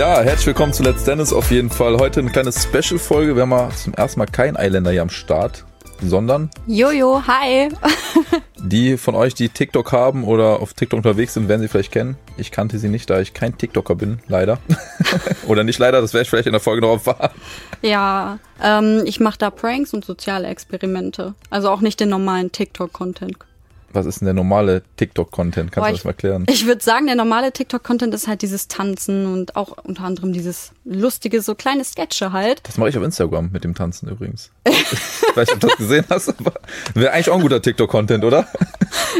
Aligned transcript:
Ja, 0.00 0.22
herzlich 0.22 0.46
willkommen 0.46 0.72
zu 0.72 0.82
Let's 0.82 1.04
Dennis 1.04 1.30
auf 1.30 1.50
jeden 1.50 1.68
Fall. 1.68 1.98
Heute 1.98 2.20
eine 2.20 2.30
kleine 2.30 2.50
Special-Folge. 2.52 3.36
Wir 3.36 3.42
haben 3.42 3.50
mal 3.50 3.70
zum 3.72 3.92
ersten 3.92 4.18
Mal 4.18 4.24
keinen 4.24 4.56
Eiländer 4.56 4.92
hier 4.92 5.02
am 5.02 5.10
Start, 5.10 5.66
sondern 6.00 6.48
Jojo, 6.66 7.22
hi. 7.26 7.68
die 8.56 8.96
von 8.96 9.14
euch, 9.14 9.34
die 9.34 9.50
TikTok 9.50 9.92
haben 9.92 10.24
oder 10.24 10.62
auf 10.62 10.72
TikTok 10.72 10.96
unterwegs 10.96 11.34
sind, 11.34 11.48
werden 11.48 11.60
sie 11.60 11.68
vielleicht 11.68 11.92
kennen. 11.92 12.16
Ich 12.38 12.50
kannte 12.50 12.78
sie 12.78 12.88
nicht, 12.88 13.10
da 13.10 13.20
ich 13.20 13.34
kein 13.34 13.58
TikToker 13.58 13.94
bin, 13.94 14.20
leider. 14.26 14.58
oder 15.46 15.64
nicht 15.64 15.78
leider, 15.78 16.00
das 16.00 16.14
werde 16.14 16.22
ich 16.22 16.30
vielleicht 16.30 16.46
in 16.46 16.52
der 16.52 16.62
Folge 16.62 16.80
noch 16.80 16.92
erfahren. 16.92 17.32
Ja, 17.82 18.38
ähm, 18.62 19.02
ich 19.04 19.20
mache 19.20 19.36
da 19.36 19.50
Pranks 19.50 19.92
und 19.92 20.06
soziale 20.06 20.48
Experimente. 20.48 21.34
Also 21.50 21.68
auch 21.68 21.82
nicht 21.82 22.00
den 22.00 22.08
normalen 22.08 22.52
TikTok-Content. 22.52 23.36
Was 23.92 24.06
ist 24.06 24.20
denn 24.20 24.26
der 24.26 24.34
normale 24.34 24.82
TikTok-Content? 24.96 25.72
Kannst 25.72 25.84
Boah, 25.84 25.90
du 25.90 25.96
das 25.96 26.04
mal 26.04 26.10
erklären? 26.10 26.46
Ich 26.48 26.66
würde 26.66 26.82
sagen, 26.82 27.06
der 27.06 27.16
normale 27.16 27.52
TikTok-Content 27.52 28.14
ist 28.14 28.28
halt 28.28 28.42
dieses 28.42 28.68
Tanzen 28.68 29.26
und 29.26 29.56
auch 29.56 29.78
unter 29.82 30.04
anderem 30.04 30.32
dieses 30.32 30.70
lustige, 30.84 31.42
so 31.42 31.54
kleine 31.54 31.84
Sketche 31.84 32.32
halt. 32.32 32.60
Das 32.64 32.78
mache 32.78 32.90
ich 32.90 32.96
auf 32.96 33.02
Instagram 33.02 33.50
mit 33.52 33.64
dem 33.64 33.74
Tanzen 33.74 34.08
übrigens. 34.08 34.50
ich 34.64 35.36
weiß 35.36 35.48
nicht, 35.48 35.54
ob 35.54 35.60
du 35.60 35.66
das 35.68 35.76
gesehen 35.76 36.04
hast, 36.08 36.28
aber 36.28 36.52
wäre 36.94 37.12
eigentlich 37.12 37.30
auch 37.30 37.36
ein 37.36 37.42
guter 37.42 37.60
TikTok-Content, 37.62 38.24
oder? 38.24 38.46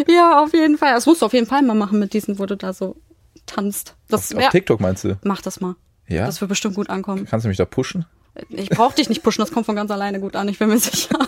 Ja, 0.09 0.43
auf 0.43 0.53
jeden 0.53 0.79
Fall. 0.79 0.95
Das 0.95 1.07
musst 1.07 1.21
du 1.23 1.27
auf 1.27 1.33
jeden 1.33 1.47
Fall 1.47 1.63
mal 1.63 1.75
machen 1.75 1.99
mit 1.99 2.13
diesen, 2.13 2.39
wo 2.39 2.47
du 2.47 2.57
da 2.57 2.73
so 2.73 2.97
tanzt. 3.47 3.97
Das 4.09 4.31
auf, 4.31 4.37
auf 4.37 4.43
wär- 4.45 4.51
TikTok 4.51 4.81
meinst 4.81 5.05
du? 5.05 5.19
Mach 5.25 5.43
das 5.43 5.61
mal. 5.61 5.75
Ja. 6.07 6.27
Das 6.27 6.41
wird 6.41 6.49
bestimmt 6.49 6.75
gut 6.77 6.89
ankommen. 6.91 7.27
Kannst 7.29 7.45
du 7.45 7.49
mich 7.49 7.57
da 7.59 7.65
pushen? 7.65 8.07
Ich 8.49 8.71
brauche 8.71 8.95
dich 8.95 9.09
nicht 9.09 9.23
pushen, 9.23 9.43
das 9.43 9.53
kommt 9.53 9.67
von 9.67 9.75
ganz 9.77 9.91
alleine 9.91 10.21
gut 10.21 10.37
an, 10.37 10.49
ich 10.49 10.59
bin 10.59 10.69
mir 10.69 10.79
sicher. 10.79 11.19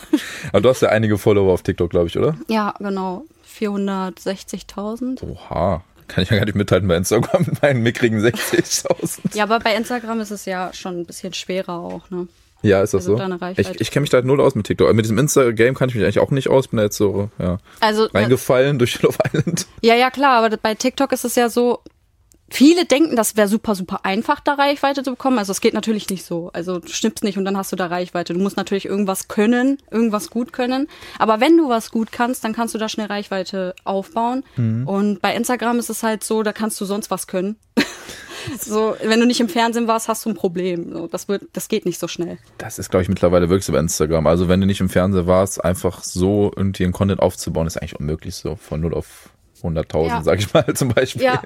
Aber 0.51 0.61
du 0.61 0.69
hast 0.69 0.83
ja 0.83 0.89
einige 0.91 1.19
Follower 1.19 1.53
auf 1.53 1.63
TikTok, 1.63 1.91
glaube 1.91 2.07
ich, 2.07 2.17
oder? 2.17 2.37
Ja, 2.49 2.75
genau. 2.79 3.25
460.000. 3.59 5.23
Oha. 5.23 5.85
Kann 6.09 6.25
ich 6.25 6.31
ja 6.31 6.37
gar 6.37 6.45
nicht 6.45 6.57
mithalten 6.57 6.89
bei 6.89 6.97
Instagram 6.97 7.47
mit 7.47 7.63
meinen 7.63 7.83
mickrigen 7.83 8.21
60.000. 8.21 9.35
Ja, 9.35 9.45
aber 9.45 9.61
bei 9.61 9.75
Instagram 9.75 10.21
ist 10.21 10.31
es 10.31 10.45
ja 10.45 10.73
schon 10.75 11.01
ein 11.01 11.07
bisschen 11.07 11.33
schwerer 11.33 11.79
auch, 11.79 12.11
ne? 12.11 12.29
Ja, 12.65 12.81
ist 12.83 12.95
das 12.95 13.09
Also 13.09 13.17
so? 13.19 13.49
Ich, 13.57 13.81
ich 13.81 13.91
kenne 13.91 14.03
mich 14.03 14.11
da 14.11 14.19
halt 14.19 14.25
null 14.27 14.41
aus 14.41 14.55
mit 14.55 14.67
TikTok. 14.67 14.93
Mit 14.95 15.05
diesem 15.05 15.19
Insta-Game 15.19 15.75
kann 15.75 15.89
ich 15.89 15.97
mich 15.97 16.05
eigentlich 16.05 16.21
auch 16.21 16.31
nicht 16.31 16.49
aus. 16.49 16.69
Bin 16.69 16.77
da 16.77 16.85
jetzt 16.85 16.97
so, 16.97 17.29
ja, 17.39 17.59
Also, 17.81 18.05
reingefallen 18.05 18.79
durch 18.79 19.03
Love 19.03 19.19
Island. 19.33 19.67
ja, 19.81 19.95
ja, 19.97 20.11
klar, 20.11 20.45
aber 20.45 20.57
bei 20.57 20.75
TikTok 20.77 21.11
ist 21.13 21.25
es 21.25 21.35
ja 21.35 21.49
so, 21.49 21.81
viele 22.53 22.85
denken, 22.85 23.17
das 23.17 23.37
wäre 23.37 23.49
super, 23.49 23.75
super 23.75 24.05
einfach, 24.05 24.41
da 24.41 24.55
Reichweite 24.55 25.03
zu 25.03 25.11
bekommen. 25.13 25.39
Also, 25.39 25.53
es 25.53 25.61
geht 25.61 25.75
natürlich 25.75 26.09
nicht 26.09 26.25
so. 26.25 26.51
Also, 26.53 26.79
du 26.79 26.89
schnippst 26.89 27.25
nicht 27.25 27.39
und 27.39 27.45
dann 27.45 27.57
hast 27.57 27.73
du 27.73 27.77
da 27.77 27.87
Reichweite. 27.87 28.35
Du 28.35 28.41
musst 28.41 28.57
natürlich 28.57 28.87
irgendwas 28.87 29.29
können, 29.29 29.79
irgendwas 29.91 30.31
gut 30.31 30.53
können. 30.53 30.89
Aber 31.19 31.41
wenn 31.41 31.57
du 31.57 31.69
was 31.69 31.91
gut 31.91 32.13
kannst, 32.13 32.45
dann 32.45 32.53
kannst 32.53 32.75
du 32.75 32.79
da 32.79 32.89
schnell 32.89 33.07
Reichweite 33.07 33.75
aufbauen. 33.85 34.45
Und 34.87 35.21
bei 35.21 35.35
Instagram 35.35 35.79
ist 35.79 35.91
es 35.91 36.03
halt 36.03 36.25
so, 36.25 36.43
da 36.43 36.53
kannst 36.53 36.81
du 36.81 36.85
sonst 36.85 37.11
was 37.11 37.27
können. 37.27 37.57
so, 38.61 38.97
wenn 39.03 39.21
du 39.21 39.27
nicht 39.27 39.41
im 39.41 39.49
Fernsehen 39.49 39.87
warst, 39.89 40.09
hast 40.09 40.25
du 40.25 40.31
ein 40.31 40.35
Problem. 40.35 40.93
So, 40.93 41.07
das 41.07 41.29
wird, 41.29 41.45
das 41.53 41.69
geht 41.69 41.87
nicht 41.87 41.99
so 41.99 42.09
schnell. 42.09 42.39
Das 42.59 42.79
ist, 42.79 42.91
glaube 42.91 43.03
ich, 43.03 43.09
mittlerweile 43.09 43.49
wirklich 43.49 43.65
so 43.65 43.73
bei 43.73 43.79
Instagram. 43.79 44.27
Also 44.27 44.49
wenn 44.49 44.61
du 44.61 44.67
nicht 44.67 44.81
im 44.81 44.89
Fernsehen 44.89 45.27
warst, 45.27 45.65
einfach 45.65 46.03
so 46.03 46.53
irgendwie 46.57 46.85
einen 46.85 46.93
Content 46.93 47.21
aufzubauen, 47.21 47.67
ist 47.67 47.77
eigentlich 47.77 47.99
unmöglich 47.99 48.35
so. 48.35 48.57
Von 48.57 48.81
0 48.81 48.95
auf 48.95 49.31
100.000, 49.63 50.07
Ja. 50.09 50.23
sag 50.23 50.39
ich 50.39 50.53
mal 50.53 50.65
zum 50.75 50.89
Beispiel. 50.89 51.23
Ja, 51.23 51.43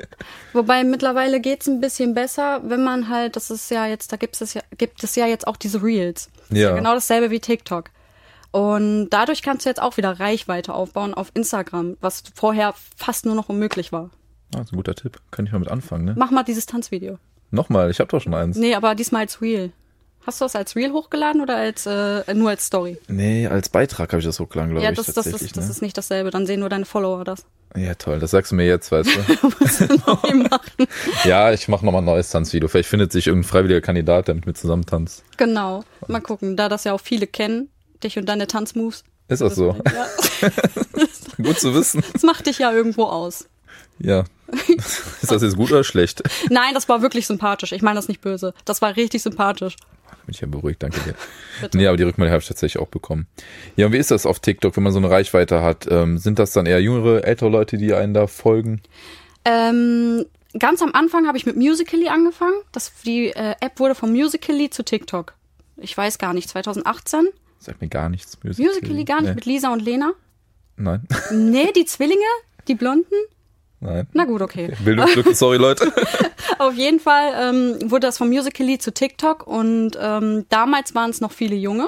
wobei 0.52 0.84
mittlerweile 0.84 1.40
geht's 1.40 1.66
ein 1.66 1.80
bisschen 1.80 2.14
besser, 2.14 2.60
wenn 2.64 2.82
man 2.82 3.08
halt, 3.08 3.36
das 3.36 3.50
ist 3.50 3.70
ja 3.70 3.86
jetzt, 3.86 4.12
da 4.12 4.16
gibt 4.16 4.40
es 4.40 4.54
ja, 4.54 4.62
gibt 4.78 5.02
es 5.04 5.14
ja 5.16 5.26
jetzt 5.26 5.46
auch 5.46 5.56
diese 5.56 5.82
Reels. 5.82 6.30
Ja. 6.50 6.70
ja 6.70 6.76
genau 6.76 6.94
dasselbe 6.94 7.30
wie 7.30 7.40
TikTok. 7.40 7.90
Und 8.52 9.10
dadurch 9.10 9.42
kannst 9.42 9.66
du 9.66 9.68
jetzt 9.68 9.82
auch 9.82 9.96
wieder 9.98 10.18
Reichweite 10.18 10.72
aufbauen 10.72 11.12
auf 11.12 11.30
Instagram, 11.34 11.96
was 12.00 12.22
vorher 12.34 12.74
fast 12.96 13.26
nur 13.26 13.34
noch 13.34 13.48
unmöglich 13.50 13.92
war. 13.92 14.10
Ah, 14.54 14.58
das 14.58 14.66
ist 14.68 14.72
ein 14.72 14.76
guter 14.76 14.94
Tipp. 14.94 15.18
Könnte 15.30 15.48
ich 15.50 15.52
mal 15.52 15.58
mit 15.58 15.70
anfangen, 15.70 16.04
ne? 16.06 16.14
Mach 16.16 16.30
mal 16.30 16.42
dieses 16.44 16.64
Tanzvideo. 16.66 17.18
Nochmal, 17.50 17.90
ich 17.90 18.00
habe 18.00 18.08
doch 18.08 18.20
schon 18.20 18.32
eins. 18.34 18.56
Nee, 18.56 18.74
aber 18.74 18.94
diesmal 18.94 19.22
als 19.22 19.42
Reel. 19.42 19.72
Hast 20.26 20.40
du 20.40 20.44
das 20.44 20.56
als 20.56 20.74
Reel 20.74 20.90
hochgeladen 20.90 21.40
oder 21.40 21.56
als 21.56 21.86
äh, 21.86 22.34
nur 22.34 22.50
als 22.50 22.66
Story? 22.66 22.98
Nee, 23.06 23.46
als 23.46 23.68
Beitrag 23.68 24.10
habe 24.12 24.18
ich 24.18 24.26
das 24.26 24.40
hochgeladen, 24.40 24.72
glaube 24.72 24.84
ja, 24.84 24.90
ich, 24.90 24.96
das, 24.96 25.06
das, 25.06 25.14
tatsächlich. 25.14 25.42
ist, 25.50 25.56
das 25.56 25.66
ne? 25.66 25.70
ist 25.70 25.82
nicht 25.82 25.96
dasselbe. 25.96 26.30
Dann 26.30 26.46
sehen 26.46 26.58
nur 26.60 26.68
deine 26.68 26.84
Follower 26.84 27.22
das. 27.22 27.44
ja, 27.76 27.94
toll. 27.94 28.18
Das 28.18 28.32
sagst 28.32 28.50
du 28.50 28.56
mir 28.56 28.66
jetzt, 28.66 28.90
weißt 28.90 29.08
du. 29.08 30.48
Ja, 31.24 31.52
ich 31.52 31.68
mache 31.68 31.84
nochmal 31.84 32.02
ein 32.02 32.06
neues 32.06 32.30
Tanzvideo. 32.30 32.68
Vielleicht 32.68 32.88
findet 32.88 33.12
sich 33.12 33.28
irgendein 33.28 33.48
freiwilliger 33.48 33.80
Kandidat, 33.80 34.26
der 34.26 34.34
mit 34.34 34.46
mir 34.46 34.54
zusammen 34.54 34.84
tanzt. 34.84 35.22
Genau. 35.36 35.84
Mal 36.08 36.20
gucken, 36.20 36.56
da 36.56 36.68
das 36.68 36.82
ja 36.84 36.92
auch 36.92 37.00
viele 37.00 37.28
kennen, 37.28 37.68
dich 38.02 38.18
und 38.18 38.26
deine 38.28 38.48
Tanzmoves. 38.48 39.04
Ist 39.28 39.42
das 39.42 39.54
so? 39.54 39.76
Ja, 39.94 40.50
Gut 41.42 41.60
zu 41.60 41.74
wissen. 41.74 42.02
das 42.12 42.22
macht 42.22 42.46
dich 42.46 42.58
ja 42.58 42.72
irgendwo 42.72 43.04
aus. 43.04 43.46
Ja. 43.98 44.24
Ist 45.22 45.30
das 45.30 45.42
jetzt 45.42 45.56
gut 45.56 45.70
oder 45.72 45.84
schlecht? 45.84 46.22
Nein, 46.50 46.74
das 46.74 46.88
war 46.88 47.02
wirklich 47.02 47.26
sympathisch. 47.26 47.72
Ich 47.72 47.82
meine 47.82 47.96
das 47.96 48.08
nicht 48.08 48.20
böse. 48.20 48.54
Das 48.64 48.82
war 48.82 48.96
richtig 48.96 49.22
sympathisch. 49.22 49.76
Bin 50.24 50.34
ich 50.34 50.40
ja 50.40 50.46
beruhigt, 50.48 50.82
danke 50.82 50.98
dir. 51.00 51.14
Bitte. 51.60 51.78
Nee, 51.78 51.86
aber 51.86 51.96
die 51.96 52.02
Rückmeldung 52.02 52.32
habe 52.32 52.42
ich 52.42 52.48
tatsächlich 52.48 52.82
auch 52.82 52.88
bekommen. 52.88 53.26
Ja, 53.76 53.86
und 53.86 53.92
wie 53.92 53.98
ist 53.98 54.10
das 54.10 54.26
auf 54.26 54.40
TikTok, 54.40 54.76
wenn 54.76 54.82
man 54.82 54.92
so 54.92 54.98
eine 54.98 55.10
Reichweite 55.10 55.62
hat? 55.62 55.86
Ähm, 55.90 56.18
sind 56.18 56.38
das 56.38 56.52
dann 56.52 56.66
eher 56.66 56.80
jüngere, 56.82 57.24
ältere 57.24 57.48
Leute, 57.48 57.76
die 57.76 57.94
einen 57.94 58.12
da 58.14 58.26
folgen? 58.26 58.82
Ähm, 59.44 60.24
ganz 60.58 60.82
am 60.82 60.92
Anfang 60.94 61.26
habe 61.26 61.38
ich 61.38 61.46
mit 61.46 61.56
Musical.ly 61.56 62.08
angefangen. 62.08 62.56
Das, 62.72 62.92
die 63.04 63.28
äh, 63.28 63.54
App 63.60 63.78
wurde 63.78 63.94
von 63.94 64.10
Musical.ly 64.10 64.70
zu 64.70 64.84
TikTok. 64.84 65.34
Ich 65.76 65.96
weiß 65.96 66.18
gar 66.18 66.32
nicht, 66.34 66.48
2018. 66.48 67.28
Sagt 67.58 67.80
mir 67.80 67.88
gar 67.88 68.08
nichts. 68.08 68.38
Musical.ly, 68.42 68.68
Musical.ly 68.68 69.04
gar 69.04 69.20
nicht 69.20 69.30
Nee. 69.30 69.34
mit 69.36 69.44
Lisa 69.46 69.72
und 69.72 69.80
Lena. 69.80 70.12
Nein, 70.76 71.06
Nee, 71.32 71.72
die 71.74 71.84
Zwillinge, 71.84 72.20
die 72.68 72.74
Blonden. 72.74 73.14
Nein. 73.80 74.06
Na 74.12 74.24
gut, 74.24 74.42
okay. 74.42 74.74
Bildungslücke, 74.84 75.34
sorry 75.34 75.56
Leute. 75.58 75.92
Auf 76.58 76.74
jeden 76.74 77.00
Fall 77.00 77.32
ähm, 77.36 77.90
wurde 77.90 78.06
das 78.06 78.18
von 78.18 78.28
Musical.ly 78.28 78.78
zu 78.78 78.92
TikTok 78.92 79.46
und 79.46 79.92
ähm, 80.00 80.46
damals 80.48 80.94
waren 80.94 81.10
es 81.10 81.20
noch 81.20 81.32
viele 81.32 81.56
Junge, 81.56 81.86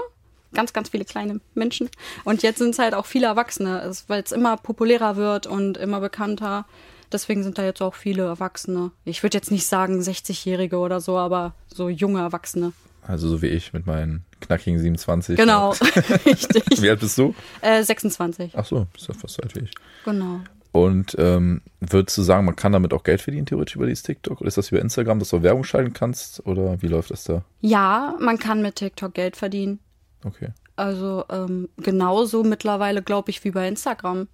ganz, 0.53 0.72
ganz 0.72 0.91
viele 0.91 1.04
kleine 1.04 1.41
Menschen. 1.54 1.88
Und 2.25 2.43
jetzt 2.43 2.59
sind 2.59 2.71
es 2.71 2.78
halt 2.78 2.94
auch 2.94 3.06
viele 3.06 3.26
Erwachsene, 3.26 3.91
weil 4.09 4.22
es 4.22 4.32
immer 4.32 4.56
populärer 4.56 5.16
wird 5.16 5.47
und 5.47 5.76
immer 5.76 6.00
bekannter. 6.00 6.66
Deswegen 7.10 7.43
sind 7.43 7.56
da 7.56 7.65
jetzt 7.65 7.81
auch 7.81 7.94
viele 7.94 8.25
Erwachsene. 8.25 8.91
Ich 9.05 9.22
würde 9.22 9.38
jetzt 9.38 9.50
nicht 9.50 9.66
sagen 9.66 9.99
60-Jährige 10.00 10.76
oder 10.76 11.00
so, 11.00 11.16
aber 11.16 11.55
so 11.72 11.88
junge 11.88 12.20
Erwachsene. 12.20 12.72
Also 13.06 13.28
so 13.28 13.41
wie 13.41 13.47
ich 13.47 13.72
mit 13.72 13.87
meinen 13.87 14.25
knackigen 14.43 14.78
27. 14.78 15.37
Genau, 15.38 15.70
richtig. 16.26 16.62
Wie 16.82 16.91
alt 16.91 17.00
bist 17.00 17.16
du? 17.16 17.34
Äh, 17.62 17.82
26, 17.82 18.53
Ach 18.55 18.66
so, 18.66 18.87
bist 18.93 19.09
ja 19.09 19.15
fast 19.15 19.37
so 19.37 19.43
alt 19.43 19.56
wie 19.56 19.60
ich. 19.60 19.70
genau. 20.05 20.41
Und 20.73 21.17
ähm, 21.19 21.62
würdest 21.81 22.19
du 22.19 22.23
sagen, 22.23 22.45
man 22.45 22.56
kann 22.56 22.73
damit 22.73 22.93
auch 22.93 23.03
Geld 23.03 23.21
verdienen, 23.21 23.47
theoretisch 23.47 23.77
über 23.77 23.87
dieses 23.87 24.03
TikTok? 24.03 24.41
Oder 24.41 24.49
ist 24.49 24.59
das 24.59 24.71
über 24.71 24.81
Instagram, 24.81 25.19
dass 25.19 25.31
du 25.31 25.43
Werbung 25.43 25.65
schalten 25.65 25.93
kannst? 25.93 26.47
Oder 26.47 26.81
wie 26.83 26.89
läuft 26.89 27.11
das 27.11 27.25
da? 27.25 27.43
Ja, 27.61 28.15
man 28.21 28.39
kann 28.39 28.62
mit 28.62 28.77
TikTok 28.77 29.15
Geld 29.15 29.37
verdienen. 29.37 29.79
Okay. 30.25 30.51
Also 30.77 31.25
ähm, 31.31 31.69
genauso 31.79 32.45
mittlerweile, 32.45 33.03
glaube 33.03 33.31
ich, 33.31 33.43
wie 33.45 33.51
bei 33.51 33.67
Instagram. 33.67 34.29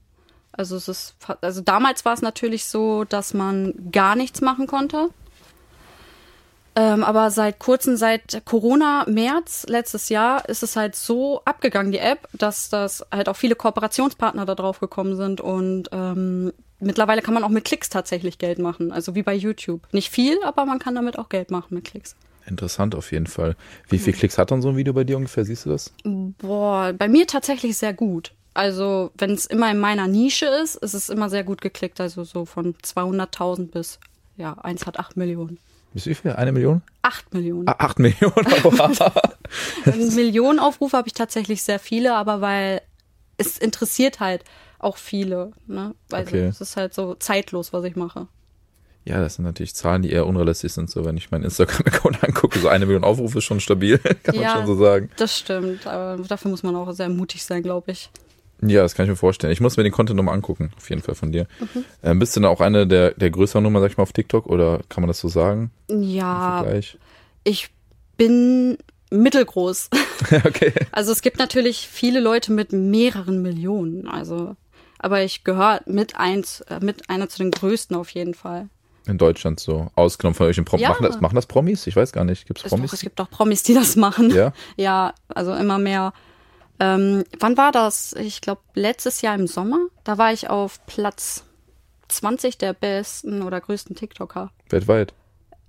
Also 0.52 0.76
es 0.76 0.88
ist, 0.88 1.16
also 1.40 1.60
damals 1.60 2.04
war 2.04 2.14
es 2.14 2.22
natürlich 2.22 2.66
so, 2.66 3.04
dass 3.04 3.34
man 3.34 3.90
gar 3.90 4.14
nichts 4.14 4.40
machen 4.40 4.66
konnte. 4.66 5.10
Ähm, 6.76 7.04
aber 7.04 7.30
seit 7.30 7.60
kurzem, 7.60 7.96
seit 7.96 8.42
Corona, 8.44 9.04
März 9.08 9.66
letztes 9.68 10.08
Jahr, 10.08 10.48
ist 10.48 10.62
es 10.62 10.74
halt 10.74 10.96
so 10.96 11.40
abgegangen, 11.44 11.92
die 11.92 11.98
App, 11.98 12.28
dass 12.32 12.68
das 12.68 13.06
halt 13.12 13.28
auch 13.28 13.36
viele 13.36 13.54
Kooperationspartner 13.54 14.44
da 14.44 14.56
drauf 14.56 14.80
gekommen 14.80 15.14
sind 15.14 15.40
und 15.40 15.88
ähm, 15.92 16.52
mittlerweile 16.80 17.22
kann 17.22 17.34
man 17.34 17.44
auch 17.44 17.48
mit 17.48 17.64
Klicks 17.64 17.90
tatsächlich 17.90 18.38
Geld 18.38 18.58
machen, 18.58 18.90
also 18.90 19.14
wie 19.14 19.22
bei 19.22 19.34
YouTube. 19.34 19.82
Nicht 19.92 20.10
viel, 20.10 20.42
aber 20.42 20.64
man 20.66 20.80
kann 20.80 20.96
damit 20.96 21.16
auch 21.18 21.28
Geld 21.28 21.52
machen 21.52 21.74
mit 21.74 21.84
Klicks. 21.84 22.16
Interessant 22.46 22.94
auf 22.94 23.12
jeden 23.12 23.26
Fall. 23.26 23.56
Wie 23.88 23.98
viel 23.98 24.12
Klicks 24.12 24.36
hat 24.36 24.50
dann 24.50 24.60
so 24.60 24.70
ein 24.70 24.76
Video 24.76 24.92
bei 24.92 25.04
dir 25.04 25.16
ungefähr? 25.16 25.44
Siehst 25.44 25.64
du 25.64 25.70
das? 25.70 25.94
Boah, 26.04 26.92
bei 26.92 27.08
mir 27.08 27.26
tatsächlich 27.26 27.76
sehr 27.78 27.94
gut. 27.94 28.32
Also, 28.52 29.10
wenn 29.16 29.32
es 29.32 29.46
immer 29.46 29.70
in 29.70 29.78
meiner 29.78 30.06
Nische 30.06 30.46
ist, 30.46 30.76
ist 30.76 30.94
es 30.94 31.08
immer 31.08 31.30
sehr 31.30 31.42
gut 31.42 31.60
geklickt. 31.60 32.00
Also 32.00 32.22
so 32.24 32.44
von 32.44 32.74
200.000 32.74 33.70
bis, 33.70 33.98
ja, 34.36 34.52
eins 34.58 34.86
hat 34.86 34.98
8 34.98 35.16
Millionen. 35.16 35.58
Bis 35.94 36.06
wie 36.06 36.14
viel? 36.14 36.32
Eine 36.32 36.52
Million? 36.52 36.82
8 37.02 37.32
Millionen. 37.32 37.68
Ah, 37.68 37.76
acht 37.78 37.98
Millionen. 37.98 38.34
Oha. 38.64 38.90
Millionen 40.14 40.58
Aufrufe 40.58 40.96
habe 40.96 41.06
ich 41.08 41.14
tatsächlich 41.14 41.62
sehr 41.62 41.78
viele, 41.78 42.14
aber 42.14 42.40
weil 42.40 42.82
es 43.38 43.58
interessiert 43.58 44.20
halt 44.20 44.44
auch 44.78 44.96
viele. 44.96 45.52
Ne? 45.66 45.94
Also 46.10 46.28
Okay. 46.36 46.46
es 46.46 46.60
ist 46.60 46.76
halt 46.76 46.94
so 46.94 47.14
zeitlos, 47.14 47.72
was 47.72 47.84
ich 47.84 47.96
mache. 47.96 48.26
ja, 49.04 49.20
das 49.20 49.34
sind 49.36 49.44
natürlich 49.44 49.74
Zahlen, 49.74 50.02
die 50.02 50.10
eher 50.10 50.26
unrealistisch 50.26 50.72
sind. 50.72 50.90
So, 50.90 51.04
wenn 51.04 51.16
ich 51.16 51.30
meinen 51.30 51.44
Instagram-Account 51.44 52.24
angucke, 52.24 52.58
so 52.58 52.68
eine 52.68 52.86
Million 52.86 53.04
Aufrufe 53.04 53.38
ist 53.38 53.44
schon 53.44 53.60
stabil, 53.60 53.98
kann 53.98 54.34
man 54.34 54.44
Ja. 54.44 54.50
schon 54.52 54.66
so 54.66 54.74
sagen. 54.76 55.10
Das 55.16 55.38
stimmt, 55.38 55.86
aber 55.86 56.22
dafür 56.24 56.50
muss 56.50 56.62
man 56.62 56.74
auch 56.74 56.90
sehr 56.92 57.08
mutig 57.08 57.44
sein, 57.44 57.62
glaube 57.62 57.92
ich. 57.92 58.10
Ja, 58.68 58.82
das 58.82 58.94
kann 58.94 59.04
ich 59.04 59.10
mir 59.10 59.16
vorstellen. 59.16 59.52
Ich 59.52 59.60
muss 59.60 59.76
mir 59.76 59.82
den 59.82 59.92
Content 59.92 60.16
nochmal 60.16 60.34
angucken, 60.34 60.70
auf 60.76 60.88
jeden 60.90 61.02
Fall 61.02 61.14
von 61.14 61.32
dir. 61.32 61.46
Ähm, 62.02 62.18
bist 62.18 62.36
du 62.36 62.40
da 62.40 62.48
auch 62.48 62.60
eine 62.60 62.86
der, 62.86 63.12
der 63.12 63.30
größeren 63.30 63.62
Nummer, 63.62 63.80
sag 63.80 63.90
ich 63.90 63.96
mal, 63.96 64.02
auf 64.02 64.12
TikTok 64.12 64.46
oder 64.46 64.80
kann 64.88 65.02
man 65.02 65.08
das 65.08 65.20
so 65.20 65.28
sagen? 65.28 65.70
Ja, 65.88 66.64
ich 67.44 67.70
bin 68.16 68.78
mittelgroß. 69.10 69.90
okay. 70.44 70.72
Also 70.92 71.12
es 71.12 71.22
gibt 71.22 71.38
natürlich 71.38 71.88
viele 71.88 72.20
Leute 72.20 72.52
mit 72.52 72.72
mehreren 72.72 73.42
Millionen. 73.42 74.08
Also, 74.08 74.56
aber 74.98 75.22
ich 75.22 75.44
gehöre 75.44 75.80
mit 75.86 76.16
eins, 76.16 76.60
äh, 76.62 76.80
mit 76.80 77.10
einer 77.10 77.28
zu 77.28 77.38
den 77.38 77.50
größten 77.50 77.96
auf 77.96 78.10
jeden 78.10 78.34
Fall. 78.34 78.68
In 79.06 79.18
Deutschland 79.18 79.60
so. 79.60 79.90
Ausgenommen 79.96 80.34
von 80.34 80.46
euch 80.46 80.64
Promis. 80.64 80.82
Ja. 80.82 80.88
Machen, 80.90 81.04
das, 81.04 81.20
machen 81.20 81.34
das 81.34 81.46
Promis? 81.46 81.86
Ich 81.86 81.94
weiß 81.94 82.12
gar 82.12 82.24
nicht. 82.24 82.46
Gibt 82.46 82.60
es 82.60 82.64
Ist 82.64 82.72
doch, 82.72 82.78
Promis? 82.78 82.92
es 82.92 83.00
gibt 83.00 83.20
auch 83.20 83.28
Promis, 83.28 83.62
die 83.62 83.74
das 83.74 83.96
machen. 83.96 84.30
Ja. 84.30 84.52
Ja, 84.76 85.14
also 85.28 85.54
immer 85.54 85.78
mehr. 85.78 86.12
Ähm, 86.80 87.24
wann 87.38 87.56
war 87.56 87.72
das? 87.72 88.14
Ich 88.14 88.40
glaube, 88.40 88.60
letztes 88.74 89.22
Jahr 89.22 89.34
im 89.34 89.46
Sommer. 89.46 89.78
Da 90.02 90.18
war 90.18 90.32
ich 90.32 90.50
auf 90.50 90.84
Platz 90.86 91.44
20 92.08 92.58
der 92.58 92.72
besten 92.72 93.42
oder 93.42 93.60
größten 93.60 93.96
TikToker. 93.96 94.50
Weltweit. 94.70 95.14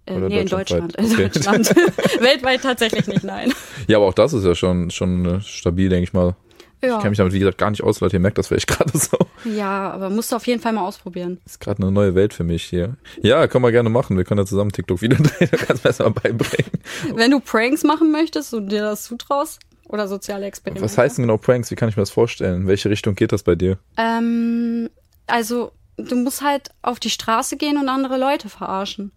Äh, 0.07 0.19
nee, 0.19 0.41
in? 0.41 0.47
Deutschland. 0.47 0.95
In 0.95 1.05
Okay. 1.05 1.29
Deutschland. 1.29 1.69
Weltweit 2.19 2.61
tatsächlich 2.61 3.07
nicht, 3.07 3.23
nein. 3.23 3.51
Ja, 3.87 3.97
aber 3.97 4.07
auch 4.07 4.13
das 4.13 4.33
ist 4.33 4.45
ja 4.45 4.55
schon, 4.55 4.91
schon 4.91 5.25
äh, 5.25 5.41
stabil, 5.41 5.89
denke 5.89 6.03
ich 6.03 6.13
mal. 6.13 6.35
Ja. 6.83 6.95
Ich 6.95 6.97
kenne 6.97 7.09
mich 7.11 7.17
damit, 7.17 7.33
wie 7.33 7.39
gesagt, 7.39 7.57
gar 7.57 7.71
nicht 7.71 7.83
aus, 7.83 7.99
Leute. 8.01 8.17
Ihr 8.17 8.19
merkt 8.19 8.37
das 8.37 8.47
vielleicht 8.47 8.67
gerade 8.67 8.95
so. 8.97 9.17
ja, 9.45 9.91
aber 9.91 10.09
musst 10.09 10.31
du 10.31 10.35
auf 10.35 10.45
jeden 10.45 10.61
Fall 10.61 10.73
mal 10.73 10.85
ausprobieren. 10.85 11.39
Ist 11.45 11.59
gerade 11.59 11.81
eine 11.81 11.91
neue 11.91 12.13
Welt 12.13 12.33
für 12.33 12.43
mich 12.43 12.63
hier. 12.63 12.97
Ja, 13.21 13.47
können 13.47 13.63
wir 13.63 13.71
gerne 13.71 13.89
machen. 13.89 14.17
Wir 14.17 14.23
können 14.25 14.39
ja 14.39 14.45
zusammen 14.45 14.71
TikTok 14.71 15.01
wieder 15.01 15.17
drehen. 15.17 15.49
Du 15.51 15.57
kannst 15.57 15.83
mir 15.83 15.89
das 15.89 15.99
mal 15.99 16.09
beibringen. 16.11 16.71
Wenn 17.13 17.31
du 17.31 17.39
Pranks 17.39 17.83
machen 17.83 18.11
möchtest 18.11 18.53
und 18.53 18.69
dir 18.69 18.81
das 18.81 19.03
zutraust 19.03 19.59
oder 19.87 20.07
soziale 20.07 20.45
Experimente. 20.45 20.83
Was 20.83 20.97
heißt 20.97 21.17
denn 21.17 21.23
genau 21.23 21.37
Pranks? 21.37 21.71
Wie 21.71 21.75
kann 21.75 21.89
ich 21.89 21.95
mir 21.95 22.01
das 22.01 22.11
vorstellen? 22.11 22.61
In 22.61 22.67
welche 22.67 22.89
Richtung 22.89 23.15
geht 23.15 23.31
das 23.31 23.43
bei 23.43 23.55
dir? 23.55 23.77
Ähm, 23.97 24.89
also, 25.27 25.71
du 25.97 26.15
musst 26.15 26.41
halt 26.41 26.69
auf 26.81 26.99
die 26.99 27.09
Straße 27.09 27.57
gehen 27.57 27.77
und 27.77 27.89
andere 27.89 28.17
Leute 28.17 28.49
verarschen. 28.49 29.11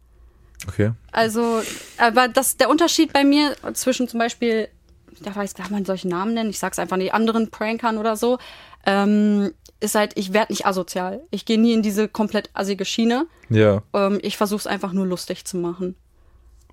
Okay. 0.66 0.92
Also, 1.12 1.62
aber 1.98 2.28
das, 2.28 2.56
der 2.56 2.68
Unterschied 2.68 3.12
bei 3.12 3.24
mir 3.24 3.54
zwischen 3.74 4.08
zum 4.08 4.18
Beispiel, 4.18 4.68
da 5.20 5.34
weiß, 5.34 5.54
darf 5.54 5.70
man 5.70 5.84
solche 5.84 6.08
Namen 6.08 6.34
nennen, 6.34 6.50
ich 6.50 6.58
sag's 6.58 6.78
einfach 6.78 6.96
nicht, 6.96 7.14
anderen 7.14 7.50
Prankern 7.50 7.96
oder 7.96 8.16
so, 8.16 8.38
ähm, 8.84 9.52
ist 9.80 9.94
halt, 9.94 10.12
ich 10.16 10.32
werde 10.32 10.52
nicht 10.52 10.66
asozial. 10.66 11.20
Ich 11.30 11.44
gehe 11.44 11.60
nie 11.60 11.72
in 11.72 11.82
diese 11.82 12.08
komplett 12.08 12.50
assige 12.52 12.84
Schiene. 12.84 13.26
Ja. 13.48 13.82
Ähm, 13.94 14.18
ich 14.22 14.36
versuche 14.36 14.60
es 14.60 14.66
einfach 14.66 14.92
nur 14.92 15.06
lustig 15.06 15.44
zu 15.44 15.56
machen. 15.56 15.94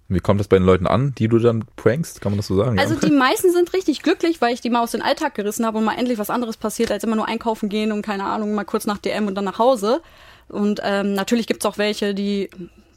Wie 0.08 0.20
kommt 0.20 0.40
das 0.40 0.48
bei 0.48 0.58
den 0.58 0.66
Leuten 0.66 0.86
an, 0.86 1.16
die 1.18 1.28
du 1.28 1.40
dann 1.40 1.66
prankst? 1.78 2.22
Kann 2.22 2.32
man 2.32 2.38
das 2.38 2.48
so 2.48 2.56
sagen? 2.56 2.78
Also 2.78 2.94
ja? 2.94 3.00
die 3.00 3.12
meisten 3.12 3.52
sind 3.52 3.74
richtig 3.74 4.04
glücklich, 4.04 4.40
weil 4.40 4.54
ich 4.54 4.62
die 4.62 4.70
mal 4.70 4.84
aus 4.84 4.92
dem 4.92 5.02
Alltag 5.02 5.34
gerissen 5.34 5.66
habe 5.66 5.80
und 5.80 5.84
mal 5.84 5.98
endlich 5.98 6.20
was 6.20 6.30
anderes 6.30 6.58
passiert, 6.58 6.92
als 6.92 7.04
immer 7.04 7.16
nur 7.16 7.28
einkaufen 7.28 7.70
gehen 7.70 7.92
und 7.92 8.04
keine 8.04 8.26
Ahnung, 8.26 8.54
mal 8.54 8.66
kurz 8.66 8.86
nach 8.86 9.00
DM 9.00 9.26
und 9.28 9.36
dann 9.36 9.46
nach 9.46 9.58
Hause. 9.58 10.02
Und 10.48 10.80
ähm, 10.84 11.14
natürlich 11.14 11.48
gibt's 11.48 11.66
auch 11.66 11.80
welche, 11.80 12.14
die 12.14 12.50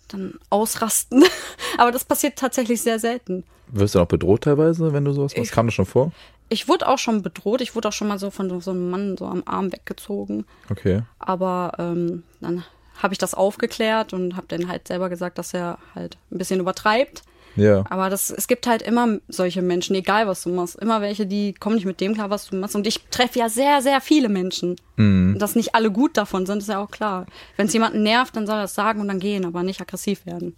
dann 0.09 0.35
ausrasten. 0.51 1.25
Aber 1.79 1.93
das 1.93 2.05
passiert 2.05 2.37
tatsächlich 2.37 2.83
sehr 2.83 2.99
selten. 2.99 3.45
Wirst 3.69 3.95
du 3.95 4.01
noch 4.01 4.07
bedroht 4.07 4.43
teilweise, 4.45 4.93
wenn 4.93 5.05
du 5.05 5.13
sowas 5.13 5.33
machst? 5.35 5.51
Ich- 5.51 5.53
Kam 5.55 5.67
das 5.67 5.75
schon 5.75 5.87
vor? 5.87 6.13
Ich 6.51 6.67
wurde 6.67 6.89
auch 6.89 6.97
schon 6.99 7.21
bedroht. 7.21 7.61
Ich 7.61 7.75
wurde 7.75 7.89
auch 7.89 7.93
schon 7.93 8.09
mal 8.09 8.19
so 8.19 8.31
von 8.31 8.49
so, 8.49 8.61
so 8.61 8.71
einem 8.71 8.89
Mann 8.89 9.17
so 9.19 9.27
am 9.27 9.43
Arm 9.45 9.71
weggezogen. 9.71 10.47
Okay. 10.71 11.03
Aber 11.19 11.73
ähm, 11.79 12.23
dann 12.41 12.65
habe 12.99 13.15
ich 13.15 13.19
das 13.19 13.35
aufgeklärt 13.35 14.13
und 14.13 14.37
habe 14.37 14.47
dann 14.49 14.69
halt 14.69 14.89
selber 14.89 15.09
gesagt, 15.09 15.39
dass 15.39 15.55
er 15.55 15.79
halt 15.95 16.19
ein 16.31 16.39
bisschen 16.39 16.61
übertreibt. 16.61 17.23
Ja. 17.57 17.85
Aber 17.91 18.09
das, 18.09 18.31
es 18.31 18.47
gibt 18.47 18.67
halt 18.67 18.83
immer 18.83 19.19
solche 19.29 19.63
Menschen, 19.63 19.97
egal 19.97 20.27
was 20.27 20.43
du 20.43 20.51
machst. 20.51 20.77
Immer 20.77 21.01
welche, 21.01 21.27
die 21.27 21.55
kommen 21.55 21.75
nicht 21.75 21.87
mit 21.87 22.01
dem 22.01 22.15
klar, 22.15 22.31
was 22.31 22.49
du 22.49 22.57
machst. 22.57 22.77
Und 22.77 22.87
ich 22.87 23.01
treffe 23.11 23.39
ja 23.39 23.49
sehr, 23.49 23.83
sehr 23.83 24.01
viele 24.01 24.29
Menschen. 24.29 24.77
Mhm. 24.97 25.37
Dass 25.39 25.57
nicht 25.57 25.75
alle 25.75 25.91
gut 25.91 26.17
davon 26.17 26.47
sind, 26.47 26.59
ist 26.59 26.69
ja 26.69 26.79
auch 26.79 26.91
klar. 26.91 27.27
Wenn 27.57 27.67
es 27.67 27.73
jemanden 27.73 28.03
nervt, 28.03 28.37
dann 28.37 28.47
soll 28.47 28.57
er 28.57 28.63
das 28.63 28.75
sagen 28.75 29.01
und 29.01 29.09
dann 29.09 29.19
gehen, 29.19 29.45
aber 29.45 29.63
nicht 29.63 29.81
aggressiv 29.81 30.25
werden. 30.27 30.57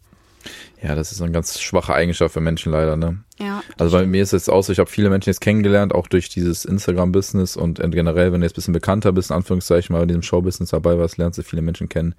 Ja, 0.83 0.95
das 0.95 1.13
ist 1.13 1.21
eine 1.21 1.33
ganz 1.33 1.61
schwache 1.61 1.95
Eigenschaft 1.95 2.33
für 2.33 2.41
Menschen 2.41 2.73
leider, 2.73 2.97
ne? 2.97 3.19
Ja. 3.39 3.63
Also 3.79 3.99
bei 3.99 4.07
mir 4.07 4.23
ist 4.23 4.33
es 4.33 4.49
auch 4.49 4.63
so, 4.63 4.73
ich 4.73 4.79
habe 4.79 4.91
viele 4.91 5.11
Menschen 5.11 5.29
jetzt 5.31 5.41
kennengelernt, 5.41 5.95
auch 5.95 6.07
durch 6.07 6.29
dieses 6.29 6.65
Instagram-Business 6.65 7.57
und 7.57 7.79
generell, 7.91 8.33
wenn 8.33 8.41
du 8.41 8.47
jetzt 8.47 8.55
ein 8.55 8.57
bisschen 8.57 8.75
bekannter 8.75 9.13
bist, 9.13 9.31
in 9.31 9.37
Anführungszeichen 9.37 9.95
mal 9.95 10.03
in 10.03 10.09
diesem 10.09 10.23
Show-Business 10.23 10.71
dabei 10.71 10.99
warst, 10.99 11.19
lernst 11.19 11.39
du 11.39 11.43
viele 11.43 11.63
Menschen 11.63 11.89
kennen. 11.89 12.15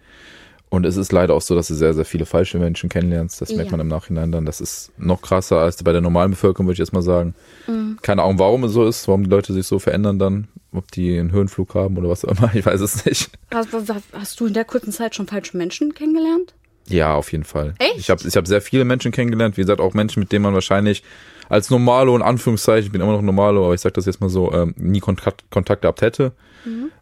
Und 0.69 0.85
es 0.85 0.95
ist 0.95 1.12
leider 1.12 1.33
auch 1.33 1.41
so, 1.41 1.53
dass 1.53 1.68
du 1.68 1.73
sehr, 1.73 1.94
sehr 1.94 2.06
viele 2.06 2.25
falsche 2.25 2.57
Menschen 2.57 2.88
kennenlernst. 2.88 3.41
Das 3.41 3.50
merkt 3.50 3.71
Ja. 3.71 3.71
man 3.71 3.81
im 3.81 3.88
Nachhinein 3.89 4.31
dann. 4.31 4.45
Das 4.45 4.62
ist 4.62 4.91
noch 4.97 5.21
krasser 5.21 5.57
als 5.57 5.83
bei 5.83 5.91
der 5.91 6.00
normalen 6.00 6.31
Bevölkerung, 6.31 6.65
würde 6.68 6.73
ich 6.75 6.79
jetzt 6.79 6.94
mal 6.94 7.01
sagen. 7.01 7.33
Mhm. 7.68 7.97
Keine 8.01 8.23
Ahnung, 8.23 8.39
warum 8.39 8.63
es 8.63 8.71
so 8.71 8.85
ist, 8.88 9.06
warum 9.09 9.25
die 9.25 9.29
Leute 9.29 9.51
sich 9.51 9.68
so 9.68 9.79
verändern 9.79 10.18
dann, 10.18 10.47
ob 10.71 10.89
die 10.91 11.19
einen 11.19 11.33
Höhenflug 11.33 11.75
haben 11.75 11.97
oder 11.97 12.07
was 12.07 12.23
auch 12.23 12.38
immer, 12.38 12.50
ich 12.56 12.65
weiß 12.65 12.79
es 12.79 13.03
nicht. 13.06 13.31
Hast, 13.53 13.68
hast 14.13 14.39
du 14.39 14.45
in 14.45 14.53
der 14.53 14.63
kurzen 14.63 14.94
Zeit 14.94 15.13
schon 15.13 15.27
falsche 15.27 15.57
Menschen 15.57 15.94
kennengelernt? 15.94 16.53
Ja, 16.88 17.16
auf 17.16 17.31
jeden 17.31 17.44
Fall. 17.44 17.74
Echt? 17.80 17.98
Ich 17.98 18.10
habe 18.10 18.22
ich 18.28 18.36
hab 18.36 18.48
sehr 18.48 18.62
viele 18.62 18.86
Menschen 18.86 19.12
kennengelernt, 19.12 19.57
wie 19.57 19.62
gesagt, 19.62 19.80
auch 19.81 19.94
Menschen, 19.94 20.19
mit 20.19 20.31
denen 20.31 20.44
man 20.44 20.54
wahrscheinlich 20.54 21.04
als 21.51 21.69
Normalo, 21.69 22.15
in 22.15 22.21
Anführungszeichen, 22.21 22.86
ich 22.88 22.92
bin 22.92 23.01
immer 23.01 23.12
noch 23.12 23.21
Normalo, 23.21 23.65
aber 23.65 23.74
ich 23.74 23.81
sage 23.81 23.94
das 23.94 24.06
jetzt 24.06 24.21
mal 24.21 24.30
so, 24.30 24.51
ähm, 24.53 24.74
nie 24.77 25.00
Kontakt, 25.00 25.44
Kontakt 25.51 25.81
gehabt 25.83 26.01
hätte. 26.01 26.31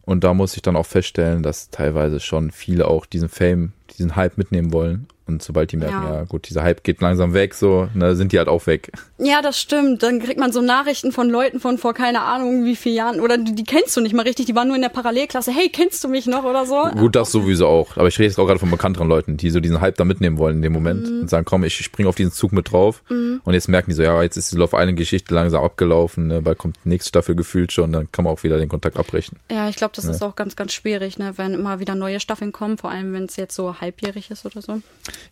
Und 0.06 0.24
da 0.24 0.34
muss 0.34 0.56
ich 0.56 0.62
dann 0.62 0.78
auch 0.78 0.86
feststellen, 0.86 1.44
dass 1.44 1.70
teilweise 1.70 2.22
schon 2.22 2.50
viele 2.52 2.88
auch 2.88 3.06
diesen 3.06 3.28
Fame, 3.28 3.74
diesen 3.98 4.16
Hype 4.16 4.38
mitnehmen 4.38 4.72
wollen. 4.72 5.08
Und 5.28 5.44
sobald 5.44 5.72
die 5.72 5.78
merken, 5.78 6.02
ja, 6.02 6.16
Ja. 6.16 6.24
gut, 6.24 6.50
dieser 6.50 6.64
Hype 6.64 6.84
geht 6.84 7.02
langsam 7.02 7.36
weg, 7.36 7.54
so, 7.54 7.88
ne, 7.94 8.16
sind 8.16 8.32
die 8.32 8.40
halt 8.40 8.48
auch 8.48 8.66
weg. 8.66 8.92
Ja, 9.20 9.44
das 9.44 9.60
stimmt. 9.60 10.02
Dann 10.02 10.20
kriegt 10.22 10.40
man 10.40 10.52
so 10.52 10.60
Nachrichten 10.62 11.12
von 11.12 11.30
Leuten 11.30 11.60
von 11.60 11.78
vor 11.78 11.94
keine 11.94 12.22
Ahnung 12.22 12.66
wie 12.66 12.76
vielen 12.76 12.96
Jahren. 12.96 13.20
Oder 13.20 13.38
die, 13.38 13.54
die 13.54 13.64
kennst 13.64 13.96
du 13.96 14.02
nicht 14.02 14.16
mal 14.16 14.24
richtig. 14.24 14.48
Die 14.48 14.56
waren 14.56 14.68
nur 14.70 14.76
in 14.76 14.82
der 14.82 14.90
Parallelklasse. 14.90 15.52
Hey, 15.52 15.70
kennst 15.70 16.04
du 16.04 16.08
mich 16.08 16.26
noch 16.26 16.46
oder 16.46 16.66
so? 16.66 16.82
Gut, 16.98 17.16
das 17.16 17.32
sowieso 17.32 17.68
auch. 17.68 17.96
Aber 17.98 18.08
ich 18.08 18.18
rede 18.18 18.30
jetzt 18.30 18.40
auch 18.40 18.48
gerade 18.48 18.60
von 18.60 18.72
bekannteren 18.72 19.08
Leuten, 19.08 19.38
die 19.38 19.52
so 19.52 19.60
diesen 19.60 19.82
Hype 19.82 19.98
da 19.98 20.04
mitnehmen 20.06 20.40
wollen 20.40 20.56
in 20.56 20.62
dem 20.64 20.74
Moment 20.74 21.08
und 21.08 21.30
sagen, 21.30 21.46
komm, 21.46 21.64
ich 21.64 21.76
springe 21.76 22.10
auf 22.10 22.16
diesen 22.16 22.32
Zug 22.32 22.52
mit 22.52 22.72
drauf. 22.72 23.04
Und 23.10 23.54
jetzt 23.54 23.68
merken 23.68 23.92
die 23.92 23.96
so, 23.96 24.02
ja, 24.02 24.24
jetzt 24.24 24.38
ist 24.40 24.52
die 24.54 24.58
Love 24.58 24.76
Island 24.78 24.98
Geschichte 24.98 25.34
langsam 25.34 25.64
abgelaufen, 25.64 26.28
ne, 26.28 26.42
bald 26.42 26.58
kommt 26.58 26.78
nächste 26.86 27.10
Staffel 27.10 27.36
gefühlt 27.36 27.72
schon, 27.72 27.92
dann 27.92 28.12
kann 28.12 28.26
man 28.26 28.34
auch 28.34 28.44
wieder 28.44 28.58
den 28.58 28.70
Kontakt 28.70 28.98
abbrechen. 28.98 29.38
Ja, 29.52 29.70
ich 29.70 29.76
glaube, 29.76 29.94
das 29.96 30.06
ist 30.06 30.22
auch 30.22 30.36
ganz, 30.36 30.56
ganz 30.56 30.74
schwierig, 30.74 31.18
ne? 31.18 31.34
wenn 31.38 31.54
immer 31.54 31.80
wieder 31.80 31.96
neue 31.96 32.20
Staffeln 32.20 32.52
kommen. 32.52 32.78
Vor 32.78 32.92
allem, 32.92 33.14
wenn 33.14 33.26
es 33.26 33.36
jetzt 33.36 33.56
so 33.56 33.80
halbjährig 33.80 34.32
ist 34.32 34.46
oder 34.46 34.62
so. 34.62 34.82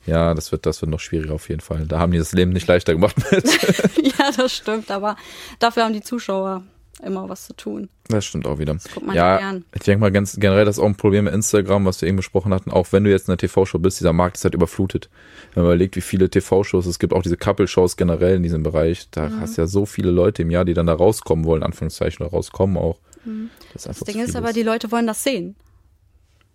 Ja, 0.06 0.34
das 0.34 0.52
wird, 0.52 0.66
das 0.66 0.82
wird 0.82 0.92
noch 0.92 1.00
schwieriger 1.00 1.34
auf 1.34 1.50
jeden 1.50 1.62
Fall. 1.62 1.86
Da 1.88 2.00
haben 2.00 2.12
die 2.12 2.18
das 2.18 2.34
Leben 2.34 2.52
nicht 2.52 2.68
leichter 2.68 2.94
gemacht 2.94 3.16
mit. 3.32 3.46
ja, 4.20 4.32
das 4.36 4.54
stimmt. 4.54 4.92
Aber 4.92 5.16
dafür 5.60 5.84
haben 5.84 5.94
die 5.94 6.02
Zuschauer 6.02 6.64
immer 7.04 7.30
was 7.30 7.46
zu 7.46 7.56
tun. 7.56 7.90
Das 8.08 8.26
stimmt 8.26 8.48
auch 8.48 8.58
wieder. 8.60 8.74
guckt 8.94 9.06
man 9.06 9.16
ja, 9.16 9.34
ja 9.34 9.38
gern. 9.38 9.66
ich 9.74 9.82
denke 9.82 10.02
mal 10.02 10.12
ganz 10.12 10.36
generell, 10.40 10.66
das 10.66 10.78
ist 10.78 10.84
auch 10.84 10.88
ein 10.88 10.96
Problem 10.96 11.26
mit 11.26 11.34
Instagram, 11.34 11.86
was 11.86 12.02
wir 12.02 12.08
eben 12.08 12.18
besprochen 12.18 12.54
hatten. 12.54 12.72
Auch 12.72 12.88
wenn 12.92 13.04
du 13.04 13.12
jetzt 13.12 13.28
in 13.28 13.32
der 13.34 13.38
TV-Show 13.38 13.80
bist, 13.80 14.00
dieser 14.00 14.14
Markt 14.14 14.38
ist 14.38 14.44
halt 14.44 14.56
überflutet. 14.56 15.10
Wenn 15.54 15.64
man 15.64 15.72
überlegt, 15.74 15.96
wie 15.96 16.02
viele 16.02 16.30
TV-Shows 16.30 16.86
es 16.86 17.00
gibt, 17.00 17.14
auch 17.14 17.22
diese 17.22 17.38
Couple-Shows 17.38 17.98
generell 17.98 18.36
in 18.36 18.44
diesem 18.44 18.64
Bereich, 18.64 19.10
da 19.12 19.30
Mhm. 19.30 19.42
hast 19.42 19.58
du 19.58 19.62
ja 19.62 19.68
so 19.68 19.86
viele 19.86 20.10
Leute 20.12 20.42
im 20.42 20.50
Jahr, 20.52 20.66
die 20.66 20.74
dann 20.74 20.88
da 20.88 20.94
rauskommen 20.94 21.46
wollen, 21.46 21.64
Anführungszeichen, 21.64 22.26
oder 22.26 22.34
rauskommen 22.36 22.78
auch. 22.78 23.00
Das, 23.14 23.24
ist 23.24 23.26
Mhm. 23.26 23.50
Das 23.74 23.98
zu 24.00 24.06
Ding 24.06 24.20
ist 24.22 24.36
aber, 24.36 24.54
die 24.54 24.64
Leute 24.64 24.92
wollen 24.92 25.06
das 25.08 25.24
sehen. 25.24 25.56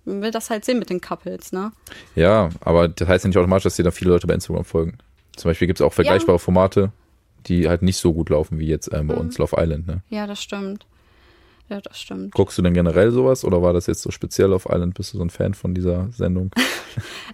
Man 0.04 0.20
will 0.22 0.32
das 0.32 0.50
halt 0.50 0.64
sehen 0.64 0.78
mit 0.80 0.90
den 0.90 1.00
Couples, 1.00 1.52
ne? 1.52 1.70
Ja, 2.16 2.48
aber 2.60 2.88
das 2.88 3.06
heißt 3.06 3.24
ja 3.24 3.28
nicht 3.28 3.36
automatisch, 3.38 3.64
dass 3.64 3.76
dir 3.76 3.84
da 3.84 3.92
viele 3.92 4.10
Leute 4.10 4.26
bei 4.26 4.34
Instagram 4.34 4.64
folgen. 4.64 4.98
Zum 5.36 5.48
Beispiel 5.50 5.66
gibt 5.68 5.78
es 5.80 5.86
auch 5.86 5.92
vergleichbare 5.92 6.38
Formate, 6.40 6.90
die 7.46 7.68
halt 7.68 7.82
nicht 7.82 7.96
so 7.96 8.12
gut 8.12 8.30
laufen 8.30 8.58
wie 8.58 8.66
jetzt 8.66 8.92
ähm, 8.92 9.08
bei 9.08 9.14
uns 9.14 9.38
Love 9.38 9.56
Island. 9.58 9.86
Ne? 9.86 10.02
Ja, 10.08 10.26
das 10.26 10.42
stimmt. 10.42 10.86
Ja, 11.68 11.80
das 11.80 11.98
stimmt. 11.98 12.34
Guckst 12.34 12.58
du 12.58 12.62
denn 12.62 12.74
generell 12.74 13.12
sowas 13.12 13.44
oder 13.44 13.62
war 13.62 13.72
das 13.72 13.86
jetzt 13.86 14.02
so 14.02 14.10
speziell 14.10 14.52
auf 14.52 14.66
Island? 14.66 14.94
Bist 14.94 15.14
du 15.14 15.18
so 15.18 15.24
ein 15.24 15.30
Fan 15.30 15.54
von 15.54 15.74
dieser 15.74 16.10
Sendung? 16.12 16.50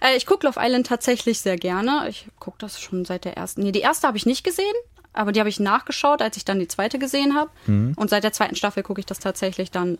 Äh, 0.01 0.15
ich 0.15 0.25
gucke 0.25 0.47
Love 0.47 0.57
Island 0.63 0.87
tatsächlich 0.87 1.41
sehr 1.41 1.57
gerne. 1.57 2.05
Ich 2.07 2.27
gucke 2.39 2.55
das 2.59 2.79
schon 2.79 3.03
seit 3.03 3.25
der 3.25 3.35
ersten. 3.35 3.61
Nee, 3.61 3.73
die 3.73 3.81
erste 3.81 4.07
habe 4.07 4.15
ich 4.15 4.25
nicht 4.25 4.45
gesehen, 4.45 4.73
aber 5.11 5.33
die 5.33 5.41
habe 5.41 5.49
ich 5.49 5.59
nachgeschaut, 5.59 6.21
als 6.21 6.37
ich 6.37 6.45
dann 6.45 6.59
die 6.59 6.69
zweite 6.69 6.97
gesehen 6.97 7.35
habe. 7.35 7.51
Und 7.67 8.09
seit 8.09 8.23
der 8.23 8.31
zweiten 8.31 8.55
Staffel 8.55 8.83
gucke 8.83 9.01
ich 9.01 9.05
das 9.05 9.19
tatsächlich 9.19 9.69
dann 9.69 9.97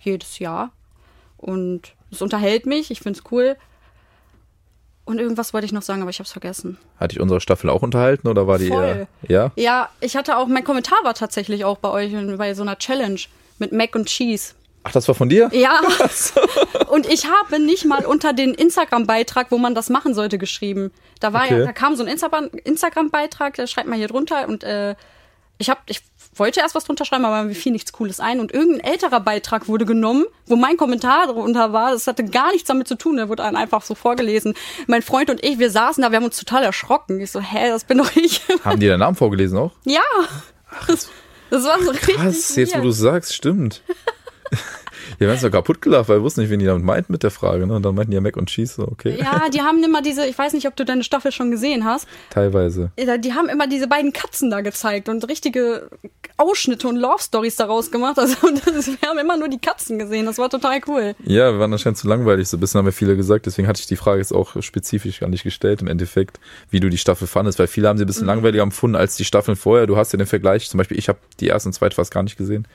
jedes 0.00 0.40
Jahr. 0.40 0.72
Und 1.36 1.94
es 2.10 2.22
unterhält 2.22 2.66
mich, 2.66 2.90
ich 2.90 2.98
finde 2.98 3.20
es 3.20 3.30
cool. 3.30 3.56
Und 5.04 5.18
irgendwas 5.18 5.52
wollte 5.52 5.64
ich 5.66 5.72
noch 5.72 5.82
sagen, 5.82 6.00
aber 6.02 6.10
ich 6.10 6.18
habe 6.20 6.26
es 6.26 6.32
vergessen. 6.32 6.78
Hat 6.98 7.10
dich 7.10 7.20
unsere 7.20 7.40
Staffel 7.40 7.68
auch 7.70 7.82
unterhalten 7.82 8.28
oder 8.28 8.46
war 8.46 8.58
die 8.58 8.68
Voll. 8.68 8.84
eher? 8.84 9.08
Ja? 9.28 9.50
Ja, 9.56 9.88
ich 10.00 10.16
hatte 10.16 10.36
auch, 10.36 10.46
mein 10.46 10.62
Kommentar 10.64 10.98
war 11.02 11.14
tatsächlich 11.14 11.64
auch 11.64 11.78
bei 11.78 11.90
euch 11.90 12.12
bei 12.38 12.54
so 12.54 12.62
einer 12.62 12.78
Challenge 12.78 13.18
mit 13.58 13.72
Mac 13.72 13.94
und 13.96 14.06
Cheese. 14.06 14.54
Ach, 14.84 14.92
das 14.92 15.06
war 15.08 15.14
von 15.14 15.28
dir? 15.28 15.48
Ja. 15.52 15.80
Und 16.88 17.06
ich 17.06 17.26
habe 17.26 17.60
nicht 17.60 17.84
mal 17.84 18.04
unter 18.04 18.32
den 18.32 18.52
Instagram-Beitrag, 18.52 19.46
wo 19.50 19.58
man 19.58 19.76
das 19.76 19.90
machen 19.90 20.12
sollte, 20.12 20.38
geschrieben. 20.38 20.90
Da 21.20 21.32
war 21.32 21.44
Okay. 21.44 21.60
ja, 21.60 21.64
da 21.66 21.72
kam 21.72 21.94
so 21.94 22.02
ein 22.02 22.08
Instagram- 22.08 22.50
Instagram-Beitrag, 22.64 23.54
da 23.54 23.66
schreibt 23.68 23.88
man 23.88 23.98
hier 23.98 24.08
drunter 24.08 24.48
und 24.48 24.64
äh, 24.64 24.96
ich 25.58 25.70
habe, 25.70 25.80
ich 25.86 26.00
wollte 26.34 26.60
erst 26.60 26.74
was 26.74 26.84
drunter 26.84 27.04
schreiben, 27.04 27.24
aber 27.24 27.42
mir 27.44 27.54
fiel 27.54 27.72
nichts 27.72 27.92
Cooles 27.92 28.20
ein 28.20 28.40
und 28.40 28.52
irgendein 28.52 28.92
älterer 28.92 29.20
Beitrag 29.20 29.68
wurde 29.68 29.84
genommen, 29.84 30.24
wo 30.46 30.56
mein 30.56 30.76
Kommentar 30.76 31.26
drunter 31.26 31.72
war. 31.72 31.92
Das 31.92 32.06
hatte 32.06 32.24
gar 32.24 32.52
nichts 32.52 32.68
damit 32.68 32.88
zu 32.88 32.96
tun. 32.96 33.16
Der 33.16 33.28
wurde 33.28 33.44
einfach 33.44 33.82
so 33.82 33.94
vorgelesen. 33.94 34.54
Mein 34.86 35.02
Freund 35.02 35.30
und 35.30 35.44
ich, 35.44 35.58
wir 35.58 35.70
saßen 35.70 36.02
da, 36.02 36.10
wir 36.10 36.16
haben 36.16 36.24
uns 36.24 36.38
total 36.38 36.62
erschrocken. 36.62 37.20
Ich 37.20 37.30
so, 37.30 37.40
hä, 37.40 37.68
das 37.68 37.84
bin 37.84 37.98
doch 37.98 38.14
ich. 38.16 38.40
Haben 38.64 38.80
die 38.80 38.86
deinen 38.88 39.00
Namen 39.00 39.16
vorgelesen 39.16 39.58
auch? 39.58 39.72
ja. 39.84 40.00
Das, 40.86 41.10
das 41.50 41.64
war 41.64 41.82
so 41.82 41.90
richtig. 41.90 42.16
Krass, 42.16 42.56
jetzt 42.56 42.74
wo 42.78 42.80
du 42.80 42.92
sagst, 42.92 43.34
stimmt. 43.34 43.82
Wir 45.22 45.28
haben 45.28 45.36
es 45.36 45.42
doch 45.42 45.50
kaputt 45.50 45.80
gelacht, 45.80 46.08
weil 46.08 46.18
wir 46.18 46.22
wussten 46.22 46.40
nicht, 46.40 46.50
wen 46.50 46.58
die 46.58 46.66
damit 46.66 46.84
meint 46.84 47.10
mit 47.10 47.22
der 47.22 47.30
Frage. 47.30 47.66
Ne? 47.66 47.74
Und 47.74 47.82
dann 47.82 47.94
meinten 47.94 48.10
die 48.10 48.16
ja 48.16 48.20
Mac 48.20 48.36
und 48.36 48.48
Cheese, 48.48 48.74
so, 48.74 48.88
okay. 48.88 49.16
Ja, 49.18 49.48
die 49.48 49.60
haben 49.60 49.82
immer 49.82 50.02
diese, 50.02 50.26
ich 50.26 50.36
weiß 50.36 50.52
nicht, 50.52 50.66
ob 50.66 50.76
du 50.76 50.84
deine 50.84 51.04
Staffel 51.04 51.32
schon 51.32 51.50
gesehen 51.50 51.84
hast. 51.84 52.08
Teilweise. 52.30 52.90
Ja, 52.98 53.16
Die 53.18 53.32
haben 53.32 53.48
immer 53.48 53.66
diese 53.66 53.86
beiden 53.86 54.12
Katzen 54.12 54.50
da 54.50 54.60
gezeigt 54.60 55.08
und 55.08 55.28
richtige 55.28 55.88
Ausschnitte 56.36 56.88
und 56.88 56.96
Love 56.96 57.22
Stories 57.22 57.56
daraus 57.56 57.90
gemacht. 57.90 58.18
Also 58.18 58.34
das, 58.64 58.88
wir 58.88 59.08
haben 59.08 59.18
immer 59.18 59.36
nur 59.36 59.48
die 59.48 59.58
Katzen 59.58 59.98
gesehen. 59.98 60.26
Das 60.26 60.38
war 60.38 60.50
total 60.50 60.80
cool. 60.88 61.14
Ja, 61.24 61.52
wir 61.52 61.60
waren 61.60 61.72
anscheinend 61.72 61.98
zu 61.98 62.08
langweilig, 62.08 62.48
so 62.48 62.56
ein 62.56 62.60
bisschen 62.60 62.78
haben 62.78 62.86
wir 62.86 62.92
viele 62.92 63.16
gesagt. 63.16 63.46
Deswegen 63.46 63.68
hatte 63.68 63.80
ich 63.80 63.86
die 63.86 63.96
Frage 63.96 64.18
jetzt 64.18 64.32
auch 64.32 64.60
spezifisch 64.62 65.20
gar 65.20 65.28
nicht 65.28 65.44
gestellt, 65.44 65.82
im 65.82 65.86
Endeffekt, 65.88 66.40
wie 66.70 66.80
du 66.80 66.88
die 66.88 66.98
Staffel 66.98 67.26
fandest. 67.26 67.58
Weil 67.58 67.66
viele 67.68 67.88
haben 67.88 67.98
sie 67.98 68.04
ein 68.04 68.06
bisschen 68.06 68.26
langweiliger 68.26 68.62
empfunden 68.62 68.96
als 68.96 69.16
die 69.16 69.24
Staffeln 69.24 69.56
vorher. 69.56 69.86
Du 69.86 69.96
hast 69.96 70.12
ja 70.12 70.16
den 70.16 70.26
Vergleich, 70.26 70.68
zum 70.68 70.78
Beispiel, 70.78 70.98
ich 70.98 71.08
habe 71.08 71.18
die 71.40 71.46
erste 71.46 71.68
und 71.68 71.72
zweite 71.74 71.94
fast 71.94 72.12
gar 72.12 72.22
nicht 72.22 72.36
gesehen. 72.36 72.66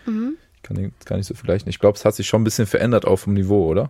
Ich 0.58 0.64
kann 0.64 0.76
den 0.76 0.94
gar 1.06 1.18
nicht 1.18 1.28
so 1.28 1.34
vergleichen. 1.34 1.70
Ich 1.70 1.80
glaube, 1.80 1.98
es 1.98 2.06
hat 2.06 2.16
sich 2.16 2.28
schon 2.28 2.42
ein 2.42 2.44
bisschen 2.44 2.68
verändert 2.68 3.06
auch 3.06 3.18
vom 3.18 3.34
Niveau, 3.34 3.68
oder? 3.68 3.90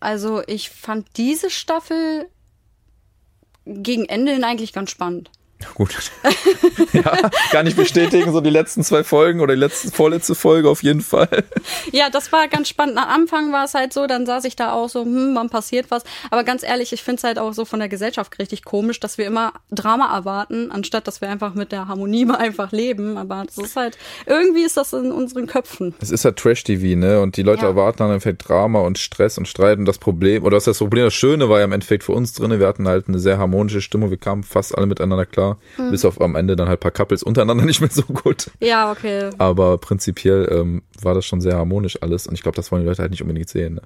Also 0.00 0.42
ich 0.46 0.70
fand 0.70 1.06
diese 1.16 1.50
Staffel 1.50 2.26
gegen 3.66 4.06
Ende 4.06 4.32
hin 4.32 4.44
eigentlich 4.44 4.72
ganz 4.72 4.90
spannend. 4.90 5.30
Gut. 5.74 5.94
ja, 6.92 7.30
kann 7.50 7.66
ich 7.66 7.76
bestätigen, 7.76 8.32
so 8.32 8.40
die 8.40 8.50
letzten 8.50 8.82
zwei 8.82 9.02
Folgen 9.04 9.40
oder 9.40 9.54
die 9.54 9.60
letzte, 9.60 9.90
vorletzte 9.90 10.34
Folge 10.34 10.68
auf 10.68 10.82
jeden 10.82 11.00
Fall. 11.00 11.44
Ja, 11.92 12.10
das 12.10 12.30
war 12.32 12.46
ganz 12.48 12.68
spannend. 12.68 12.98
Am 12.98 13.08
Anfang 13.08 13.52
war 13.52 13.64
es 13.64 13.74
halt 13.74 13.92
so, 13.92 14.06
dann 14.06 14.26
saß 14.26 14.44
ich 14.44 14.56
da 14.56 14.72
auch 14.72 14.88
so, 14.88 15.02
hm, 15.04 15.34
wann 15.34 15.48
passiert 15.50 15.90
was. 15.90 16.04
Aber 16.30 16.44
ganz 16.44 16.62
ehrlich, 16.62 16.92
ich 16.92 17.02
finde 17.02 17.18
es 17.18 17.24
halt 17.24 17.38
auch 17.38 17.52
so 17.54 17.64
von 17.64 17.78
der 17.78 17.88
Gesellschaft 17.88 18.38
richtig 18.38 18.64
komisch, 18.64 19.00
dass 19.00 19.18
wir 19.18 19.26
immer 19.26 19.52
Drama 19.70 20.14
erwarten, 20.14 20.70
anstatt 20.70 21.06
dass 21.06 21.20
wir 21.20 21.28
einfach 21.30 21.54
mit 21.54 21.72
der 21.72 21.88
Harmonie 21.88 22.24
mal 22.26 22.36
einfach 22.38 22.72
leben. 22.72 23.16
Aber 23.16 23.44
das 23.46 23.58
ist 23.58 23.76
halt, 23.76 23.96
irgendwie 24.26 24.62
ist 24.64 24.76
das 24.76 24.92
in 24.92 25.10
unseren 25.12 25.46
Köpfen. 25.46 25.94
Es 26.00 26.10
ist 26.10 26.24
halt 26.24 26.36
Trash-TV, 26.36 26.98
ne? 26.98 27.20
Und 27.20 27.36
die 27.36 27.42
Leute 27.42 27.62
Ja. 27.62 27.68
erwarten 27.68 27.98
dann 27.98 28.08
im 28.08 28.12
Endeffekt 28.14 28.46
Drama 28.48 28.80
und 28.80 28.98
Stress 28.98 29.38
und 29.38 29.48
Streit 29.48 29.78
und 29.78 29.86
das 29.86 29.98
Problem, 29.98 30.42
oder 30.44 30.56
das 30.56 30.64
ist 30.64 30.66
das 30.66 30.78
Problem, 30.78 31.04
das 31.04 31.14
Schöne 31.14 31.48
war 31.48 31.58
ja 31.60 31.64
im 31.64 31.72
Endeffekt 31.72 32.04
für 32.04 32.12
uns 32.12 32.32
drinne, 32.34 32.60
wir 32.60 32.66
hatten 32.66 32.86
halt 32.86 33.08
eine 33.08 33.18
sehr 33.18 33.38
harmonische 33.38 33.80
Stimmung, 33.80 34.10
wir 34.10 34.16
kamen 34.18 34.42
fast 34.42 34.76
alle 34.76 34.86
miteinander 34.86 35.24
klar, 35.26 35.45
Mhm. 35.78 35.90
bis 35.90 36.04
auf 36.04 36.20
am 36.20 36.34
Ende 36.34 36.56
dann 36.56 36.68
halt 36.68 36.78
ein 36.78 36.80
paar 36.80 36.90
Couples 36.90 37.22
untereinander 37.22 37.64
nicht 37.66 37.80
mehr 37.80 37.90
so 37.90 38.02
gut. 38.02 38.50
Ja, 38.60 38.90
okay. 38.92 39.30
Aber 39.38 39.78
prinzipiell 39.78 40.48
ähm, 40.50 40.82
war 41.00 41.14
das 41.14 41.24
schon 41.26 41.40
sehr 41.40 41.56
harmonisch 41.56 42.02
alles 42.02 42.26
und 42.26 42.34
ich 42.34 42.42
glaube, 42.42 42.56
das 42.56 42.70
wollen 42.72 42.82
die 42.82 42.88
Leute 42.88 43.02
halt 43.02 43.10
nicht 43.12 43.22
unbedingt 43.22 43.48
sehen. 43.48 43.74
Ne? 43.76 43.82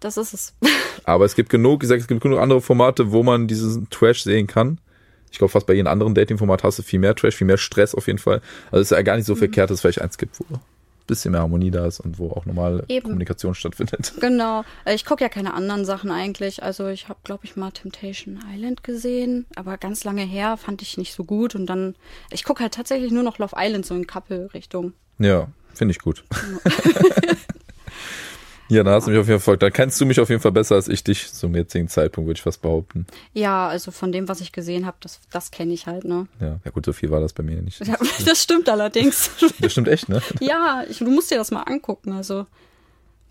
Das 0.00 0.16
ist 0.16 0.34
es. 0.34 0.54
Aber 1.04 1.24
es 1.24 1.34
gibt 1.34 1.48
genug, 1.50 1.80
wie 1.80 1.84
gesagt, 1.86 2.00
es 2.02 2.08
gibt 2.08 2.20
genug 2.22 2.38
andere 2.40 2.60
Formate, 2.60 3.12
wo 3.12 3.22
man 3.22 3.46
diesen 3.46 3.88
Trash 3.90 4.22
sehen 4.22 4.46
kann. 4.46 4.78
Ich 5.30 5.38
glaube, 5.38 5.50
fast 5.50 5.66
bei 5.66 5.72
jedem 5.74 5.88
anderen 5.88 6.14
Dating-Format 6.14 6.62
hast 6.62 6.78
du 6.78 6.82
viel 6.82 6.98
mehr 7.00 7.14
Trash, 7.14 7.34
viel 7.36 7.46
mehr 7.46 7.56
Stress 7.58 7.94
auf 7.94 8.06
jeden 8.06 8.18
Fall. 8.20 8.40
Also 8.70 8.82
es 8.82 8.90
ist 8.90 8.96
ja 8.96 9.02
gar 9.02 9.14
Mhm. 9.14 9.18
nicht 9.20 9.26
so 9.26 9.34
verkehrt, 9.34 9.70
dass 9.70 9.76
es 9.76 9.80
vielleicht 9.80 10.00
eins 10.02 10.16
gibt, 10.18 10.38
wo 10.38 10.44
bisschen 11.06 11.32
mehr 11.32 11.40
Harmonie 11.42 11.70
da 11.70 11.86
ist 11.86 12.00
und 12.00 12.18
wo 12.18 12.30
auch 12.30 12.46
normale 12.46 12.84
Eben. 12.88 13.04
Kommunikation 13.04 13.54
stattfindet. 13.54 14.12
Genau. 14.20 14.64
Äh, 14.84 14.94
Ich 14.94 15.04
gucke 15.04 15.22
ja 15.22 15.28
keine 15.28 15.54
anderen 15.54 15.84
Sachen 15.84 16.10
eigentlich. 16.10 16.62
Also 16.62 16.88
ich 16.88 17.08
habe, 17.08 17.18
glaube 17.24 17.44
ich, 17.44 17.56
mal 17.56 17.70
Temptation 17.72 18.40
Island 18.54 18.82
gesehen, 18.84 19.46
aber 19.56 19.76
ganz 19.78 20.04
lange 20.04 20.22
her 20.22 20.56
fand 20.56 20.82
ich 20.82 20.96
nicht 20.98 21.12
so 21.12 21.24
gut. 21.24 21.54
Und 21.54 21.66
dann, 21.66 21.94
ich 22.30 22.44
gucke 22.44 22.62
halt 22.62 22.74
tatsächlich 22.74 23.12
nur 23.12 23.22
noch 23.22 23.38
Love 23.38 23.54
Island 23.58 23.84
so 23.86 23.94
in 23.94 24.06
Couple-Richtung. 24.06 24.92
Ja, 25.18 25.48
finde 25.74 25.92
ich 25.92 25.98
gut. 26.00 26.24
ja, 26.32 26.72
dann 28.70 28.88
hast 28.88 29.06
du 29.06 29.10
mich 29.10 29.20
auf 29.20 29.28
jeden 29.28 29.40
Fall, 29.40 29.56
da 29.56 29.70
kennst 29.70 30.00
du 30.00 30.06
mich 30.06 30.20
auf 30.20 30.28
jeden 30.30 30.40
Fall 30.40 30.52
besser 30.52 30.74
als 30.76 30.88
ich 30.88 31.04
dich 31.04 31.32
zum 31.32 31.54
jetzigen 31.54 31.88
Zeitpunkt, 31.88 32.26
würde 32.28 32.38
ich 32.38 32.42
fast 32.42 32.62
behaupten. 32.62 33.06
Ja, 33.32 33.68
also 33.68 33.90
von 33.90 34.10
dem, 34.12 34.28
was 34.28 34.40
ich 34.40 34.52
gesehen 34.52 34.86
habe, 34.86 34.96
das, 35.00 35.20
das 35.30 35.50
kenne 35.50 35.72
ich 35.74 35.86
halt, 35.86 36.04
ne? 36.04 36.26
Ja, 36.40 36.58
ja 36.64 36.70
gut, 36.70 36.84
so 36.86 36.92
viel 36.92 37.10
war 37.10 37.20
das 37.20 37.32
bei 37.32 37.42
mir 37.42 37.60
nicht. 37.62 37.80
Ja, 37.86 37.96
das 38.24 38.42
stimmt 38.42 38.68
allerdings. 38.68 39.30
Das 39.60 39.72
stimmt 39.72 39.88
echt, 39.88 40.08
ne? 40.08 40.22
ja, 40.40 40.82
ich, 40.88 40.98
du 40.98 41.10
musst 41.10 41.30
dir 41.30 41.38
das 41.38 41.50
mal 41.50 41.62
angucken. 41.62 42.12
Also 42.12 42.46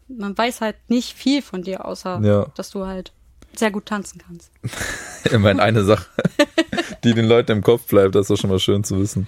man 0.08 0.38
weiß 0.38 0.62
halt 0.62 0.76
nicht 0.88 1.14
viel 1.18 1.42
von 1.42 1.64
dir, 1.64 1.86
außer 1.86 2.20
Ja. 2.24 2.48
dass 2.56 2.70
du 2.70 2.86
halt 2.86 3.12
sehr 3.56 3.72
gut 3.72 3.86
tanzen 3.86 4.22
kannst. 4.26 4.52
Immerhin 5.32 5.60
eine 5.60 5.84
Sache, 5.84 6.06
die 7.04 7.14
den 7.14 7.26
Leuten 7.26 7.52
im 7.52 7.62
Kopf 7.62 7.88
bleibt, 7.88 8.16
das 8.16 8.22
ist 8.24 8.30
doch 8.32 8.38
schon 8.38 8.50
mal 8.50 8.60
schön 8.60 8.84
zu 8.84 9.00
wissen. 9.00 9.28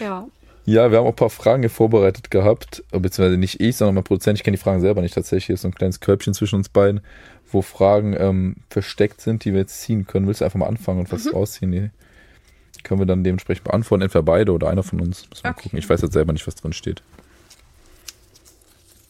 Ja. 0.00 0.26
Ja, 0.66 0.90
wir 0.90 0.98
haben 0.98 1.04
auch 1.06 1.10
ein 1.10 1.16
paar 1.16 1.30
Fragen 1.30 1.62
hier 1.62 1.70
vorbereitet 1.70 2.30
gehabt, 2.30 2.82
beziehungsweise 2.90 3.36
nicht 3.36 3.60
ich, 3.60 3.76
sondern 3.76 3.96
mein 3.96 4.04
Produzent. 4.04 4.38
Ich 4.38 4.44
kenne 4.44 4.56
die 4.56 4.62
Fragen 4.62 4.80
selber 4.80 5.02
nicht 5.02 5.14
tatsächlich. 5.14 5.46
Hier 5.46 5.54
ist 5.54 5.62
so 5.62 5.68
ein 5.68 5.74
kleines 5.74 6.00
Körbchen 6.00 6.32
zwischen 6.32 6.56
uns 6.56 6.70
beiden, 6.70 7.00
wo 7.52 7.60
Fragen 7.60 8.14
ähm, 8.18 8.56
versteckt 8.70 9.20
sind, 9.20 9.44
die 9.44 9.52
wir 9.52 9.60
jetzt 9.60 9.82
ziehen 9.82 10.06
können. 10.06 10.26
Willst 10.26 10.40
du 10.40 10.44
einfach 10.46 10.58
mal 10.58 10.66
anfangen 10.66 11.00
und 11.00 11.12
was 11.12 11.32
rausziehen? 11.32 11.70
Die 11.70 11.90
können 12.82 13.00
wir 13.00 13.06
dann 13.06 13.24
dementsprechend 13.24 13.64
beantworten, 13.64 14.02
entweder 14.02 14.22
beide 14.22 14.52
oder 14.52 14.70
einer 14.70 14.82
von 14.82 15.00
uns. 15.00 15.28
Müssen 15.28 15.44
wir 15.44 15.50
mal 15.50 15.54
Okay. 15.54 15.62
gucken. 15.64 15.78
Ich 15.78 15.88
weiß 15.88 16.00
jetzt 16.00 16.14
selber 16.14 16.32
nicht, 16.32 16.46
was 16.46 16.54
drin 16.54 16.72
steht. 16.72 17.02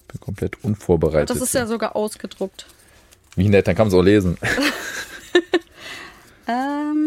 Bin 0.09 0.21
komplett 0.21 0.63
unvorbereitet. 0.65 1.31
Das 1.31 1.41
ist 1.41 1.55
ja 1.55 1.67
sogar 1.67 1.95
ausgedruckt. 1.95 2.67
Wie 3.37 3.49
nett, 3.49 3.67
dann 3.69 3.77
kann 3.77 3.87
man 3.87 3.95
es 3.95 4.01
auch 4.01 4.03
lesen. 4.05 4.37
Ähm. 6.47 7.04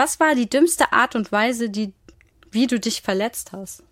Was 0.00 0.18
war 0.18 0.34
die 0.34 0.48
dümmste 0.48 0.94
Art 0.94 1.14
und 1.14 1.30
Weise, 1.30 1.68
die, 1.68 1.92
wie 2.50 2.66
du 2.66 2.80
dich 2.80 3.02
verletzt 3.02 3.52
hast? 3.52 3.82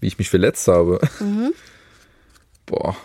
Wie 0.00 0.08
ich 0.08 0.18
mich 0.18 0.28
verletzt 0.28 0.66
habe. 0.66 0.98
Boah, 2.66 2.96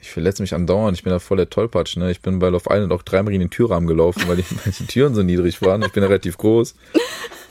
ich 0.00 0.10
verletze 0.10 0.42
mich 0.42 0.52
andauernd. 0.52 0.96
Ich 0.96 1.04
bin 1.04 1.12
da 1.12 1.20
voll 1.20 1.36
der 1.36 1.48
Tollpatsch. 1.48 1.96
Ne? 1.96 2.10
Ich 2.10 2.22
bin 2.22 2.40
bei 2.40 2.48
Love 2.48 2.70
Island 2.70 2.92
auch 2.92 3.04
dreimal 3.04 3.30
gegen 3.30 3.44
den 3.44 3.50
Türrahmen 3.50 3.86
gelaufen, 3.86 4.26
weil 4.26 4.38
die, 4.38 4.44
weil 4.64 4.72
die 4.72 4.86
Türen 4.88 5.14
so 5.14 5.22
niedrig 5.22 5.62
waren. 5.62 5.82
Ich 5.82 5.92
bin 5.92 6.02
ja 6.02 6.08
relativ 6.08 6.38
groß. 6.38 6.74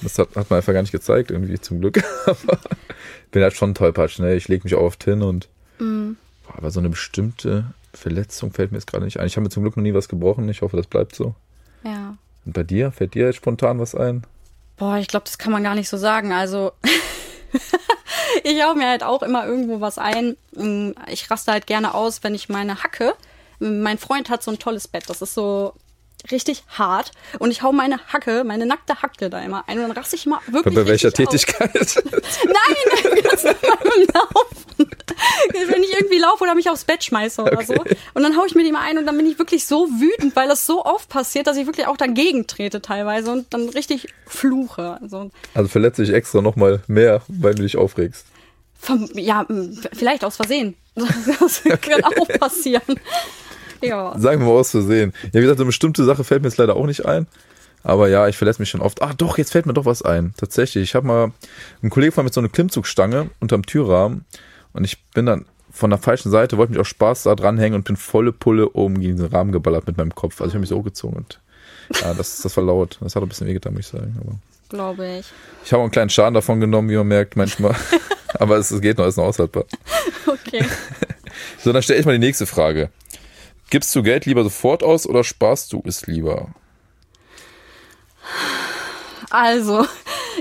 Das 0.02 0.20
hat, 0.20 0.36
hat 0.36 0.50
man 0.50 0.58
einfach 0.58 0.74
gar 0.74 0.82
nicht 0.82 0.92
gezeigt, 0.92 1.32
irgendwie 1.32 1.58
zum 1.62 1.80
Glück. 1.80 2.04
Aber 2.26 2.60
ich 3.26 3.32
bin 3.32 3.42
halt 3.42 3.54
schon 3.54 3.70
ein 3.70 3.76
Tollpatsch. 3.76 4.20
Ne? 4.20 4.36
Ich 4.36 4.50
lege 4.50 4.66
mich 4.66 4.76
auch 4.76 4.82
oft 4.82 5.02
hin 5.06 5.22
und 5.22 5.48
boah, 5.78 6.58
aber 6.58 6.72
so 6.72 6.82
eine 6.82 6.90
bestimmte 6.90 7.74
Verletzung 7.94 8.52
fällt 8.52 8.74
mir 8.74 8.80
jetzt 8.80 8.88
gerade 8.88 9.06
nicht 9.06 9.22
ein. 9.22 9.28
Ich 9.28 9.38
habe 9.38 9.46
mir 9.46 9.50
zum 9.50 9.64
Glück 9.64 9.78
noch 9.78 9.84
nie 9.84 9.94
was 9.94 10.10
gebrochen. 10.10 10.50
Ich 10.50 10.62
hoffe, 10.62 10.76
das 10.76 10.88
bleibt 10.88 11.16
so. 11.16 11.36
Ja. 11.86 12.18
Und 12.46 12.54
bei 12.54 12.64
dir? 12.64 12.92
Fällt 12.92 13.14
dir 13.14 13.34
spontan 13.34 13.80
was 13.80 13.96
ein? 13.96 14.24
Boah, 14.78 14.98
ich 14.98 15.08
glaube, 15.08 15.26
das 15.26 15.38
kann 15.38 15.52
man 15.52 15.64
gar 15.64 15.76
nicht 15.76 15.90
so 15.90 15.98
sagen. 15.98 16.32
Also, 16.32 16.72
ich 18.44 18.62
hau 18.64 18.74
mir 18.74 18.90
halt 18.90 19.04
auch 19.04 19.24
immer 19.24 19.46
irgendwo 19.46 19.82
was 19.82 19.98
ein. 19.98 20.36
Ich 21.08 21.30
raste 21.30 21.52
halt 21.52 21.68
gerne 21.68 21.94
aus, 21.94 22.24
wenn 22.24 22.36
ich 22.36 22.50
meine 22.50 22.84
Hacke. 22.84 23.14
Mein 23.60 23.98
Freund 23.98 24.30
hat 24.30 24.44
so 24.44 24.52
ein 24.52 24.60
tolles 24.60 24.88
Bett. 24.88 25.06
Das 25.08 25.22
ist 25.22 25.34
so 25.34 25.74
richtig 26.32 26.64
hart. 26.70 27.12
Und 27.40 27.52
ich 27.52 27.62
hau 27.64 27.72
meine 27.72 28.00
Hacke, 28.08 28.44
meine 28.44 28.66
nackte 28.66 29.02
Hacke 29.02 29.30
da 29.30 29.40
immer 29.42 29.64
ein. 29.68 29.80
Und 29.80 29.88
dann 29.90 29.98
raste 29.98 30.16
ich 30.16 30.26
mal 30.26 30.40
Bei, 30.48 30.54
wirklich. 30.54 30.76
bei 30.76 30.86
welcher. 30.86 31.12
Tätigkeit? 31.12 31.74
Nein, 32.46 33.24
ganz 33.24 33.44
normal 33.44 33.78
beim 33.84 34.08
Laufen. 34.14 34.90
Wenn 35.68 35.84
ich 35.84 35.94
irgendwie 35.94 36.18
laufe 36.18 36.44
oder 36.44 36.56
mich 36.56 36.70
aufs 36.70 36.84
Bett 36.86 37.04
schmeiße 37.04 37.42
oder 37.42 37.62
so. 37.64 37.74
Okay. 37.76 37.96
Und 38.14 38.24
dann 38.24 38.36
hau 38.38 38.46
ich 38.46 38.56
mir 38.56 38.64
die 38.64 38.72
mal 38.72 38.82
ein 38.82 38.98
und 38.98 39.06
dann 39.06 39.16
bin 39.18 39.26
ich 39.26 39.38
wirklich 39.40 39.66
so 39.66 39.88
wütend, 39.88 40.36
weil 40.36 40.48
das 40.48 40.66
so 40.66 40.84
oft 40.86 41.08
passiert, 41.10 41.48
dass 41.48 41.58
ich 41.58 41.66
wirklich 41.66 41.88
auch 41.88 41.98
dagegen 41.98 42.48
trete 42.48 42.82
teilweise 42.82 43.32
und 43.32 43.54
dann 43.54 43.70
richtig 43.70 44.08
fluche. 44.26 44.98
Also, 45.02 45.32
Also 45.54 45.70
verletze 45.70 46.04
ich 46.04 46.10
extra 46.12 46.42
nochmal 46.42 46.82
mehr, 46.88 47.22
weil 47.28 47.54
du 47.56 47.62
dich 47.64 47.78
aufregst. 47.78 48.26
vom, 48.80 49.10
ja, 49.16 49.46
vielleicht 49.94 50.24
aus 50.26 50.36
Versehen. 50.38 50.76
Das 51.40 51.64
kann 51.82 52.04
auch 52.04 52.28
passieren. 52.40 53.00
Ja. 53.88 54.14
Sagen 54.18 54.42
wir 54.42 54.48
mal 54.48 54.60
aus 54.60 54.72
Versehen. 54.72 55.14
Ja, 55.26 55.34
wie 55.34 55.42
gesagt, 55.42 55.60
eine 55.60 55.66
bestimmte 55.66 56.04
Sache 56.06 56.24
fällt 56.24 56.42
mir 56.42 56.48
jetzt 56.48 56.58
leider 56.58 56.76
auch 56.76 56.86
nicht 56.86 57.06
ein. 57.06 57.28
Aber 57.84 58.08
ja, 58.08 58.30
ich 58.30 58.38
verletze 58.38 58.62
mich 58.62 58.70
schon 58.70 58.82
oft. 58.82 59.02
Ach 59.02 59.14
doch, 59.14 59.38
jetzt 59.38 59.52
fällt 59.52 59.66
mir 59.66 59.74
doch 59.74 59.86
was 59.86 60.02
ein. 60.02 60.34
Tatsächlich. 60.38 60.84
Ich 60.84 60.96
habe 60.96 61.06
mal 61.06 61.32
einen 61.82 61.90
Kollegen 61.90 62.14
von 62.14 62.24
mir 62.24 62.28
mit 62.28 62.34
so 62.34 62.40
einer 62.40 62.50
Klimmzugstange 62.50 63.30
unterm 63.42 63.66
Türrahmen 63.66 64.24
und 64.72 64.86
ich 64.86 65.04
bin 65.12 65.26
dann 65.26 65.46
von 65.70 65.90
der 65.90 66.00
falschen 66.00 66.32
Seite, 66.32 66.58
wollte 66.58 66.72
mich 66.72 66.80
auch 66.80 66.86
Spaß 66.86 67.24
da 67.24 67.36
dranhängen 67.36 67.76
und 67.76 67.84
bin 67.84 67.98
volle 67.98 68.32
Pulle 68.32 68.70
oben 68.70 69.02
gegen 69.02 69.18
den 69.18 69.26
Rahmen 69.26 69.52
geballert 69.52 69.88
mit 69.88 69.98
meinem 69.98 70.16
Kopf. 70.16 70.40
Also 70.40 70.50
ich 70.50 70.54
habe 70.54 70.62
mich 70.62 70.70
so 70.70 70.78
hochgezogen 70.78 71.18
und 71.18 71.40
ja, 72.02 72.14
das, 72.14 72.42
das 72.42 72.56
war 72.56 72.64
laut. 72.64 72.98
Das 73.02 73.16
hat 73.16 73.24
ein 73.24 73.28
bisschen 73.30 73.48
wehgetan, 73.48 73.74
muss 73.74 73.82
ich 73.82 73.88
sagen. 73.88 74.16
Aber 74.22 74.36
Glaube 74.70 75.20
ich. 75.20 75.26
ich 75.66 75.74
habe 75.74 75.82
auch 75.82 75.86
einen 75.86 75.92
kleinen 75.92 76.10
Schaden 76.10 76.36
davon 76.36 76.60
genommen, 76.60 76.90
wie 76.90 76.96
man 76.96 77.08
merkt 77.08 77.36
manchmal. 77.36 77.76
Aber 78.36 78.58
es, 78.58 78.72
es 78.72 78.82
geht 78.82 78.98
noch, 78.98 79.06
ist 79.06 79.18
noch 79.18 79.26
aushaltbar. 79.26 79.66
Okay. 80.26 80.64
So, 81.58 81.74
dann 81.74 81.82
stelle 81.82 82.00
ich 82.00 82.06
mal 82.06 82.12
die 82.12 82.20
nächste 82.20 82.46
Frage. 82.46 82.90
Gibst 83.74 83.96
du 83.96 84.04
Geld 84.04 84.28
lieber 84.28 84.44
sofort 84.44 84.84
aus 84.84 85.08
oder 85.08 85.24
sparst 85.24 85.74
du 85.74 85.82
es 85.84 86.06
lieber? 86.06 86.50
Also, 89.32 89.88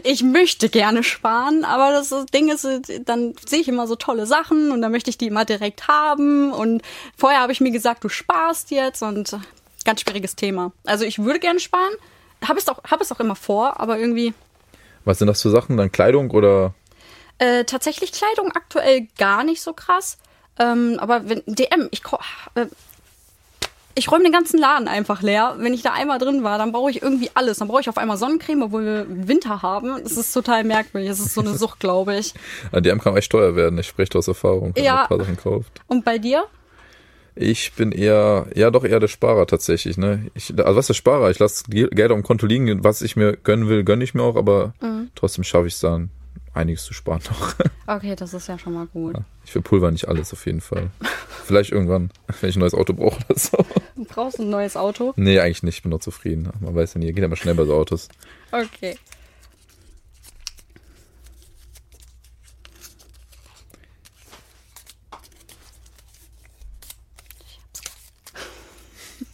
ich 0.04 0.22
möchte 0.22 0.68
gerne 0.68 1.02
sparen, 1.02 1.64
aber 1.64 1.92
das 1.92 2.14
Ding 2.26 2.50
ist, 2.50 2.68
dann 3.06 3.32
sehe 3.48 3.60
ich 3.60 3.68
immer 3.68 3.86
so 3.86 3.96
tolle 3.96 4.26
Sachen 4.26 4.70
und 4.70 4.82
dann 4.82 4.92
möchte 4.92 5.08
ich 5.08 5.16
die 5.16 5.28
immer 5.28 5.46
direkt 5.46 5.88
haben. 5.88 6.52
Und 6.52 6.82
vorher 7.16 7.40
habe 7.40 7.52
ich 7.52 7.62
mir 7.62 7.70
gesagt, 7.70 8.04
du 8.04 8.10
sparst 8.10 8.70
jetzt 8.70 9.02
und 9.02 9.34
ganz 9.86 10.02
schwieriges 10.02 10.36
Thema. 10.36 10.72
Also 10.84 11.06
ich 11.06 11.18
würde 11.18 11.40
gerne 11.40 11.58
sparen, 11.58 11.94
habe 12.46 12.58
es 12.58 12.68
auch, 12.68 12.84
habe 12.84 13.02
es 13.02 13.12
auch 13.12 13.20
immer 13.20 13.34
vor, 13.34 13.80
aber 13.80 13.98
irgendwie 13.98 14.34
Was 15.06 15.20
sind 15.20 15.28
das 15.28 15.40
für 15.40 15.48
Sachen? 15.48 15.78
Dann 15.78 15.90
Kleidung 15.90 16.30
oder? 16.32 16.74
äh, 17.38 17.64
tatsächlich 17.64 18.12
Kleidung 18.12 18.52
aktuell 18.52 19.08
gar 19.16 19.42
nicht 19.42 19.62
so 19.62 19.72
krass. 19.72 20.18
Ähm, 20.58 20.98
aber 20.98 21.30
wenn 21.30 21.42
DM, 21.46 21.88
ich 21.92 22.02
äh, 22.56 22.66
ich 23.94 24.10
räume 24.10 24.24
den 24.24 24.32
ganzen 24.32 24.58
Laden 24.58 24.88
einfach 24.88 25.22
leer. 25.22 25.56
Wenn 25.58 25.74
ich 25.74 25.82
da 25.82 25.92
einmal 25.92 26.18
drin 26.18 26.42
war, 26.42 26.58
dann 26.58 26.72
brauche 26.72 26.90
ich 26.90 27.02
irgendwie 27.02 27.30
alles. 27.34 27.58
Dann 27.58 27.68
brauche 27.68 27.80
ich 27.80 27.88
auf 27.88 27.98
einmal 27.98 28.16
Sonnencreme, 28.16 28.62
obwohl 28.62 28.84
wir 28.84 29.06
Winter 29.28 29.62
haben. 29.62 30.02
Das 30.02 30.16
ist 30.16 30.32
total 30.32 30.64
merkwürdig. 30.64 31.08
Das 31.10 31.20
ist 31.20 31.34
so 31.34 31.40
eine 31.40 31.54
Sucht, 31.56 31.80
glaube 31.80 32.16
ich. 32.16 32.34
Ja, 32.72 32.80
die 32.80 32.90
kann 32.98 33.16
echt 33.16 33.30
teuer 33.32 33.54
werden. 33.56 33.78
Ich 33.78 33.86
spreche 33.88 34.16
aus 34.18 34.28
Erfahrung. 34.28 34.74
Ja. 34.76 35.02
Ein 35.02 35.08
paar 35.08 35.18
Sachen 35.18 35.36
kauft. 35.36 35.80
Und 35.88 36.04
bei 36.04 36.18
dir? 36.18 36.44
Ich 37.34 37.72
bin 37.72 37.92
eher, 37.92 38.46
ja 38.54 38.70
doch 38.70 38.84
eher 38.84 39.00
der 39.00 39.08
Sparer 39.08 39.46
tatsächlich, 39.46 39.96
ne? 39.96 40.30
Ich, 40.34 40.50
also 40.58 40.76
was 40.76 40.84
ist 40.84 40.88
der 40.88 40.94
Sparer? 40.94 41.30
Ich 41.30 41.38
lasse 41.38 41.64
Geld 41.70 42.10
auf 42.10 42.18
dem 42.18 42.22
Konto 42.22 42.44
liegen, 42.46 42.84
was 42.84 43.00
ich 43.00 43.16
mir 43.16 43.36
gönnen 43.38 43.68
will, 43.68 43.84
gönne 43.84 44.04
ich 44.04 44.12
mir 44.14 44.22
auch, 44.22 44.36
aber 44.36 44.74
Mhm. 44.82 45.08
trotzdem 45.14 45.42
schaffe 45.42 45.66
ich 45.66 45.72
es 45.74 45.80
dann, 45.80 46.10
einiges 46.52 46.84
zu 46.84 46.92
sparen 46.92 47.22
noch. 47.30 47.54
Okay, 47.86 48.14
das 48.16 48.32
ist 48.32 48.48
ja 48.48 48.58
schon 48.58 48.74
mal 48.74 48.86
gut. 48.86 49.16
Ich 49.44 49.52
verpulver 49.52 49.90
nicht 49.90 50.08
alles 50.08 50.32
auf 50.32 50.44
jeden 50.46 50.60
Fall. 50.60 50.90
Vielleicht 51.44 51.72
irgendwann, 51.72 52.10
wenn 52.40 52.50
ich 52.50 52.56
ein 52.56 52.60
neues 52.60 52.74
Auto 52.74 52.92
brauche 52.92 53.18
oder 53.28 53.38
so. 53.38 53.58
Du 53.96 54.04
brauchst 54.04 54.38
ein 54.40 54.48
neues 54.50 54.76
Auto. 54.76 55.12
Nee, 55.16 55.38
eigentlich 55.40 55.62
nicht, 55.62 55.76
ich 55.76 55.82
bin 55.82 55.90
noch 55.90 56.00
zufrieden. 56.00 56.50
Man 56.60 56.74
weiß 56.74 56.94
ja 56.94 57.00
nie, 57.00 57.12
geht 57.12 57.22
immer 57.24 57.36
schnell 57.36 57.54
bei 57.54 57.64
so 57.64 57.74
Autos. 57.74 58.08
Okay. 58.50 58.96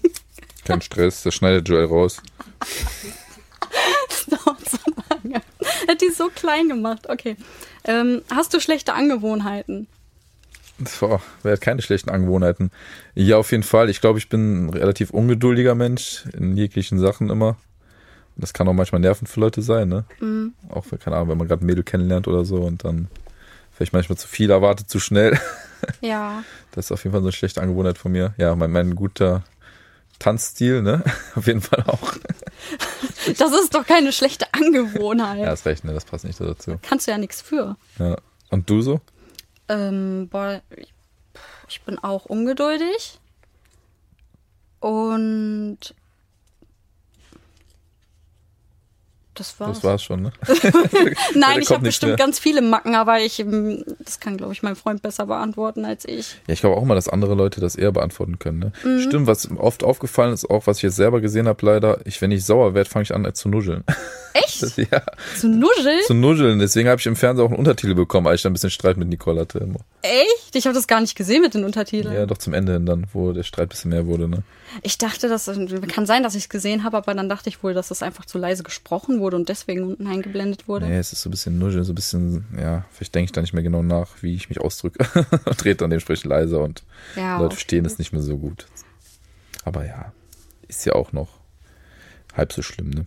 Kein 0.64 0.82
Stress, 0.82 1.22
das 1.22 1.34
schneidet 1.34 1.68
Joel 1.68 1.86
raus. 1.86 2.20
Das 4.08 4.26
dauert 4.26 4.68
so 4.68 4.78
lange. 5.08 5.40
Er 5.86 5.92
hat 5.92 6.00
die 6.02 6.10
so 6.10 6.28
klein 6.28 6.68
gemacht. 6.68 7.08
Okay. 7.08 7.36
Ähm, 7.84 8.22
hast 8.30 8.52
du 8.52 8.60
schlechte 8.60 8.92
Angewohnheiten? 8.92 9.86
Boah, 11.00 11.20
wer 11.42 11.52
hat 11.52 11.60
keine 11.60 11.82
schlechten 11.82 12.10
Angewohnheiten? 12.10 12.70
Ja, 13.14 13.36
auf 13.36 13.50
jeden 13.50 13.62
Fall. 13.64 13.90
Ich 13.90 14.00
glaube, 14.00 14.18
ich 14.18 14.28
bin 14.28 14.66
ein 14.66 14.70
relativ 14.70 15.10
ungeduldiger 15.10 15.74
Mensch 15.74 16.24
in 16.36 16.56
jeglichen 16.56 16.98
Sachen 16.98 17.30
immer. 17.30 17.56
Das 18.36 18.52
kann 18.52 18.68
auch 18.68 18.72
manchmal 18.72 19.00
nervend 19.00 19.28
für 19.28 19.40
Leute 19.40 19.62
sein, 19.62 19.88
ne? 19.88 20.04
Auch, 20.68 20.84
für, 20.84 20.96
keine 20.96 21.16
Ahnung, 21.16 21.30
wenn 21.30 21.38
man 21.38 21.48
gerade 21.48 21.64
ein 21.64 21.66
Mädel 21.66 21.82
kennenlernt 21.82 22.28
oder 22.28 22.44
so 22.44 22.58
und 22.62 22.84
dann 22.84 23.08
vielleicht 23.72 23.92
manchmal 23.92 24.16
zu 24.16 24.28
viel 24.28 24.50
erwartet, 24.50 24.88
zu 24.88 25.00
schnell. 25.00 25.38
Ja. 26.00 26.42
Das 26.72 26.86
ist 26.86 26.92
auf 26.92 27.04
jeden 27.04 27.12
Fall 27.12 27.20
so 27.20 27.28
eine 27.28 27.32
schlechte 27.32 27.62
Angewohnheit 27.62 27.98
von 27.98 28.10
mir. 28.10 28.34
Ja, 28.36 28.56
mein, 28.56 28.72
mein 28.72 28.96
guter 28.96 29.44
Tanzstil, 30.18 30.82
ne? 30.82 31.04
Auf 31.36 31.46
jeden 31.46 31.60
Fall 31.60 31.84
auch. 31.86 32.14
Das 33.38 33.52
ist 33.52 33.74
doch 33.74 33.86
keine 33.86 34.10
schlechte 34.12 34.46
Angewohnheit. 34.52 35.38
Ja, 35.38 35.52
ist 35.52 35.66
recht, 35.66 35.84
ne? 35.84 35.92
Das 35.92 36.04
passt 36.04 36.24
nicht 36.24 36.40
dazu. 36.40 36.78
Kannst 36.82 37.06
du 37.06 37.12
ja 37.12 37.18
nichts 37.18 37.40
für. 37.40 37.76
Ja. 38.00 38.16
Und 38.50 38.68
du 38.68 38.82
so? 38.82 39.00
Ähm, 39.68 40.28
boah, 40.30 40.62
ich, 41.68 41.82
bin 41.82 41.98
auch 41.98 42.26
ungeduldig. 42.26 43.20
Und 44.80 45.78
das 49.38 49.58
war's. 49.60 49.76
Das 49.78 49.84
war's 49.84 50.02
schon, 50.02 50.22
ne? 50.22 50.32
Nein, 51.34 51.60
ich 51.60 51.70
habe 51.70 51.82
bestimmt 51.82 52.10
mehr. 52.10 52.16
ganz 52.16 52.38
viele 52.38 52.60
Macken, 52.60 52.94
aber 52.94 53.20
ich, 53.20 53.38
ähm, 53.40 53.84
das 54.00 54.20
kann, 54.20 54.36
glaube 54.36 54.52
ich, 54.52 54.62
mein 54.62 54.76
Freund 54.76 55.02
besser 55.02 55.26
beantworten 55.26 55.84
als 55.84 56.04
ich. 56.06 56.36
Ja, 56.46 56.54
ich 56.54 56.60
glaube 56.60 56.76
auch 56.76 56.84
mal, 56.84 56.94
dass 56.94 57.08
andere 57.08 57.34
Leute 57.34 57.60
das 57.60 57.76
eher 57.76 57.92
beantworten 57.92 58.38
können. 58.38 58.58
Ne? 58.58 58.72
Mhm. 58.84 59.00
Stimmt, 59.02 59.26
was 59.26 59.48
oft 59.56 59.84
aufgefallen 59.84 60.32
ist, 60.32 60.48
auch 60.48 60.66
was 60.66 60.78
ich 60.78 60.82
jetzt 60.84 60.96
selber 60.96 61.20
gesehen 61.20 61.48
habe, 61.48 61.64
leider, 61.64 62.00
ich, 62.04 62.20
wenn 62.20 62.30
ich 62.30 62.44
sauer 62.44 62.74
werde, 62.74 62.90
fange 62.90 63.04
ich 63.04 63.14
an 63.14 63.24
äh, 63.24 63.32
zu 63.32 63.48
nuscheln. 63.48 63.84
Echt? 64.34 64.62
Das, 64.62 64.76
ja, 64.76 65.02
Zu 65.36 65.48
nuscheln? 65.48 66.00
zu 66.06 66.14
nuscheln. 66.14 66.58
Deswegen 66.58 66.88
habe 66.88 67.00
ich 67.00 67.06
im 67.06 67.16
Fernsehen 67.16 67.44
auch 67.46 67.50
einen 67.50 67.58
Untertitel 67.58 67.94
bekommen, 67.94 68.26
als 68.26 68.36
ich 68.36 68.42
dann 68.42 68.50
ein 68.50 68.54
bisschen 68.54 68.70
Streit 68.70 68.96
mit 68.96 69.08
Nicole 69.08 69.40
hatte. 69.40 69.58
Immer. 69.58 69.80
Echt? 70.02 70.54
Ich 70.54 70.66
habe 70.66 70.74
das 70.74 70.86
gar 70.86 71.00
nicht 71.00 71.16
gesehen 71.16 71.42
mit 71.42 71.54
den 71.54 71.64
Untertiteln. 71.64 72.14
Ja, 72.14 72.26
doch 72.26 72.38
zum 72.38 72.54
Ende 72.54 72.74
hin 72.74 72.86
dann, 72.86 73.06
wo 73.12 73.32
der 73.32 73.42
Streit 73.42 73.66
ein 73.66 73.70
bisschen 73.70 73.90
mehr 73.90 74.06
wurde. 74.06 74.28
Ne? 74.28 74.42
Ich 74.82 74.98
dachte, 74.98 75.28
das 75.28 75.50
kann 75.92 76.06
sein, 76.06 76.22
dass 76.22 76.34
ich 76.34 76.44
es 76.44 76.48
gesehen 76.48 76.84
habe, 76.84 76.96
aber 76.96 77.14
dann 77.14 77.28
dachte 77.28 77.48
ich 77.48 77.62
wohl, 77.62 77.74
dass 77.74 77.90
es 77.90 78.02
einfach 78.02 78.24
zu 78.24 78.38
leise 78.38 78.62
gesprochen 78.62 79.20
wurde 79.20 79.36
und 79.36 79.48
deswegen 79.48 79.82
unten 79.82 80.06
eingeblendet 80.06 80.68
wurde. 80.68 80.86
Nee, 80.86 80.98
es 80.98 81.12
ist 81.12 81.22
so 81.22 81.28
ein 81.28 81.32
bisschen 81.32 81.58
nuscheln, 81.58 81.84
so 81.84 81.92
ein 81.92 81.94
bisschen, 81.94 82.44
ja, 82.58 82.84
vielleicht 82.90 83.14
denke 83.14 83.26
ich 83.26 83.32
da 83.32 83.40
nicht 83.40 83.54
mehr 83.54 83.62
genau 83.62 83.82
nach, 83.82 84.22
wie 84.22 84.34
ich 84.34 84.48
mich 84.48 84.60
ausdrücke. 84.60 85.04
rede 85.64 85.76
dann 85.76 85.90
dementsprechend 85.90 86.26
leiser 86.26 86.60
und 86.60 86.82
Ja, 87.16 87.38
Leute 87.38 87.54
verstehen 87.54 87.84
es 87.84 87.98
nicht 87.98 88.12
mehr 88.12 88.22
so 88.22 88.36
gut. 88.36 88.66
Aber 89.64 89.86
ja, 89.86 90.12
ist 90.68 90.84
ja 90.84 90.94
auch 90.94 91.12
noch 91.12 91.28
halb 92.34 92.52
so 92.52 92.62
schlimm, 92.62 92.90
ne? 92.90 93.06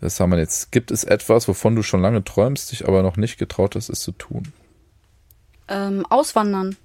Was 0.00 0.18
haben 0.18 0.30
wir 0.30 0.38
jetzt? 0.38 0.72
Gibt 0.72 0.90
es 0.90 1.04
etwas, 1.04 1.46
wovon 1.46 1.76
du 1.76 1.82
schon 1.84 2.02
lange 2.02 2.24
träumst, 2.24 2.72
dich 2.72 2.88
aber 2.88 3.02
noch 3.02 3.16
nicht 3.16 3.38
getraut 3.38 3.76
hast, 3.76 3.88
es 3.88 4.00
zu 4.00 4.10
tun? 4.10 4.52
Ähm, 5.68 6.04
auswandern. 6.06 6.76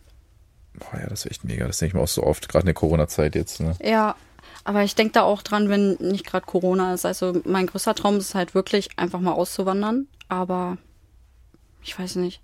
Boah, 0.80 1.00
ja, 1.00 1.08
das 1.08 1.26
ist 1.26 1.32
echt 1.32 1.44
mega. 1.44 1.66
Das 1.68 1.78
denke 1.80 1.90
ich 1.92 1.94
mir 1.96 2.02
auch 2.04 2.08
so 2.08 2.24
oft, 2.24 2.48
gerade 2.50 2.64
in 2.64 2.68
der 2.68 2.74
Corona-Zeit 2.76 3.36
jetzt. 3.36 3.60
Ne? 3.60 3.76
Ja, 3.82 4.16
aber 4.64 4.84
ich 4.84 4.96
denke 4.96 5.14
da 5.14 5.24
auch 5.24 5.42
dran, 5.42 5.70
wenn 5.70 5.94
nicht 6.00 6.26
gerade 6.26 6.46
Corona 6.46 6.94
ist. 6.94 7.06
Also 7.06 7.42
mein 7.46 7.68
größter 7.68 7.96
Traum 7.96 8.18
ist 8.18 8.36
halt 8.36 8.54
wirklich 8.54 8.90
einfach 8.98 9.20
mal 9.20 9.32
auszuwandern. 9.34 10.08
Aber 10.30 10.78
ich 11.84 11.98
weiß 11.98 12.16
nicht. 12.18 12.42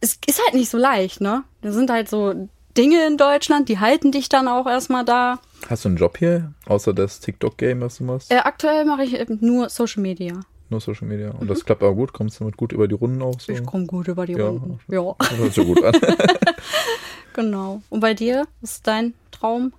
Es 0.00 0.18
ist 0.26 0.42
halt 0.44 0.54
nicht 0.54 0.70
so 0.70 0.76
leicht, 0.78 1.20
ne? 1.20 1.44
Da 1.62 1.72
sind 1.72 1.88
halt 1.90 2.08
so 2.08 2.48
Dinge 2.76 3.06
in 3.06 3.16
Deutschland, 3.16 3.68
die 3.70 3.78
halten 3.78 4.12
dich 4.12 4.28
dann 4.28 4.48
auch 4.48 4.66
erstmal 4.66 5.04
da. 5.04 5.38
Hast 5.70 5.84
du 5.84 5.88
einen 5.88 5.96
Job 5.96 6.18
hier, 6.18 6.52
außer 6.66 6.92
das 6.92 7.20
TikTok-Game, 7.20 7.80
was 7.80 7.96
du 7.98 8.04
machst? 8.04 8.30
Äh, 8.30 8.36
aktuell 8.38 8.84
mache 8.84 9.04
ich 9.04 9.18
eben 9.18 9.38
nur 9.40 9.70
Social 9.70 10.02
Media. 10.02 10.40
Nur 10.68 10.80
Social 10.80 11.06
Media. 11.06 11.30
Und 11.30 11.48
das 11.48 11.64
klappt 11.64 11.82
aber 11.82 11.94
gut? 11.94 12.12
Kommst 12.12 12.38
du 12.40 12.44
damit 12.44 12.56
gut 12.56 12.72
über 12.72 12.88
die 12.88 12.94
Runden 12.96 13.22
auch 13.22 13.38
so? 13.40 13.52
Ich 13.52 13.64
komme 13.64 13.86
gut 13.86 14.08
über 14.08 14.26
die 14.26 14.32
Ja. 14.34 14.48
Runden. 14.48 14.78
Ja, 14.88 15.14
Das 15.18 15.36
hört 15.36 15.54
sich 15.54 15.64
gut 15.64 15.82
an. 15.82 15.94
genau. 17.36 17.82
Und 17.90 18.00
bei 18.00 18.14
dir? 18.14 18.46
Was 18.60 18.72
ist 18.72 18.86
dein 18.88 19.14
Traum? 19.30 19.72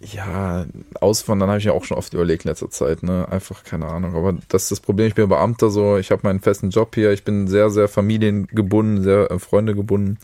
Ja, 0.00 0.64
auswandern 1.00 1.48
habe 1.48 1.58
ich 1.58 1.64
ja 1.64 1.72
auch 1.72 1.84
schon 1.84 1.98
oft 1.98 2.14
überlegt 2.14 2.44
in 2.44 2.50
letzter 2.50 2.70
Zeit, 2.70 3.02
ne? 3.02 3.26
Einfach 3.30 3.64
keine 3.64 3.86
Ahnung. 3.86 4.14
Aber 4.14 4.32
das 4.48 4.62
ist 4.64 4.70
das 4.70 4.80
Problem, 4.80 5.08
ich 5.08 5.14
bin 5.16 5.28
Beamter 5.28 5.70
so, 5.70 5.96
ich 5.98 6.12
habe 6.12 6.20
meinen 6.22 6.38
festen 6.40 6.70
Job 6.70 6.94
hier, 6.94 7.10
ich 7.12 7.24
bin 7.24 7.48
sehr, 7.48 7.68
sehr 7.70 7.88
familiengebunden, 7.88 9.02
sehr 9.02 9.28
äh, 9.30 9.38
Freunde 9.40 9.74
gebunden. 9.74 10.16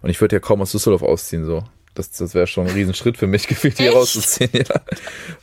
Und 0.00 0.08
ich 0.10 0.18
würde 0.22 0.36
ja 0.36 0.40
kaum 0.40 0.62
aus 0.62 0.72
Düsseldorf 0.72 1.02
ausziehen, 1.02 1.44
so. 1.44 1.62
Das, 1.94 2.10
das 2.12 2.34
wäre 2.34 2.46
schon 2.46 2.66
ein 2.66 2.72
Riesenschritt 2.72 3.18
für 3.18 3.26
mich, 3.26 3.46
gefühlt 3.48 3.76
hier 3.76 3.92
rauszuziehen, 3.92 4.50
ja. 4.54 4.80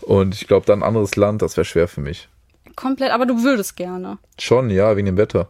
Und 0.01 0.33
ich 0.33 0.47
glaube, 0.47 0.65
dann 0.65 0.79
ein 0.79 0.87
anderes 0.87 1.15
Land, 1.15 1.43
das 1.43 1.55
wäre 1.55 1.65
schwer 1.65 1.87
für 1.87 2.01
mich. 2.01 2.29
Komplett, 2.75 3.11
aber 3.11 3.27
du 3.27 3.43
würdest 3.43 3.75
gerne. 3.75 4.17
Schon, 4.39 4.71
ja, 4.71 4.95
wegen 4.97 5.05
dem 5.05 5.17
Wetter. 5.17 5.49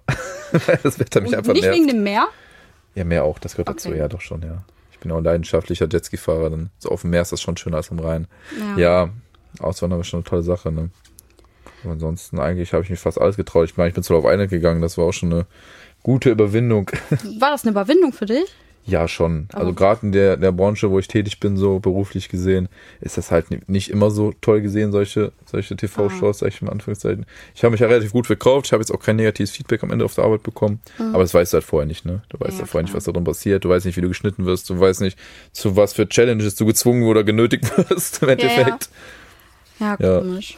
Weil 0.66 0.80
das 0.84 1.00
Wetter 1.00 1.22
mich 1.22 1.32
Und 1.32 1.38
einfach 1.38 1.54
nicht 1.54 1.64
nervt. 1.64 1.78
wegen 1.78 1.88
dem 1.88 2.04
Meer? 2.04 2.28
Ja, 2.96 3.06
mehr 3.06 3.24
auch, 3.24 3.40
das 3.40 3.54
gehört 3.54 3.70
dazu, 3.70 3.88
Okay. 3.90 4.00
ja, 4.00 4.08
doch 4.10 4.22
schon, 4.22 4.42
ja. 4.42 4.64
Ein 5.12 5.24
leidenschaftlicher 5.24 5.88
Jetski-Fahrer, 5.90 6.50
dann 6.50 6.70
so 6.80 6.90
auf 6.90 7.02
dem 7.02 7.12
Meer 7.12 7.22
ist 7.22 7.32
das 7.32 7.42
schon 7.42 7.58
schöner 7.58 7.78
als 7.78 7.92
am 7.92 8.00
Rhein. 8.00 8.28
Ja. 8.78 8.78
Ja, 8.78 9.10
Auswandern 9.60 10.00
war 10.00 10.04
schon 10.04 10.20
eine 10.20 10.26
tolle 10.26 10.44
Sache, 10.44 10.72
ne? 10.72 10.90
Aber 11.84 11.94
ansonsten 11.94 12.40
eigentlich 12.40 12.74
habe 12.74 12.84
ich 12.84 12.90
mich 12.90 13.00
fast 13.00 13.20
alles 13.20 13.38
getraut. 13.38 13.70
Ich 13.70 13.78
meine, 13.78 13.90
ich 13.90 13.96
bin 13.96 14.04
zu 14.04 14.14
Lauf 14.14 14.26
Island 14.26 14.50
gegangen, 14.50 14.82
das 14.82 14.98
war 14.98 15.06
auch 15.06 15.14
schon 15.14 15.32
eine 15.32 15.46
gute 16.04 16.30
Überwindung. 16.30 16.90
War 17.40 17.52
das 17.52 17.64
eine 17.64 17.72
Überwindung 17.72 18.14
für 18.14 18.26
dich? 18.26 18.54
Ja, 18.88 19.08
schon. 19.08 19.48
Also 19.54 19.68
Aber- 19.68 19.76
gerade 19.76 20.06
in 20.06 20.12
der, 20.14 20.38
der 20.38 20.52
Branche, 20.54 20.90
wo 20.90 20.98
ich 20.98 21.08
tätig 21.08 21.40
bin, 21.40 21.58
so 21.58 21.80
beruflich 21.80 22.30
gesehen, 22.30 22.70
ist 23.02 23.18
das 23.18 23.30
halt 23.32 23.52
ni- 23.52 23.60
nicht 23.68 23.90
immer 23.90 24.10
so 24.10 24.34
toll 24.42 24.62
gesehen, 24.62 24.92
solche, 24.92 25.34
solche 25.46 25.76
TV-Shows, 25.76 26.40
sag 26.40 26.48
ich 26.48 26.62
mal 26.62 26.70
in 26.70 26.74
Anführungszeichen. 26.74 27.26
Ich 27.54 27.64
habe 27.64 27.72
mich 27.72 27.82
ja 27.82 27.88
relativ 27.88 28.14
gut 28.14 28.28
verkauft, 28.28 28.68
ich 28.68 28.72
habe 28.74 28.82
jetzt 28.82 28.92
auch 28.92 29.00
kein 29.02 29.18
negatives 29.18 29.52
Feedback 29.52 29.84
am 29.84 29.92
Ende 29.92 30.06
auf 30.06 30.16
der 30.16 30.24
Arbeit 30.24 30.44
bekommen, 30.44 30.80
aber 30.98 31.24
das 31.24 31.34
weißt 31.34 31.52
du 31.54 31.56
halt 31.56 31.66
vorher 31.66 31.86
nicht, 31.86 32.06
ne? 32.06 32.22
Du 32.30 32.40
weißt 32.40 32.54
Ja, 32.54 32.60
ja, 32.60 32.66
vorher 32.66 32.84
nicht, 32.84 32.92
klar. 32.92 32.98
was 32.98 33.04
da 33.04 33.12
drin 33.12 33.24
passiert, 33.26 33.66
du 33.66 33.70
weißt 33.70 33.86
nicht, 33.86 33.98
wie 33.98 34.02
du 34.02 34.08
geschnitten 34.08 34.46
wirst, 34.46 34.70
du 34.70 34.80
weißt 34.80 35.02
nicht, 35.02 35.20
zu 35.52 35.76
was 35.76 35.94
für 35.94 36.08
Challenges 36.08 36.56
du 36.56 36.66
gezwungen 36.66 37.04
oder 37.04 37.24
genötigt 37.24 37.66
wirst 37.90 38.24
im 38.24 38.30
Endeffekt. 38.30 38.90
Ja, 39.80 39.98
Ja. 40.00 40.20
komisch. 40.20 40.58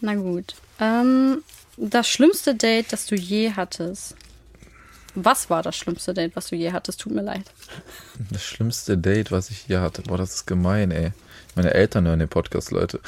Na 0.00 0.14
gut. 0.14 0.54
Ähm, 0.80 1.42
das 1.76 2.08
schlimmste 2.08 2.54
Date, 2.54 2.92
das 2.92 3.06
du 3.06 3.14
je 3.14 3.52
hattest. 3.54 4.16
Was 5.14 5.50
war 5.50 5.62
das 5.62 5.76
schlimmste 5.76 6.14
Date, 6.14 6.34
was 6.36 6.48
du 6.48 6.56
je 6.56 6.72
hattest? 6.72 7.00
Tut 7.00 7.12
mir 7.12 7.22
leid. 7.22 7.44
Das 8.30 8.42
schlimmste 8.42 8.96
Date, 8.96 9.30
was 9.30 9.50
ich 9.50 9.58
hier 9.58 9.80
hatte. 9.80 10.02
Boah, 10.02 10.16
das 10.16 10.34
ist 10.34 10.46
gemein, 10.46 10.90
ey. 10.90 11.12
Meine 11.54 11.74
Eltern 11.74 12.06
hören 12.06 12.18
den 12.18 12.28
Podcast, 12.28 12.70
Leute. 12.70 12.98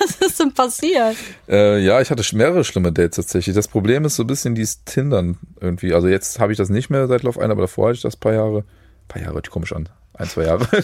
Was 0.00 0.16
ist 0.16 0.40
denn 0.40 0.52
passiert? 0.52 1.14
Äh, 1.48 1.78
ja, 1.78 2.00
ich 2.00 2.10
hatte 2.10 2.24
mehrere 2.34 2.64
schlimme 2.64 2.92
Dates 2.92 3.16
tatsächlich. 3.16 3.54
Das 3.54 3.68
Problem 3.68 4.04
ist 4.04 4.16
so 4.16 4.24
ein 4.24 4.26
bisschen 4.26 4.56
dieses 4.56 4.82
Tindern 4.82 5.38
irgendwie. 5.60 5.94
Also 5.94 6.08
jetzt 6.08 6.40
habe 6.40 6.50
ich 6.50 6.58
das 6.58 6.68
nicht 6.68 6.90
mehr 6.90 7.06
seit 7.06 7.22
Lauf 7.22 7.38
ein, 7.38 7.52
aber 7.52 7.60
davor 7.62 7.88
hatte 7.88 7.96
ich 7.96 8.02
das 8.02 8.16
ein 8.16 8.20
paar 8.20 8.32
Jahre. 8.32 8.58
Ein 8.58 9.08
paar 9.08 9.22
Jahre 9.22 9.34
hört 9.34 9.50
komisch 9.50 9.72
an. 9.72 9.88
Ein, 10.14 10.28
zwei 10.28 10.46
Jahre. 10.46 10.66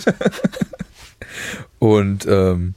Und 1.81 2.27
ähm, 2.27 2.75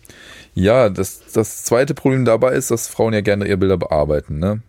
ja, 0.55 0.89
das, 0.89 1.21
das 1.33 1.63
zweite 1.65 1.93
Problem 1.93 2.23
dabei 2.23 2.53
ist, 2.53 2.71
dass 2.71 2.87
Frauen 2.87 3.13
ja 3.13 3.19
gerne 3.19 3.45
ihre 3.45 3.57
Bilder 3.57 3.77
bearbeiten, 3.77 4.39
ne? 4.39 4.61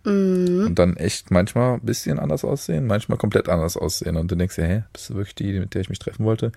Und 0.66 0.74
dann 0.74 0.96
echt 0.96 1.30
manchmal 1.30 1.74
ein 1.74 1.80
bisschen 1.80 2.18
anders 2.18 2.44
aussehen, 2.44 2.88
manchmal 2.88 3.18
komplett 3.18 3.48
anders 3.48 3.76
aussehen. 3.76 4.16
Und 4.16 4.28
du 4.28 4.34
denkst 4.34 4.56
dir, 4.56 4.66
hä, 4.66 4.82
bist 4.92 5.10
du 5.10 5.14
wirklich 5.14 5.36
die, 5.36 5.60
mit 5.60 5.74
der 5.74 5.82
ich 5.82 5.88
mich 5.88 6.00
treffen 6.00 6.24
wollte? 6.24 6.50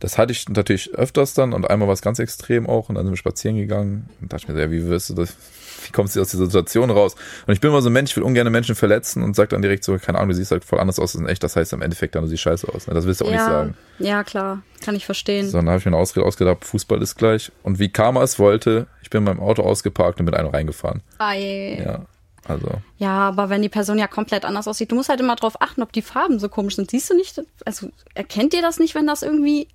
Das 0.00 0.18
hatte 0.18 0.32
ich 0.32 0.48
natürlich 0.48 0.92
öfters 0.94 1.32
dann 1.32 1.52
und 1.52 1.70
einmal 1.70 1.86
war 1.86 1.94
es 1.94 2.02
ganz 2.02 2.18
extrem 2.18 2.66
auch 2.66 2.88
und 2.88 2.96
dann 2.96 3.06
sind 3.06 3.12
wir 3.12 3.18
spazieren 3.18 3.56
gegangen 3.56 4.08
und 4.20 4.32
dachte 4.32 4.42
ich 4.42 4.48
mir 4.52 4.60
ja, 4.60 4.70
wie 4.70 4.84
wirst 4.86 5.10
du 5.10 5.14
das, 5.14 5.36
wie 5.86 5.92
kommst 5.92 6.16
du 6.16 6.20
aus 6.20 6.28
dieser 6.28 6.46
Situation 6.46 6.90
raus? 6.90 7.14
Und 7.46 7.54
ich 7.54 7.60
bin 7.60 7.70
immer 7.70 7.82
so 7.82 7.88
ein 7.88 7.92
Mensch, 7.92 8.10
ich 8.10 8.16
will 8.16 8.24
ungern 8.24 8.50
Menschen 8.50 8.74
verletzen 8.74 9.22
und 9.22 9.34
sag 9.36 9.48
dann 9.50 9.62
direkt 9.62 9.84
so, 9.84 9.96
keine 9.98 10.18
Ahnung, 10.18 10.30
du 10.30 10.34
siehst 10.34 10.50
halt 10.50 10.64
voll 10.64 10.78
anders 10.78 10.98
aus 10.98 11.16
als 11.16 11.28
echt, 11.28 11.42
das 11.42 11.56
heißt 11.56 11.72
im 11.72 11.82
Endeffekt 11.82 12.14
dann, 12.14 12.22
du 12.22 12.28
siehst 12.28 12.42
scheiße 12.42 12.68
aus. 12.72 12.86
Ne? 12.86 12.94
Das 12.94 13.06
willst 13.06 13.20
du 13.20 13.24
auch 13.24 13.30
nicht 13.30 13.38
ja, 13.38 13.46
sagen. 13.46 13.74
ja, 13.98 14.24
klar. 14.24 14.62
Kann 14.84 14.94
ich 14.94 15.06
verstehen. 15.06 15.48
So, 15.48 15.58
dann 15.58 15.68
habe 15.68 15.78
ich 15.78 15.84
mir 15.84 15.90
eine 15.90 15.98
Ausrede 15.98 16.26
ausgedacht, 16.26 16.64
Fußball 16.64 17.02
ist 17.02 17.16
gleich. 17.16 17.50
Und 17.62 17.78
wie 17.78 17.88
Karma 17.88 18.22
es 18.22 18.38
wollte, 18.38 18.86
ich 19.02 19.10
bin 19.10 19.18
in 19.18 19.24
meinem 19.24 19.40
Auto 19.40 19.62
ausgeparkt 19.62 20.20
und 20.20 20.26
mit 20.26 20.34
einem 20.34 20.50
reingefahren. 20.50 21.02
Ei. 21.18 21.82
Ja, 21.84 22.06
also. 22.48 22.68
Ja, 22.98 23.28
aber 23.28 23.48
wenn 23.48 23.62
die 23.62 23.68
Person 23.68 23.98
ja 23.98 24.06
komplett 24.06 24.44
anders 24.44 24.68
aussieht, 24.68 24.92
du 24.92 24.94
musst 24.94 25.08
halt 25.08 25.20
immer 25.20 25.36
drauf 25.36 25.60
achten, 25.60 25.82
ob 25.82 25.92
die 25.92 26.02
Farben 26.02 26.38
so 26.38 26.48
komisch 26.48 26.76
sind. 26.76 26.90
Siehst 26.90 27.10
du 27.10 27.14
nicht, 27.14 27.42
also 27.64 27.88
erkennt 28.14 28.54
ihr 28.54 28.62
das 28.62 28.78
nicht, 28.78 28.94
wenn 28.94 29.06
das 29.06 29.22
irgendwie 29.22 29.68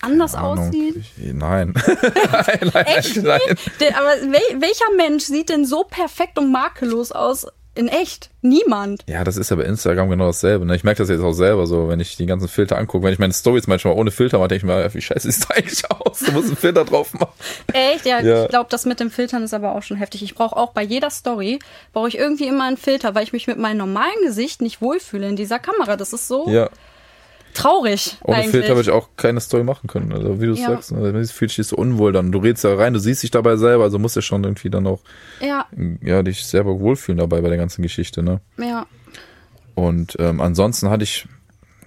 anders 0.00 0.34
Ahnung. 0.34 0.68
aussieht? 0.68 0.96
Ich, 0.96 1.32
nein. 1.34 1.74
nein, 2.32 2.70
nein, 2.74 2.86
Echt? 2.86 3.16
nein. 3.22 3.40
Der, 3.80 3.96
aber 3.98 4.10
wel, 4.32 4.60
welcher 4.60 4.90
Mensch 4.96 5.24
sieht 5.24 5.48
denn 5.48 5.64
so 5.64 5.84
perfekt 5.84 6.38
und 6.38 6.50
makellos 6.52 7.12
aus 7.12 7.46
in 7.76 7.86
echt? 7.86 8.30
Niemand. 8.42 9.04
Ja, 9.06 9.22
das 9.22 9.36
ist 9.36 9.50
ja 9.50 9.56
bei 9.56 9.62
Instagram 9.62 10.10
genau 10.10 10.26
dasselbe. 10.26 10.66
Ne? 10.66 10.74
Ich 10.74 10.82
merke 10.82 10.98
das 11.02 11.08
jetzt 11.08 11.22
auch 11.22 11.32
selber 11.32 11.66
so, 11.68 11.88
wenn 11.88 12.00
ich 12.00 12.16
die 12.16 12.26
ganzen 12.26 12.48
Filter 12.48 12.76
angucke. 12.76 13.04
Wenn 13.04 13.12
ich 13.12 13.20
meine 13.20 13.32
Stories 13.32 13.68
manchmal 13.68 13.94
ohne 13.94 14.10
Filter 14.10 14.38
mache, 14.38 14.48
denke 14.48 14.66
ich 14.66 14.72
mir, 14.72 14.92
wie 14.94 15.00
scheiße 15.00 15.30
sieht 15.30 15.42
das 15.48 15.50
eigentlich 15.56 15.90
aus? 15.90 16.18
Du 16.18 16.32
musst 16.32 16.48
einen 16.48 16.56
Filter 16.56 16.84
drauf 16.84 17.14
machen. 17.14 17.32
Echt? 17.72 18.06
Ja, 18.06 18.20
Ja. 18.20 18.42
ich 18.42 18.48
glaube, 18.48 18.66
das 18.70 18.86
mit 18.86 18.98
dem 18.98 19.10
Filtern 19.10 19.44
ist 19.44 19.54
aber 19.54 19.74
auch 19.76 19.82
schon 19.82 19.96
heftig. 19.98 20.22
Ich 20.24 20.34
brauche 20.34 20.56
auch 20.56 20.72
bei 20.72 20.82
jeder 20.82 21.10
Story, 21.10 21.60
brauche 21.92 22.08
ich 22.08 22.18
irgendwie 22.18 22.48
immer 22.48 22.64
einen 22.64 22.76
Filter, 22.76 23.14
weil 23.14 23.22
ich 23.22 23.32
mich 23.32 23.46
mit 23.46 23.56
meinem 23.58 23.78
normalen 23.78 24.20
Gesicht 24.24 24.62
nicht 24.62 24.82
wohlfühle 24.82 25.28
in 25.28 25.36
dieser 25.36 25.60
Kamera. 25.60 25.96
Das 25.96 26.12
ist 26.12 26.26
so 26.26 26.48
Ja, 26.48 26.68
traurig 27.54 28.16
ohne 28.22 28.38
eigentlich. 28.38 28.50
Filter 28.50 28.68
würde 28.70 28.82
ich 28.82 28.90
auch 28.90 29.08
keine 29.16 29.40
Story 29.40 29.64
machen 29.64 29.86
können. 29.88 30.12
Also 30.12 30.40
wie 30.40 30.46
du 30.46 30.54
Ja. 30.54 30.68
sagst, 30.68 30.90
du 30.90 31.26
fühlst 31.26 31.58
dich 31.58 31.66
so 31.66 31.76
unwohl 31.76 32.12
dann. 32.12 32.32
Du 32.32 32.38
redest 32.38 32.64
da 32.64 32.74
rein, 32.74 32.92
du 32.94 33.00
siehst 33.00 33.22
dich 33.22 33.30
dabei 33.30 33.56
selber, 33.56 33.84
also 33.84 33.98
musst 33.98 34.16
du 34.16 34.20
schon 34.22 34.44
irgendwie 34.44 34.70
dann 34.70 34.86
auch 34.86 35.00
ja, 35.40 35.66
ja, 36.02 36.22
dich 36.22 36.44
selber 36.44 36.78
wohlfühlen 36.80 37.18
dabei 37.18 37.40
bei 37.40 37.48
der 37.48 37.58
ganzen 37.58 37.82
Geschichte. 37.82 38.22
Ne? 38.22 38.40
ja. 38.58 38.86
Und 39.74 40.16
ähm, 40.18 40.40
ansonsten 40.40 40.90
hatte 40.90 41.04
ich 41.04 41.26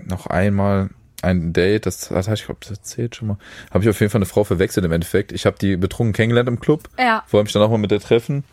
noch 0.04 0.26
einmal 0.28 0.90
ein 1.22 1.54
Date, 1.54 1.86
das, 1.86 2.10
hatte 2.12 2.34
ich, 2.34 2.46
glaube 2.46 2.60
das 2.62 2.72
erzählt 2.72 3.16
schon 3.16 3.28
mal. 3.30 3.38
Habe 3.72 3.84
ich 3.84 3.90
auf 3.90 4.00
jeden 4.00 4.10
Fall 4.10 4.20
eine 4.20 4.26
Frau 4.26 4.44
verwechselt 4.44 4.86
im 4.86 4.92
Endeffekt. 4.92 5.32
Ich 5.32 5.46
habe 5.46 5.58
die 5.60 5.78
betrunken 5.78 6.14
kennengelernt 6.14 6.50
im 6.50 6.60
Club. 6.60 6.90
Ja. 6.98 7.24
Wollte 7.30 7.46
mich 7.46 7.54
dann 7.54 7.62
auch 7.62 7.70
mal 7.70 7.78
mit 7.78 7.92
der 7.92 8.00
treffen. 8.00 8.44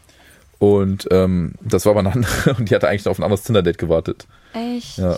Und 0.59 1.09
ähm, 1.11 1.55
das 1.62 1.87
war 1.87 1.92
aber 1.92 2.01
eine 2.01 2.12
andere. 2.12 2.55
Und 2.55 2.70
die 2.70 2.75
hatte 2.75 2.88
eigentlich 2.88 3.07
noch 3.07 3.12
auf 3.12 3.18
ein 3.18 3.25
anderes 3.25 3.42
Tinder-Date 3.44 3.79
gewartet. 3.79 4.27
Echt? 4.53 4.99
Ja. 4.99 5.16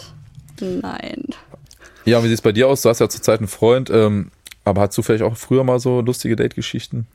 Nein. 0.61 1.25
Ja, 2.05 2.23
wie 2.23 2.29
sieht 2.29 2.39
es 2.39 2.43
bei 2.43 2.53
dir 2.53 2.69
aus? 2.69 2.83
Du 2.83 2.89
hast 2.89 3.01
ja 3.01 3.09
zurzeit 3.09 3.41
einen 3.41 3.49
Freund, 3.49 3.91
ähm, 3.91 4.31
aber 4.65 4.83
hast 4.83 4.97
du 4.97 5.03
vielleicht 5.03 5.23
auch 5.23 5.37
früher 5.37 5.65
mal 5.65 5.79
so 5.81 6.01
lustige 6.01 6.37
Date-Geschichten? 6.37 7.07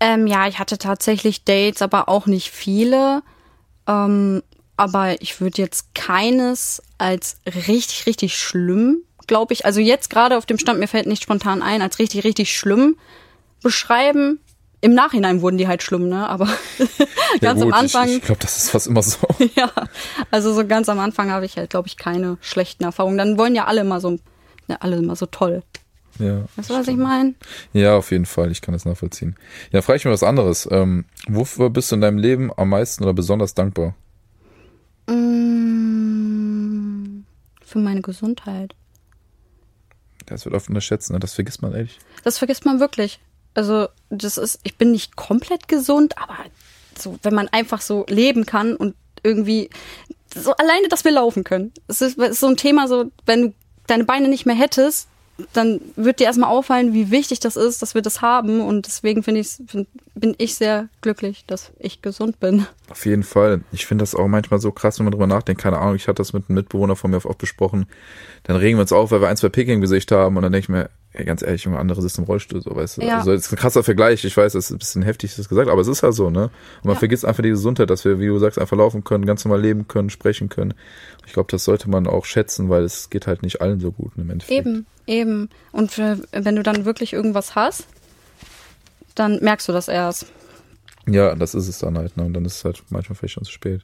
Ähm, 0.00 0.26
ja, 0.26 0.48
ich 0.48 0.58
hatte 0.58 0.78
tatsächlich 0.78 1.44
Dates, 1.44 1.82
aber 1.82 2.08
auch 2.08 2.26
nicht 2.26 2.50
viele. 2.50 3.22
Ähm, 3.86 4.42
aber 4.76 5.20
ich 5.22 5.40
würde 5.40 5.62
jetzt 5.62 5.94
keines 5.94 6.82
als 6.98 7.36
richtig, 7.46 8.06
richtig 8.06 8.36
schlimm, 8.36 9.02
glaube 9.26 9.52
ich. 9.52 9.64
Also 9.64 9.80
jetzt 9.80 10.10
gerade 10.10 10.36
auf 10.36 10.46
dem 10.46 10.58
Stand, 10.58 10.80
mir 10.80 10.88
fällt 10.88 11.06
nicht 11.06 11.22
spontan 11.22 11.62
ein, 11.62 11.82
als 11.82 11.98
richtig, 11.98 12.24
richtig 12.24 12.56
schlimm 12.56 12.96
beschreiben. 13.62 14.40
Im 14.82 14.94
Nachhinein 14.94 15.40
wurden 15.42 15.58
die 15.58 15.68
halt 15.68 15.82
schlimm, 15.82 16.08
ne? 16.08 16.28
Aber 16.28 16.46
ganz 17.40 17.62
am 17.62 17.68
gut, 17.68 17.74
Anfang, 17.74 18.08
Ich, 18.08 18.16
ich 18.16 18.22
glaube, 18.22 18.40
das 18.40 18.56
ist 18.56 18.70
fast 18.70 18.88
immer 18.88 19.02
so. 19.02 19.18
ja, 19.54 19.70
also 20.32 20.52
so 20.52 20.66
ganz 20.66 20.88
am 20.88 20.98
Anfang 20.98 21.30
habe 21.30 21.46
ich 21.46 21.56
halt, 21.56 21.70
glaube 21.70 21.86
ich, 21.88 21.96
keine 21.96 22.36
schlechten 22.40 22.82
Erfahrungen. 22.84 23.16
Dann 23.16 23.38
wollen 23.38 23.54
ja 23.54 23.66
alle 23.66 23.82
immer 23.82 24.00
so, 24.00 24.18
ja, 24.66 24.76
alle 24.80 24.96
immer 24.96 25.14
so 25.14 25.26
toll. 25.26 25.62
ja. 26.18 26.44
Weißt 26.56 26.70
du, 26.70 26.74
was 26.74 26.88
ich 26.88 26.96
meine? 26.96 27.34
ja, 27.72 27.96
auf 27.96 28.10
jeden 28.10 28.26
Fall. 28.26 28.50
Ich 28.50 28.60
kann 28.60 28.72
das 28.72 28.84
nachvollziehen. 28.84 29.36
Ja, 29.70 29.82
frage 29.82 29.98
ich 29.98 30.04
mir 30.04 30.10
was 30.10 30.24
anderes. 30.24 30.68
Ähm, 30.70 31.04
wofür 31.28 31.70
bist 31.70 31.92
du 31.92 31.94
in 31.94 32.00
deinem 32.00 32.18
Leben 32.18 32.50
am 32.56 32.68
meisten 32.70 33.04
oder 33.04 33.14
besonders 33.14 33.54
dankbar? 33.54 33.94
Mm, 35.92 37.22
für 37.64 37.78
meine 37.78 38.02
Gesundheit. 38.02 38.74
Das 40.26 40.44
wird 40.44 40.54
oft 40.54 40.68
unterschätzt, 40.68 41.10
ne? 41.12 41.18
Das 41.20 41.34
vergisst 41.34 41.62
man 41.62 41.72
ehrlich. 41.72 41.98
Das 42.24 42.38
vergisst 42.38 42.64
man 42.64 42.80
wirklich. 42.80 43.20
Also, 43.54 43.88
das 44.10 44.38
ist, 44.38 44.60
ich 44.62 44.76
bin 44.76 44.92
nicht 44.92 45.16
komplett 45.16 45.68
gesund, 45.68 46.18
aber 46.18 46.36
so, 46.98 47.18
wenn 47.22 47.34
man 47.34 47.48
einfach 47.48 47.80
so 47.80 48.04
leben 48.08 48.46
kann 48.46 48.76
und 48.76 48.94
irgendwie, 49.22 49.70
so 50.34 50.52
alleine, 50.52 50.88
dass 50.88 51.04
wir 51.04 51.12
laufen 51.12 51.44
können. 51.44 51.72
Es 51.88 52.00
ist, 52.00 52.18
ist 52.18 52.40
so 52.40 52.46
ein 52.46 52.56
Thema, 52.56 52.88
so, 52.88 53.10
wenn 53.26 53.42
du 53.42 53.54
deine 53.86 54.04
Beine 54.04 54.28
nicht 54.28 54.46
mehr 54.46 54.54
hättest, 54.54 55.08
dann 55.52 55.80
wird 55.96 56.20
dir 56.20 56.24
erstmal 56.24 56.50
auffallen, 56.50 56.92
wie 56.92 57.10
wichtig 57.10 57.40
das 57.40 57.56
ist, 57.56 57.82
dass 57.82 57.94
wir 57.94 58.02
das 58.02 58.20
haben. 58.22 58.60
Und 58.60 58.86
deswegen 58.86 59.22
finde 59.22 59.40
ich, 59.40 59.48
find, 59.66 59.88
bin 60.14 60.34
ich 60.38 60.54
sehr 60.54 60.88
glücklich, 61.00 61.44
dass 61.46 61.72
ich 61.78 62.02
gesund 62.02 62.38
bin. 62.38 62.66
Auf 62.90 63.06
jeden 63.06 63.22
Fall. 63.22 63.62
Ich 63.72 63.86
finde 63.86 64.02
das 64.02 64.14
auch 64.14 64.28
manchmal 64.28 64.60
so 64.60 64.72
krass, 64.72 64.98
wenn 64.98 65.04
man 65.04 65.12
drüber 65.12 65.26
nachdenkt. 65.26 65.62
Keine 65.62 65.78
Ahnung, 65.78 65.96
ich 65.96 66.06
hatte 66.06 66.18
das 66.18 66.32
mit 66.32 66.48
einem 66.48 66.56
Mitbewohner 66.56 66.96
von 66.96 67.10
mir 67.10 67.24
oft 67.24 67.38
besprochen. 67.38 67.86
Dann 68.44 68.56
regen 68.56 68.76
wir 68.76 68.82
uns 68.82 68.92
auf, 68.92 69.10
weil 69.10 69.20
wir 69.20 69.28
ein, 69.28 69.36
zwei 69.36 69.48
Picking 69.48 69.76
im 69.76 69.80
Gesicht 69.80 70.12
haben 70.12 70.36
und 70.36 70.42
dann 70.42 70.52
denke 70.52 70.64
ich 70.64 70.68
mir, 70.68 70.90
ey, 71.14 71.24
ganz 71.24 71.42
ehrlich, 71.42 71.64
Junge, 71.64 71.78
andere 71.78 72.00
sitzen 72.02 72.22
im 72.22 72.24
Rollstuhl, 72.26 72.62
so, 72.62 72.74
weißt 72.74 72.98
du. 72.98 73.02
Ja. 73.02 73.18
Also, 73.18 73.32
das 73.32 73.46
ist 73.46 73.52
ein 73.52 73.56
krasser 73.56 73.82
Vergleich. 73.84 74.24
Ich 74.24 74.36
weiß, 74.36 74.52
das 74.52 74.66
ist 74.66 74.70
ein 74.70 74.78
bisschen 74.78 75.02
heftig, 75.02 75.34
das 75.36 75.48
gesagt, 75.48 75.68
aber 75.68 75.80
es 75.80 75.88
ist 75.88 76.02
halt 76.02 76.14
so, 76.14 76.30
ne? 76.30 76.44
Und 76.44 76.84
man 76.84 76.94
Ja. 76.94 76.98
vergisst 76.98 77.24
einfach 77.24 77.42
die 77.42 77.50
Gesundheit, 77.50 77.90
dass 77.90 78.04
wir, 78.04 78.18
wie 78.18 78.26
du 78.26 78.38
sagst, 78.38 78.58
einfach 78.58 78.76
laufen 78.76 79.04
können, 79.04 79.26
ganz 79.26 79.44
normal 79.44 79.60
leben 79.60 79.88
können, 79.88 80.10
sprechen 80.10 80.48
können. 80.48 80.74
Ich 81.26 81.32
glaube, 81.32 81.50
das 81.50 81.64
sollte 81.64 81.90
man 81.90 82.06
auch 82.06 82.24
schätzen, 82.24 82.68
weil 82.68 82.82
es 82.84 83.10
geht 83.10 83.26
halt 83.26 83.42
nicht 83.42 83.60
allen 83.60 83.80
so 83.80 83.92
gut 83.92 84.12
im 84.16 84.30
Endeffekt. 84.30 84.58
Eben, 84.66 84.86
eben. 85.06 85.48
Und 85.72 85.90
für, 85.92 86.18
wenn 86.32 86.56
du 86.56 86.62
dann 86.62 86.84
wirklich 86.84 87.12
irgendwas 87.12 87.54
hast, 87.54 87.86
dann 89.14 89.38
merkst 89.42 89.68
du 89.68 89.72
das 89.72 89.88
erst. 89.88 90.26
Ja, 91.06 91.34
das 91.34 91.54
ist 91.54 91.68
es 91.68 91.78
dann 91.78 91.98
halt, 91.98 92.16
ne? 92.16 92.24
Und 92.24 92.32
dann 92.34 92.44
ist 92.44 92.56
es 92.56 92.64
halt 92.64 92.82
manchmal 92.90 93.16
vielleicht 93.16 93.34
schon 93.34 93.44
zu 93.44 93.52
spät. 93.52 93.82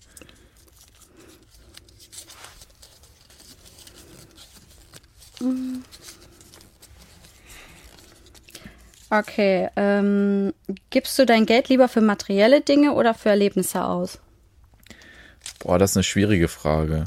Okay, 9.10 9.68
ähm, 9.76 10.52
gibst 10.90 11.18
du 11.18 11.24
dein 11.24 11.46
Geld 11.46 11.68
lieber 11.68 11.88
für 11.88 12.00
materielle 12.02 12.60
Dinge 12.60 12.92
oder 12.92 13.14
für 13.14 13.30
Erlebnisse 13.30 13.84
aus? 13.84 14.18
Boah, 15.60 15.78
das 15.78 15.92
ist 15.92 15.96
eine 15.96 16.04
schwierige 16.04 16.48
Frage. 16.48 17.04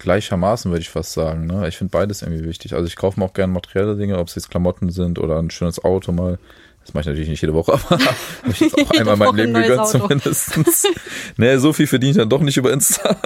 Gleichermaßen 0.00 0.70
würde 0.70 0.82
ich 0.82 0.90
fast 0.90 1.12
sagen. 1.12 1.46
Ne? 1.46 1.66
Ich 1.68 1.76
finde 1.76 1.90
beides 1.92 2.22
irgendwie 2.22 2.44
wichtig. 2.44 2.74
Also 2.74 2.86
ich 2.86 2.96
kaufe 2.96 3.18
mir 3.20 3.26
auch 3.26 3.32
gerne 3.32 3.52
materielle 3.52 3.96
Dinge, 3.96 4.18
ob 4.18 4.28
es 4.28 4.34
jetzt 4.34 4.50
Klamotten 4.50 4.90
sind 4.90 5.18
oder 5.18 5.38
ein 5.38 5.50
schönes 5.50 5.82
Auto 5.84 6.12
mal. 6.12 6.38
Das 6.84 6.94
mache 6.94 7.02
ich 7.02 7.06
natürlich 7.08 7.28
nicht 7.28 7.42
jede 7.42 7.54
Woche, 7.54 7.72
aber 7.88 7.98
habe 8.00 8.50
ich 8.50 8.60
jetzt 8.60 8.74
auch 8.78 8.90
einmal 8.98 9.14
in 9.14 9.18
meinem 9.18 9.36
Leben 9.36 9.54
gegönnt 9.54 9.80
Auto. 9.80 9.98
zumindestens. 9.98 10.84
nee, 11.36 11.56
so 11.58 11.72
viel 11.72 11.86
verdiene 11.86 12.12
ich 12.12 12.16
dann 12.16 12.28
doch 12.30 12.40
nicht 12.40 12.56
über 12.56 12.72
Insta. 12.72 13.16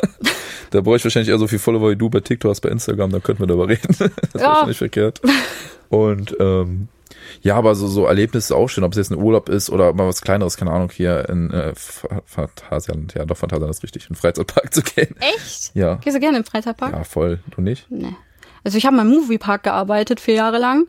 Da 0.71 0.81
brauche 0.81 0.97
ich 0.97 1.05
wahrscheinlich 1.05 1.29
eher 1.29 1.39
so 1.39 1.47
viel 1.47 1.59
Follower 1.59 1.91
wie 1.91 1.97
du 1.97 2.09
bei 2.11 2.21
TikTok 2.21 2.51
hast, 2.51 2.61
bei 2.63 2.71
Instagram, 2.71 3.11
da 3.13 3.21
könnten 3.21 3.43
wir 3.43 3.47
darüber 3.47 3.69
reden. 3.69 3.95
Das 3.99 4.01
wäre 4.35 4.43
Ja. 4.43 4.67
nicht 4.67 4.79
verkehrt. 4.79 5.21
Und 5.91 6.35
ähm, 6.41 6.89
ja, 7.41 7.57
aber 7.57 7.75
so, 7.75 7.87
so 7.89 8.07
Erlebnisse 8.07 8.55
auch 8.55 8.69
schön, 8.69 8.85
ob 8.85 8.93
es 8.93 8.99
jetzt 8.99 9.11
ein 9.11 9.19
Urlaub 9.19 9.49
ist 9.49 9.71
oder 9.71 9.93
mal 9.95 10.07
was 10.07 10.21
kleineres, 10.21 10.57
keine 10.57 10.71
Ahnung, 10.73 10.91
hier 10.93 11.29
in 11.29 11.51
äh, 11.51 11.73
Ph- 11.75 12.21
Phantasialand, 12.27 13.15
ja 13.15 13.25
doch, 13.25 13.37
Phantasialand 13.37 13.75
ist 13.75 13.83
richtig, 13.83 14.03
in 14.05 14.09
den 14.11 14.17
Freizeitpark 14.17 14.73
zu 14.75 14.83
gehen. 14.83 15.17
Echt? 15.21 15.75
Ja, 15.75 15.95
Gehst 15.97 16.15
du 16.17 16.21
gerne 16.21 16.39
im 16.39 16.45
Freizeitpark? 16.45 16.93
ja, 16.93 17.05
voll. 17.05 17.41
Du 17.51 17.61
nicht? 17.63 17.87
Nee. 17.91 18.15
Also 18.65 18.79
ich 18.79 18.87
habe 18.87 18.95
mal 18.97 19.03
im 19.03 19.09
Moviepark 19.09 19.63
gearbeitet, 19.65 20.21
vier 20.21 20.35
Jahre 20.35 20.59
lang. 20.59 20.87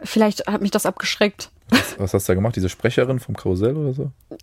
Vielleicht 0.00 0.46
hat 0.46 0.62
mich 0.62 0.70
das 0.70 0.86
abgeschreckt. 0.86 1.50
Was, 1.68 1.98
was 1.98 2.14
hast 2.14 2.28
du 2.28 2.32
da 2.32 2.34
gemacht? 2.34 2.56
Diese 2.56 2.68
Sprecherin 2.68 3.20
vom 3.20 3.36
Karussell 3.36 3.76
oder 3.76 3.92
so? 3.94 4.10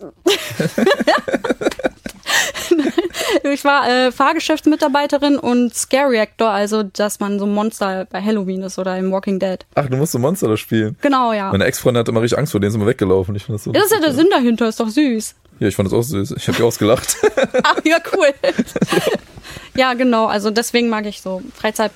Ich 3.44 3.64
war 3.64 3.88
äh, 3.88 4.12
Fahrgeschäftsmitarbeiterin 4.12 5.38
und 5.38 5.74
Scare 5.76 6.10
Reactor, 6.10 6.50
also 6.50 6.84
dass 6.84 7.20
man 7.20 7.40
so 7.40 7.46
ein 7.46 7.54
Monster 7.54 8.06
bei 8.10 8.22
Halloween 8.22 8.64
ist 8.64 8.80
oder 8.80 8.98
im 8.98 9.12
Walking 9.12 9.40
Dead. 9.40 9.66
Ach, 9.76 9.88
du 9.88 9.98
musst 9.98 10.14
so 10.14 10.20
Monster 10.20 10.48
da 10.48 10.58
spielen. 10.58 10.98
Genau, 11.02 11.32
ja. 11.34 11.52
Meine 11.52 11.66
Ex-Freundin 11.66 12.00
hatte 12.00 12.12
immer 12.12 12.22
richtig 12.22 12.40
Angst 12.40 12.52
vor 12.52 12.60
denen, 12.60 12.70
ist 12.70 12.76
immer 12.76 12.88
weggelaufen. 12.88 13.36
Ich 13.36 13.46
das 13.46 13.64
so. 13.64 13.72
Ja, 13.72 13.80
das 13.80 13.92
ist 13.92 13.94
ja 13.94 14.00
der 14.00 14.14
Sinn 14.14 14.28
dahinter, 14.32 14.68
ist 14.68 14.80
doch 14.80 14.90
süß. 14.90 15.36
Ja, 15.60 15.68
ich 15.68 15.76
fand 15.76 15.88
das 15.88 15.94
auch 15.94 16.02
süß. 16.02 16.32
Ich 16.38 16.48
habe 16.48 16.58
die 16.58 16.64
ausgelacht. 16.64 17.18
Ach, 17.64 17.78
ja, 17.84 17.98
cool. 18.16 18.34
ja, 19.76 19.94
genau, 19.94 20.26
also 20.26 20.52
deswegen 20.52 20.90
mag 20.90 21.06
ich 21.06 21.22
so 21.22 21.42
Freizeit. 21.54 21.92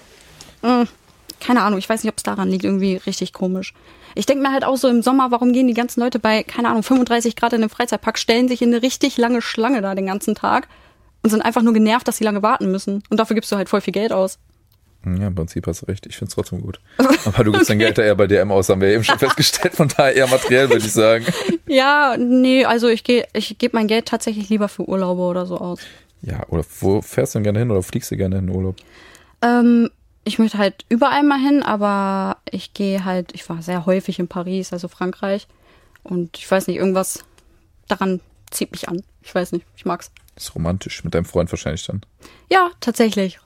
Mh, 0.61 0.85
keine 1.39 1.61
Ahnung, 1.61 1.79
ich 1.79 1.89
weiß 1.89 2.03
nicht, 2.03 2.11
ob 2.11 2.17
es 2.17 2.23
daran 2.23 2.49
liegt, 2.49 2.63
irgendwie 2.63 2.97
richtig 3.05 3.33
komisch. 3.33 3.73
Ich 4.15 4.25
denke 4.25 4.43
mir 4.43 4.51
halt 4.51 4.63
auch 4.63 4.77
so 4.77 4.87
im 4.87 5.01
Sommer, 5.01 5.31
warum 5.31 5.53
gehen 5.53 5.67
die 5.67 5.73
ganzen 5.73 5.99
Leute 6.01 6.19
bei, 6.19 6.43
keine 6.43 6.69
Ahnung, 6.69 6.83
35 6.83 7.35
Grad 7.35 7.53
in 7.53 7.61
den 7.61 7.69
Freizeitpark, 7.69 8.17
stellen 8.19 8.47
sich 8.47 8.61
in 8.61 8.73
eine 8.73 8.81
richtig 8.81 9.17
lange 9.17 9.41
Schlange 9.41 9.81
da 9.81 9.95
den 9.95 10.05
ganzen 10.05 10.35
Tag 10.35 10.67
und 11.23 11.29
sind 11.29 11.41
einfach 11.41 11.61
nur 11.61 11.73
genervt, 11.73 12.07
dass 12.07 12.17
sie 12.17 12.23
lange 12.23 12.43
warten 12.43 12.69
müssen. 12.71 13.03
Und 13.09 13.19
dafür 13.19 13.35
gibst 13.35 13.51
du 13.51 13.55
halt 13.55 13.69
voll 13.69 13.81
viel 13.81 13.93
Geld 13.93 14.11
aus. 14.11 14.39
ja, 15.05 15.27
im 15.27 15.35
Prinzip 15.35 15.65
hast 15.67 15.81
du 15.81 15.85
recht. 15.87 16.05
Ich 16.05 16.17
finde 16.17 16.29
es 16.29 16.35
trotzdem 16.35 16.61
gut. 16.61 16.79
Aber 17.25 17.43
du 17.43 17.51
gibst 17.51 17.69
dein 17.69 17.79
Geld 17.79 17.97
da 17.97 18.03
eher 18.03 18.15
bei 18.15 18.27
DM 18.27 18.51
aus, 18.51 18.69
haben 18.69 18.81
wir 18.81 18.89
eben 18.89 19.03
schon 19.03 19.19
festgestellt. 19.19 19.73
Von 19.73 19.87
daher 19.87 20.13
eher 20.15 20.27
materiell, 20.27 20.69
würde 20.69 20.85
ich 20.85 20.93
sagen. 20.93 21.25
Ja, 21.65 22.17
nee, 22.19 22.65
also 22.65 22.87
ich 22.87 23.03
ich 23.07 23.57
gebe 23.57 23.75
mein 23.75 23.87
Geld 23.87 24.05
tatsächlich 24.05 24.49
lieber 24.49 24.67
für 24.67 24.87
Urlaube 24.87 25.23
oder 25.23 25.45
so 25.47 25.57
aus. 25.57 25.79
Ja, 26.21 26.45
oder 26.49 26.63
wo 26.81 27.01
fährst 27.01 27.33
du 27.33 27.39
denn 27.39 27.45
gerne 27.45 27.59
hin 27.59 27.71
oder 27.71 27.81
fliegst 27.81 28.11
du 28.11 28.17
gerne 28.17 28.37
in 28.37 28.47
den 28.47 28.55
Urlaub? 28.55 28.75
Ähm, 29.41 29.89
ich 30.23 30.39
möchte 30.39 30.57
halt 30.57 30.85
überall 30.89 31.23
mal 31.23 31.39
hin, 31.39 31.63
aber 31.63 32.37
ich 32.49 32.73
gehe 32.73 33.03
halt, 33.05 33.33
ich 33.33 33.47
war 33.49 33.61
sehr 33.61 33.85
häufig 33.85 34.19
in 34.19 34.27
Paris, 34.27 34.71
also 34.71 34.87
Frankreich. 34.87 35.47
Und 36.03 36.37
ich 36.37 36.49
weiß 36.49 36.67
nicht, 36.67 36.77
irgendwas 36.77 37.23
daran 37.87 38.21
zieht 38.51 38.71
mich 38.71 38.89
an. 38.89 39.03
Ich 39.21 39.33
weiß 39.33 39.51
nicht, 39.51 39.65
ich 39.75 39.85
mag's. 39.85 40.11
Ist 40.35 40.55
romantisch. 40.55 41.03
Mit 41.03 41.13
deinem 41.13 41.25
Freund 41.25 41.51
wahrscheinlich 41.51 41.85
dann. 41.85 42.01
Ja, 42.49 42.71
tatsächlich. 42.79 43.39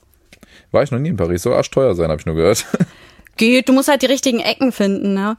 War 0.71 0.83
ich 0.83 0.91
noch 0.91 0.99
nie 0.99 1.09
in 1.09 1.17
Paris. 1.17 1.43
Soll 1.43 1.53
arschteuer 1.53 1.95
sein, 1.95 2.09
habe 2.09 2.19
ich 2.19 2.25
nur 2.25 2.35
gehört. 2.35 2.65
Geht, 3.37 3.69
du 3.69 3.73
musst 3.73 3.89
halt 3.89 4.01
die 4.01 4.07
richtigen 4.07 4.39
Ecken 4.39 4.71
finden, 4.71 5.13
ne? 5.13 5.37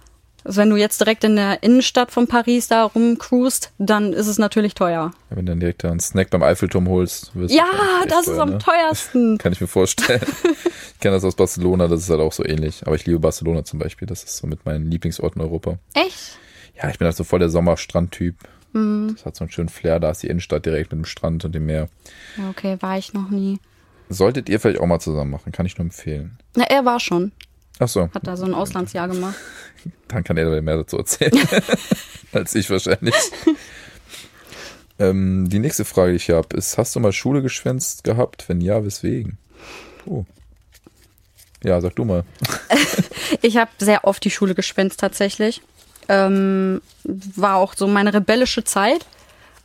Also 0.49 0.63
wenn 0.63 0.71
du 0.71 0.77
jetzt 0.77 0.99
direkt 0.99 1.25
in 1.25 1.37
der 1.37 1.63
Innenstadt 1.63 2.11
von 2.11 2.27
Paris 2.27 2.69
da 2.69 2.85
rumcruist, 2.85 3.71
dann 3.77 4.15
ist 4.15 4.29
es 4.29 4.39
natürlich 4.39 4.73
teuer. 4.73 5.11
Ja, 5.29 5.37
wenn 5.37 5.45
du 5.45 5.53
dann 5.53 5.61
direkt 5.61 5.85
einen 5.85 6.01
Snack 6.01 6.31
beim 6.31 6.43
Eiffelturm 6.43 6.89
holst, 6.89 7.33
Ja, 7.49 7.67
das 8.09 8.21
ist 8.21 8.27
teuer, 8.29 8.41
am 8.41 8.51
ne? 8.53 8.59
teuersten. 8.59 9.37
Kann 9.43 9.53
ich 9.53 9.61
mir 9.61 9.67
vorstellen. 9.67 10.23
ich 10.95 11.01
kenne 11.01 11.17
das 11.17 11.25
aus 11.25 11.37
Barcelona, 11.37 11.87
das 11.87 12.01
ist 12.01 12.09
halt 12.09 12.21
auch 12.21 12.33
so 12.33 12.47
ähnlich. 12.47 12.87
Aber 12.87 12.97
ich 12.97 13.05
liebe 13.05 13.19
Barcelona 13.19 13.63
zum 13.63 13.79
Beispiel, 13.79 14.09
das 14.09 14.25
ist 14.25 14.39
so 14.39 14.47
mit 14.47 14.65
meinen 14.65 14.91
Lieblingsorten 14.91 15.39
in 15.43 15.47
Europa. 15.47 15.79
Echt? 15.93 16.39
Ja, 16.83 16.89
ich 16.89 16.97
bin 16.99 17.05
halt 17.05 17.17
so 17.17 17.25
voll 17.25 17.41
der 17.41 17.51
Sommerstrandtyp. 17.51 18.37
Mhm. 18.73 19.17
Das 19.17 19.27
hat 19.27 19.37
so 19.37 19.45
einen 19.45 19.51
schönen 19.51 19.69
Flair, 19.69 20.01
da 20.01 20.13
ist 20.13 20.23
die 20.23 20.29
Innenstadt 20.29 20.65
direkt 20.65 20.93
mit 20.93 21.03
dem 21.03 21.05
Strand 21.05 21.45
und 21.45 21.55
dem 21.55 21.67
Meer. 21.67 21.91
Ja, 22.39 22.49
okay, 22.49 22.79
war 22.81 22.97
ich 22.97 23.13
noch 23.13 23.29
nie. 23.29 23.59
Solltet 24.09 24.49
ihr 24.49 24.59
vielleicht 24.61 24.81
auch 24.81 24.87
mal 24.87 24.99
zusammen 24.99 25.31
machen, 25.31 25.53
kann 25.53 25.67
ich 25.67 25.77
nur 25.77 25.85
empfehlen. 25.85 26.39
Na, 26.57 26.65
er 26.65 26.87
war 26.87 27.01
schon. 27.01 27.33
Ach 27.79 27.89
so, 27.89 28.11
Hat 28.13 28.27
da 28.27 28.37
so 28.37 28.45
ein 28.45 28.55
Auslandsjahr 28.55 29.09
gemacht. 29.09 29.37
dann 30.09 30.25
kann 30.25 30.37
er 30.37 30.61
mehr 30.63 30.79
dazu 30.79 30.99
erzählen. 30.99 31.39
Als 32.33 32.55
ich 32.55 32.69
wahrscheinlich. 32.71 33.15
ähm, 34.99 35.49
die 35.49 35.61
nächste 35.61 35.85
Frage, 35.85 36.13
die 36.13 36.17
ich 36.17 36.31
habe, 36.31 36.57
ist, 36.57 36.77
hast 36.77 36.95
du 36.97 37.01
mal 37.01 37.13
Schule 37.13 37.43
geschwänzt 37.43 38.05
gehabt? 38.05 38.49
Wenn 38.49 38.61
ja, 38.61 38.85
weswegen? 38.85 39.39
Oh. 40.07 40.25
Ja, 41.63 41.81
sag 41.81 41.97
du 41.97 42.05
mal. 42.05 42.25
Ich 43.43 43.59
habe 43.59 43.71
sehr 43.79 44.05
oft 44.05 44.25
die 44.25 44.31
Schule 44.31 44.55
geschwänzt 44.55 45.01
tatsächlich. 45.01 45.61
Ähm, 46.09 46.81
war 47.05 47.57
auch 47.57 47.75
so 47.77 47.87
meine 47.87 48.15
rebellische 48.15 48.65
Zeit. 48.65 49.05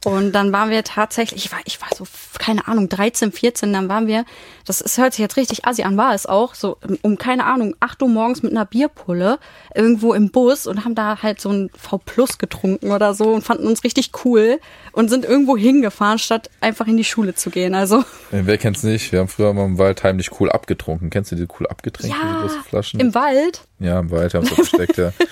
Und 0.05 0.33
dann 0.33 0.51
waren 0.51 0.69
wir 0.69 0.83
tatsächlich, 0.83 1.45
ich 1.45 1.51
war, 1.51 1.59
ich 1.65 1.81
war 1.81 1.87
so, 1.95 2.05
keine 2.37 2.67
Ahnung, 2.67 2.89
13, 2.89 3.31
14, 3.31 3.71
dann 3.71 3.89
waren 3.89 4.07
wir, 4.07 4.25
das 4.65 4.81
ist, 4.81 4.97
hört 4.97 5.13
sich 5.13 5.19
jetzt 5.19 5.37
richtig 5.37 5.65
assi 5.65 5.83
an, 5.83 5.97
war 5.97 6.13
es 6.13 6.25
auch, 6.25 6.55
so 6.55 6.77
um, 7.01 7.17
keine 7.17 7.45
Ahnung, 7.45 7.75
8 7.79 8.01
Uhr 8.01 8.09
morgens 8.09 8.43
mit 8.43 8.51
einer 8.51 8.65
Bierpulle 8.65 9.39
irgendwo 9.73 10.13
im 10.13 10.29
Bus 10.29 10.67
und 10.67 10.83
haben 10.83 10.95
da 10.95 11.21
halt 11.21 11.39
so 11.39 11.49
ein 11.49 11.69
V 11.77 11.99
Plus 11.99 12.37
getrunken 12.37 12.91
oder 12.91 13.13
so 13.13 13.31
und 13.31 13.43
fanden 13.43 13.67
uns 13.67 13.83
richtig 13.83 14.11
cool 14.25 14.59
und 14.91 15.09
sind 15.09 15.25
irgendwo 15.25 15.55
hingefahren, 15.55 16.19
statt 16.19 16.49
einfach 16.59 16.87
in 16.87 16.97
die 16.97 17.03
Schule 17.03 17.35
zu 17.35 17.49
gehen. 17.49 17.73
Also, 17.73 17.99
Äh, 18.31 18.41
Wer 18.43 18.57
kennt's 18.57 18.83
nicht? 18.83 19.11
Wir 19.11 19.19
haben 19.19 19.29
früher 19.29 19.53
mal 19.53 19.65
im 19.65 19.77
Wald 19.77 20.03
heimlich 20.03 20.39
cool 20.39 20.51
abgetrunken. 20.51 21.09
Kennst 21.09 21.31
du 21.31 21.35
diese 21.35 21.47
cool 21.59 21.67
abgetränke, 21.67 22.15
diese 22.15 22.33
ja, 22.33 22.41
großen 22.41 22.63
Flaschen? 22.63 22.99
im 22.99 23.15
Wald. 23.15 23.61
ja, 23.79 23.99
im 23.99 24.11
Wald 24.11 24.33
haben 24.33 24.49
wir 24.49 24.59
es 24.59 24.69
versteckt, 24.69 24.97
ja. 24.97 25.13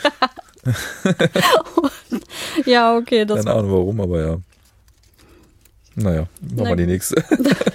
Ja, 2.65 2.95
okay, 2.95 3.25
das 3.25 3.45
Keine 3.45 3.57
Ahnung 3.57 3.71
warum, 3.71 4.01
aber 4.01 4.21
ja. 4.21 4.38
Naja, 5.95 6.27
machen 6.41 6.69
wir 6.69 6.75
die 6.75 6.86
nächste. 6.86 7.23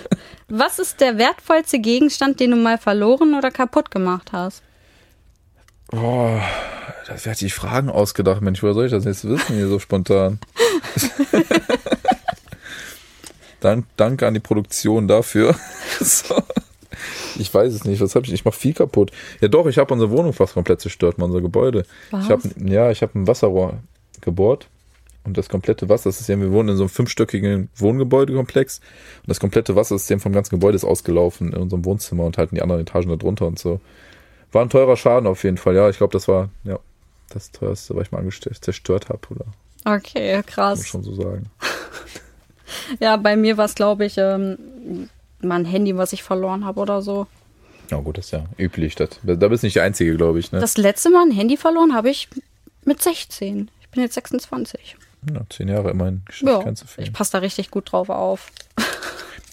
Was 0.49 0.79
ist 0.79 1.01
der 1.01 1.19
wertvollste 1.19 1.79
Gegenstand, 1.81 2.41
den 2.41 2.53
du 2.53 2.57
mal 2.57 2.79
verloren 2.79 3.35
oder 3.35 3.51
kaputt 3.51 3.91
gemacht 3.91 4.31
hast? 4.33 4.63
Boah, 5.91 6.41
das 7.07 7.27
hat 7.27 7.41
die 7.41 7.51
Fragen 7.51 7.91
ausgedacht, 7.91 8.43
Mensch, 8.43 8.63
woher 8.63 8.75
soll 8.75 8.87
ich 8.87 8.93
das 8.93 9.05
jetzt 9.05 9.29
wissen 9.29 9.57
hier 9.57 9.69
so 9.69 9.79
spontan? 9.79 10.39
Dank, 13.61 13.87
danke 13.97 14.27
an 14.27 14.35
die 14.35 14.41
Produktion 14.41 15.09
dafür. 15.09 15.57
so. 16.01 16.37
Ich 17.39 17.53
weiß 17.53 17.73
es 17.73 17.85
nicht, 17.85 18.01
was 18.01 18.15
habe 18.15 18.27
ich? 18.27 18.33
Ich 18.33 18.45
mache 18.45 18.57
viel 18.57 18.75
kaputt. 18.75 19.11
Ja 19.41 19.49
doch, 19.49 19.67
ich 19.67 19.79
habe 19.79 19.93
unsere 19.93 20.11
Wohnung 20.11 20.33
fast 20.33 20.55
komplett 20.55 20.81
zerstört, 20.81 21.19
mal 21.19 21.25
unser 21.25 21.41
Gebäude. 21.41 21.85
Was? 22.11 22.25
Ich 22.25 22.31
habe 22.31 22.43
ja, 22.65 22.91
ich 22.91 23.03
habe 23.03 23.19
ein 23.19 23.27
Wasserrohr 23.27 23.79
gebohrt 24.21 24.69
und 25.27 25.37
das 25.37 25.49
komplette 25.49 25.89
Wassersystem, 25.89 26.41
wir 26.41 26.53
wohnen 26.53 26.71
in 26.71 26.77
so 26.77 26.85
einem 26.85 26.89
fünfstöckigen 26.91 27.69
Wohngebäudekomplex 27.77 28.79
und 29.23 29.29
das 29.29 29.41
komplette 29.41 29.77
Wassersystem 29.77 30.21
vom 30.21 30.33
ganzen 30.33 30.51
Gebäude 30.51 30.77
ist 30.77 30.85
ausgelaufen 30.85 31.53
in 31.53 31.59
unserem 31.59 31.85
Wohnzimmer 31.85 32.25
und 32.25 32.39
halt 32.39 32.53
in 32.53 32.57
die 32.57 32.63
anderen 32.63 32.81
Etagen 32.83 33.09
da 33.11 33.17
drunter 33.17 33.47
und 33.47 33.59
so. 33.59 33.81
War 34.53 34.63
ein 34.63 34.71
teurer 34.71 34.97
Schaden 34.97 35.27
auf 35.27 35.43
jeden 35.45 35.59
Fall. 35.59 35.75
Ja, 35.75 35.91
ich 35.91 35.99
glaube, 35.99 36.13
das 36.13 36.29
war 36.29 36.49
ja 36.65 36.79
das 37.31 37.51
teuerste, 37.51 37.95
was 37.97 38.07
ich 38.07 38.13
mal 38.13 38.19
angestellt, 38.19 38.57
zerstört 38.65 39.09
habe, 39.09 39.21
oder 39.31 39.45
Okay, 39.85 40.37
muss 40.37 40.47
krass. 40.47 40.87
schon 40.87 41.03
so 41.03 41.15
sagen. 41.15 41.47
Ja, 43.01 43.17
bei 43.17 43.37
mir 43.37 43.57
war 43.57 43.67
es, 43.67 43.75
glaube 43.75 44.05
ich, 44.05 44.19
ähm, 44.19 45.09
mein 45.41 45.65
Handy, 45.65 45.97
was 45.97 46.13
ich 46.13 46.23
verloren 46.23 46.65
habe 46.65 46.81
oder 46.81 47.03
so. 47.03 47.27
Ja 47.91 47.99
gut, 47.99 48.19
das 48.19 48.27
ist 48.27 48.31
ja 48.33 48.45
üblich. 48.59 48.97
Das, 48.97 49.11
da 49.23 49.49
bist 49.49 49.63
du 49.63 49.67
nicht 49.67 49.77
der 49.77 49.85
Einzige, 49.85 50.17
glaube 50.17 50.41
ich. 50.41 50.51
Ne? 50.51 50.59
Das 50.59 50.77
letzte 50.77 51.11
Mal 51.11 51.23
ein 51.27 51.31
Handy 51.31 51.57
verloren 51.57 51.95
habe 51.95 52.11
ich 52.11 52.29
mit 52.85 53.01
16. 53.01 53.71
Ich 53.83 53.89
bin 53.91 54.03
jetzt 54.03 54.15
26. 54.15 54.97
ja, 55.33 55.41
zehn 55.51 55.69
Jahre 55.69 55.91
immerhin 55.91 56.23
geschafft, 56.27 56.51
Ja, 56.53 56.63
kein 56.63 56.77
zu 56.77 56.85
ich 56.85 56.91
viel. 56.91 57.11
passe 57.13 57.33
da 57.33 57.39
richtig 57.39 57.71
gut 57.71 57.91
drauf 57.93 58.09
auf. 58.11 58.51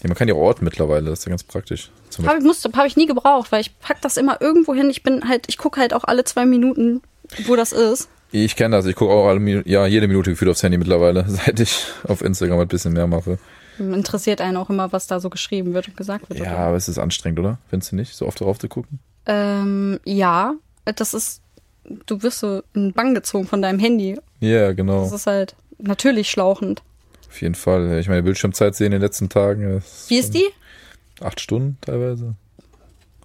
Ja, 0.02 0.08
man 0.08 0.18
kann 0.18 0.28
ja 0.28 0.34
orten 0.34 0.64
mittlerweile, 0.66 1.08
das 1.08 1.20
ist 1.20 1.24
ja 1.24 1.30
ganz 1.30 1.42
praktisch. 1.44 1.90
Habe 2.26 2.36
ich, 2.38 2.44
musste- 2.44 2.70
hab 2.76 2.84
ich 2.84 2.94
nie 2.94 3.06
gebraucht, 3.06 3.50
weil 3.50 3.62
ich 3.62 3.78
pack 3.78 4.02
das 4.02 4.18
immer 4.18 4.38
irgendwo 4.42 4.74
hin. 4.74 4.90
Ich 4.90 5.02
bin 5.02 5.26
halt, 5.26 5.46
ich 5.48 5.56
gucke 5.56 5.80
halt 5.80 5.94
auch 5.94 6.04
alle 6.04 6.24
zwei 6.24 6.44
Minuten, 6.44 7.00
wo 7.46 7.56
das 7.56 7.72
ist. 7.72 8.10
Ich 8.30 8.54
kenne 8.54 8.76
das, 8.76 8.84
ich 8.84 8.96
gucke 8.96 9.14
auch 9.14 9.26
alle 9.28 9.62
ja, 9.66 9.86
jede 9.86 10.06
Minute 10.06 10.28
gefühlt 10.28 10.50
aufs 10.50 10.62
Handy 10.62 10.76
mittlerweile, 10.76 11.24
seit 11.28 11.58
ich 11.58 11.86
auf 12.06 12.20
Instagram 12.20 12.58
ein 12.60 12.68
bisschen 12.68 12.92
mehr 12.92 13.06
mache. 13.06 13.38
Interessiert 13.78 14.42
einen 14.42 14.58
auch 14.58 14.68
immer, 14.68 14.92
was 14.92 15.06
da 15.06 15.20
so 15.20 15.30
geschrieben 15.30 15.72
wird 15.72 15.88
und 15.88 15.96
gesagt 15.96 16.28
wird. 16.28 16.38
Ja, 16.38 16.52
oder? 16.52 16.58
aber 16.58 16.76
es 16.76 16.86
ist 16.88 16.98
anstrengend, 16.98 17.38
oder? 17.40 17.56
Findest 17.70 17.92
du 17.92 17.96
nicht, 17.96 18.14
so 18.14 18.26
oft 18.26 18.40
drauf 18.40 18.58
zu 18.58 18.68
gucken? 18.68 18.98
Ähm, 19.24 20.00
ja, 20.04 20.52
das 20.96 21.14
ist, 21.14 21.40
du 22.04 22.22
wirst 22.22 22.40
so 22.40 22.62
in 22.74 22.92
Bann 22.92 23.14
gezogen 23.14 23.46
von 23.46 23.62
deinem 23.62 23.78
Handy. 23.78 24.18
Ja, 24.40 24.72
genau. 24.74 25.04
Das 25.04 25.12
ist 25.12 25.26
halt 25.26 25.56
natürlich 25.78 26.30
schlauchend. 26.30 26.82
Auf 27.28 27.40
jeden 27.42 27.54
Fall. 27.54 27.98
Ich 27.98 28.08
meine, 28.08 28.22
Bildschirmzeit 28.22 28.74
sehen 28.74 28.86
in 28.86 28.92
den 28.92 29.00
letzten 29.00 29.28
Tagen. 29.28 29.74
das 29.74 30.08
Wie 30.08 30.18
ist 30.18 30.34
die? 30.34 30.46
Acht 31.20 31.40
Stunden 31.40 31.78
teilweise. 31.80 32.34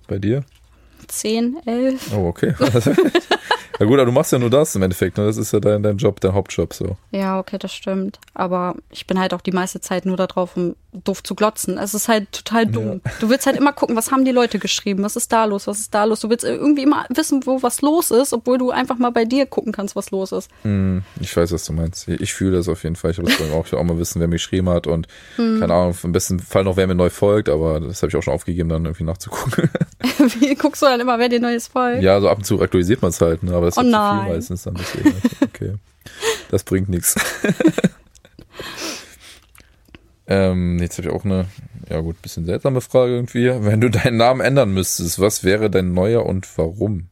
Bei 0.08 0.18
dir? 0.18 0.44
10, 1.08 1.58
11? 1.66 2.14
Oh, 2.16 2.28
okay. 2.28 2.54
ja 3.80 3.86
gut, 3.86 3.96
aber 3.98 4.06
du 4.06 4.12
machst 4.12 4.32
ja 4.32 4.40
nur 4.40 4.50
das 4.50 4.76
im 4.76 4.82
Endeffekt. 4.84 5.18
Ne? 5.18 5.26
Das 5.26 5.38
ist 5.38 5.52
ja 5.54 5.60
dein, 5.60 5.82
dein 5.84 5.98
Job, 5.98 6.20
dein 6.20 6.34
Hauptjob 6.34 6.74
so. 6.74 6.98
Ja, 7.12 7.40
okay, 7.40 7.58
das 7.58 7.74
stimmt. 7.74 8.20
Aber 8.34 8.76
ich 8.92 9.08
bin 9.08 9.20
halt 9.20 9.34
auch 9.34 9.42
die 9.42 9.52
meiste 9.52 9.80
Zeit 9.82 10.06
nur 10.06 10.18
da 10.18 10.28
drauf, 10.28 10.56
um 10.56 10.76
doof 10.92 11.22
zu 11.22 11.36
glotzen. 11.36 11.78
Es 11.78 11.94
ist 11.94 12.08
halt 12.08 12.32
total 12.32 12.66
dumm. 12.66 13.02
Du 13.20 13.30
willst 13.30 13.46
halt 13.46 13.56
immer 13.56 13.74
gucken, 13.74 13.96
was 13.96 14.12
haben 14.12 14.26
die 14.26 14.32
Leute 14.32 14.58
geschrieben? 14.58 15.04
Was 15.04 15.16
ist 15.16 15.32
da 15.32 15.46
los? 15.46 15.68
Was 15.68 15.80
ist 15.80 15.94
da 15.94 16.04
los? 16.06 16.20
Du 16.22 16.30
willst 16.32 16.44
irgendwie 16.44 16.82
immer 16.82 17.06
wissen, 17.10 17.46
wo 17.46 17.62
was 17.62 17.82
los 17.82 18.10
ist, 18.10 18.34
obwohl 18.34 18.58
du 18.58 18.72
einfach 18.72 18.98
mal 18.98 19.12
bei 19.12 19.26
dir 19.26 19.46
gucken 19.46 19.72
kannst, 19.72 19.96
was 19.96 20.10
los 20.10 20.32
ist. 20.32 20.50
Hm, 20.64 21.04
ich 21.20 21.36
weiß, 21.38 21.52
was 21.52 21.64
du 21.66 21.74
meinst. 21.74 22.08
Ich 22.08 22.34
fühle 22.34 22.58
das 22.58 22.68
auf 22.68 22.84
jeden 22.84 22.96
Fall. 22.96 23.12
Ich 23.12 23.18
habe 23.20 23.28
das 23.28 23.38
vorhin 23.38 23.56
auch. 23.56 23.66
Ich 23.68 23.72
will 23.72 23.78
auch 23.80 23.84
mal 23.84 24.00
wissen, 24.00 24.20
wer 24.20 24.28
mir 24.28 24.36
geschrieben 24.36 24.70
hat 24.70 24.88
und 24.88 25.08
Hm. 25.36 25.60
keine 25.60 25.74
Ahnung, 25.74 25.96
im 26.04 26.12
besten 26.12 26.40
Fall 26.40 26.64
noch, 26.64 26.76
wer 26.76 26.88
mir 26.88 26.96
neu 26.96 27.10
folgt, 27.12 27.50
aber 27.50 27.80
das 27.80 28.02
habe 28.02 28.10
ich 28.10 28.16
auch 28.16 28.24
schon 28.24 28.34
aufgegeben, 28.34 28.70
dann 28.70 28.86
irgendwie 28.86 29.04
nachzugucken. 29.04 29.70
Wie 30.40 30.56
guckst 30.56 30.82
du 30.82 30.88
dann 30.88 31.00
immer, 31.00 31.20
wer 31.20 31.30
dir 31.30 31.40
neues 31.40 31.68
folgt? 31.68 32.02
ja, 32.02 32.20
so 32.20 32.30
ab 32.30 32.40
und 32.40 32.46
zu 32.46 32.60
aktualisiert 32.62 33.02
man 33.02 33.10
es 33.10 33.22
halt, 33.22 33.44
ne? 33.44 33.54
aber 33.54 33.68
das 33.70 33.78
Oh 33.78 33.88
nein. 33.88 34.26
viel 34.26 34.34
meistens 34.36 34.64
dann 34.64 34.76
deswegen. 34.76 35.14
Okay. 35.44 35.76
Das 36.52 36.64
bringt 36.64 36.90
nichts. 36.90 37.16
Ähm, 40.28 40.78
jetzt 40.80 40.98
habe 41.00 41.08
ich 41.08 41.14
auch 41.14 41.26
eine, 41.26 41.48
ja 41.90 42.00
gut, 42.02 42.22
bisschen 42.22 42.46
seltsame 42.46 42.82
Frage 42.82 43.14
irgendwie. 43.16 43.48
Wenn 43.48 43.82
du 43.82 43.90
deinen 43.90 44.18
Namen 44.18 44.42
ändern 44.42 44.72
müsstest, 44.74 45.20
was 45.20 45.44
wäre 45.44 45.72
dein 45.72 45.94
neuer 45.94 46.24
und 46.26 46.48
warum? 46.58 47.08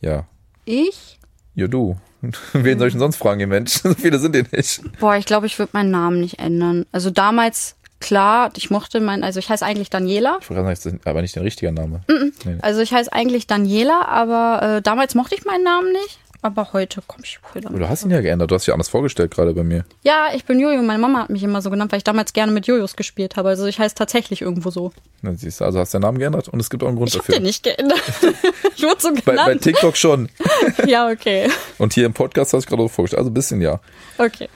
Ja, 0.00 0.26
Ich? 0.64 1.18
ja 1.54 1.66
du. 1.66 1.98
Wen 2.54 2.78
soll 2.78 2.88
ich 2.88 2.94
denn 2.94 3.00
sonst 3.00 3.16
fragen, 3.16 3.40
ihr 3.40 3.46
Mensch? 3.46 3.72
So 3.82 3.92
viele 3.94 4.18
sind 4.18 4.34
die 4.34 4.44
nicht. 4.52 4.80
Boah, 5.00 5.16
ich 5.16 5.26
glaube, 5.26 5.46
ich 5.46 5.58
würde 5.58 5.70
meinen 5.74 5.90
Namen 5.90 6.20
nicht 6.20 6.38
ändern. 6.38 6.86
Also 6.92 7.10
damals, 7.10 7.76
klar, 8.00 8.50
ich 8.56 8.70
mochte 8.70 9.00
meinen, 9.00 9.22
also 9.22 9.38
ich 9.38 9.48
heiße 9.48 9.64
eigentlich 9.64 9.90
Daniela. 9.90 10.38
Ich 10.40 10.50
wollte 10.50 10.62
gerade 10.62 10.76
sagen, 10.76 11.00
aber 11.04 11.22
nicht 11.22 11.36
dein 11.36 11.44
richtiger 11.44 11.70
Name. 11.72 12.00
Nee. 12.44 12.58
Also 12.62 12.80
ich 12.80 12.92
heiße 12.92 13.12
eigentlich 13.12 13.46
Daniela, 13.46 14.06
aber 14.06 14.76
äh, 14.78 14.82
damals 14.82 15.14
mochte 15.14 15.34
ich 15.34 15.44
meinen 15.44 15.64
Namen 15.64 15.92
nicht. 15.92 16.18
Aber 16.42 16.72
heute 16.72 17.02
komm 17.06 17.20
ich 17.22 17.38
voll 17.38 17.60
damit. 17.60 17.78
Du 17.82 17.86
hast 17.86 18.02
ihn 18.02 18.10
ja 18.10 18.22
geändert, 18.22 18.50
du 18.50 18.54
hast 18.54 18.66
dich 18.66 18.72
anders 18.72 18.88
vorgestellt 18.88 19.30
gerade 19.30 19.52
bei 19.52 19.62
mir. 19.62 19.84
Ja, 20.04 20.28
ich 20.34 20.46
bin 20.46 20.58
Jojo. 20.58 20.80
Meine 20.80 20.98
Mama 20.98 21.18
hat 21.24 21.28
mich 21.28 21.42
immer 21.42 21.60
so 21.60 21.68
genannt, 21.68 21.92
weil 21.92 21.98
ich 21.98 22.04
damals 22.04 22.32
gerne 22.32 22.50
mit 22.50 22.66
Jojos 22.66 22.96
gespielt 22.96 23.36
habe. 23.36 23.50
Also 23.50 23.66
ich 23.66 23.78
heiße 23.78 23.94
tatsächlich 23.94 24.40
irgendwo 24.40 24.70
so. 24.70 24.90
Na, 25.20 25.34
siehst 25.34 25.60
du, 25.60 25.66
also 25.66 25.78
hast 25.78 25.92
du 25.92 25.96
deinen 25.98 26.08
Namen 26.08 26.18
geändert 26.18 26.48
und 26.48 26.58
es 26.58 26.70
gibt 26.70 26.82
auch 26.82 26.88
einen 26.88 26.96
Grund 26.96 27.10
Ich 27.10 27.16
habe 27.16 27.26
dafür. 27.26 27.40
den 27.40 27.42
nicht 27.42 27.62
geändert. 27.62 28.00
ich 28.74 28.82
wurde 28.82 29.00
so 29.00 29.10
Bei, 29.12 29.20
bei 29.20 29.32
genannt. 29.44 29.60
TikTok 29.60 29.98
schon. 29.98 30.30
ja, 30.86 31.10
okay. 31.10 31.50
Und 31.76 31.92
hier 31.92 32.06
im 32.06 32.14
Podcast 32.14 32.54
hast 32.54 32.70
du 32.70 32.74
gerade 32.74 32.88
vorgestellt. 32.88 33.18
Also 33.18 33.30
ein 33.30 33.34
bisschen 33.34 33.60
ja. 33.60 33.78
Okay. 34.16 34.48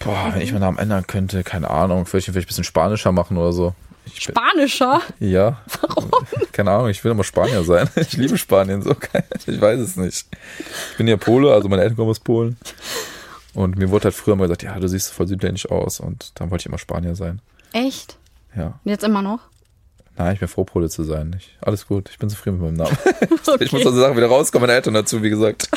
Boah, 0.00 0.30
wenn 0.34 0.40
ich 0.42 0.50
meinen 0.52 0.62
Namen 0.62 0.78
ändern 0.78 1.06
könnte, 1.06 1.44
keine 1.44 1.70
Ahnung, 1.70 2.06
vielleicht, 2.06 2.26
vielleicht 2.26 2.46
ein 2.46 2.48
bisschen 2.48 2.64
spanischer 2.64 3.12
machen 3.12 3.36
oder 3.36 3.52
so. 3.52 3.74
Ich, 4.06 4.26
bin- 4.26 4.34
Spanischer. 4.34 5.00
ja. 5.20 5.60
Warum? 5.82 6.10
Keine 6.52 6.70
Ahnung, 6.72 6.88
ich 6.88 7.04
will 7.04 7.12
immer 7.12 7.22
Spanier 7.22 7.62
sein. 7.62 7.88
Ich 7.96 8.14
liebe 8.14 8.36
Spanien 8.38 8.82
so. 8.82 8.96
Ich 9.46 9.60
weiß 9.60 9.78
es 9.78 9.96
nicht. 9.96 10.26
Ich 10.92 10.96
bin 10.96 11.06
ja 11.06 11.16
Pole, 11.16 11.52
also 11.52 11.68
meine 11.68 11.82
Eltern 11.82 11.96
kommen 11.96 12.10
aus 12.10 12.18
Polen. 12.18 12.56
Und 13.54 13.76
mir 13.76 13.90
wurde 13.90 14.04
halt 14.04 14.14
früher 14.14 14.34
mal 14.36 14.44
gesagt, 14.44 14.62
ja, 14.62 14.78
du 14.80 14.88
siehst 14.88 15.12
voll 15.12 15.28
südländisch 15.28 15.70
aus. 15.70 16.00
Und 16.00 16.32
dann 16.40 16.50
wollte 16.50 16.62
ich 16.62 16.66
immer 16.66 16.78
Spanier 16.78 17.14
sein. 17.14 17.40
Echt? 17.72 18.16
Ja. 18.56 18.80
Und 18.84 18.90
jetzt 18.90 19.04
immer 19.04 19.22
noch? 19.22 19.40
Nein, 20.16 20.32
ich 20.34 20.40
bin 20.40 20.48
froh, 20.48 20.64
Pole 20.64 20.88
zu 20.88 21.04
sein. 21.04 21.36
Ich, 21.38 21.56
alles 21.60 21.86
gut, 21.86 22.08
ich 22.10 22.18
bin 22.18 22.28
zufrieden 22.30 22.58
mit 22.60 22.66
meinem 22.74 22.76
Namen. 22.88 22.96
Okay. 23.46 23.58
Ich 23.64 23.72
muss 23.72 23.86
aus 23.86 23.92
der 23.92 24.02
Sache 24.02 24.16
wieder 24.16 24.26
rauskommen, 24.28 24.62
meine 24.66 24.74
Eltern 24.76 24.94
dazu, 24.94 25.22
wie 25.22 25.30
gesagt. 25.30 25.68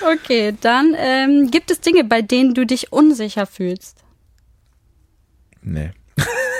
Okay, 0.00 0.54
dann 0.60 0.94
ähm, 0.98 1.50
gibt 1.50 1.70
es 1.70 1.80
Dinge, 1.80 2.04
bei 2.04 2.22
denen 2.22 2.54
du 2.54 2.66
dich 2.66 2.92
unsicher 2.92 3.46
fühlst. 3.46 3.98
Nee. 5.62 5.90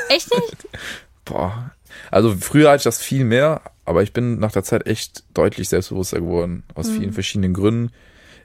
Echt 0.08 0.30
nicht? 0.30 0.68
Boah. 1.24 1.72
Also 2.10 2.34
früher 2.36 2.68
hatte 2.70 2.78
ich 2.78 2.84
das 2.84 3.00
viel 3.02 3.24
mehr, 3.24 3.62
aber 3.84 4.02
ich 4.02 4.12
bin 4.12 4.38
nach 4.38 4.52
der 4.52 4.64
Zeit 4.64 4.86
echt 4.86 5.24
deutlich 5.34 5.68
selbstbewusster 5.68 6.20
geworden. 6.20 6.62
Aus 6.74 6.88
Mhm. 6.88 6.98
vielen 6.98 7.12
verschiedenen 7.12 7.54
Gründen. 7.54 7.92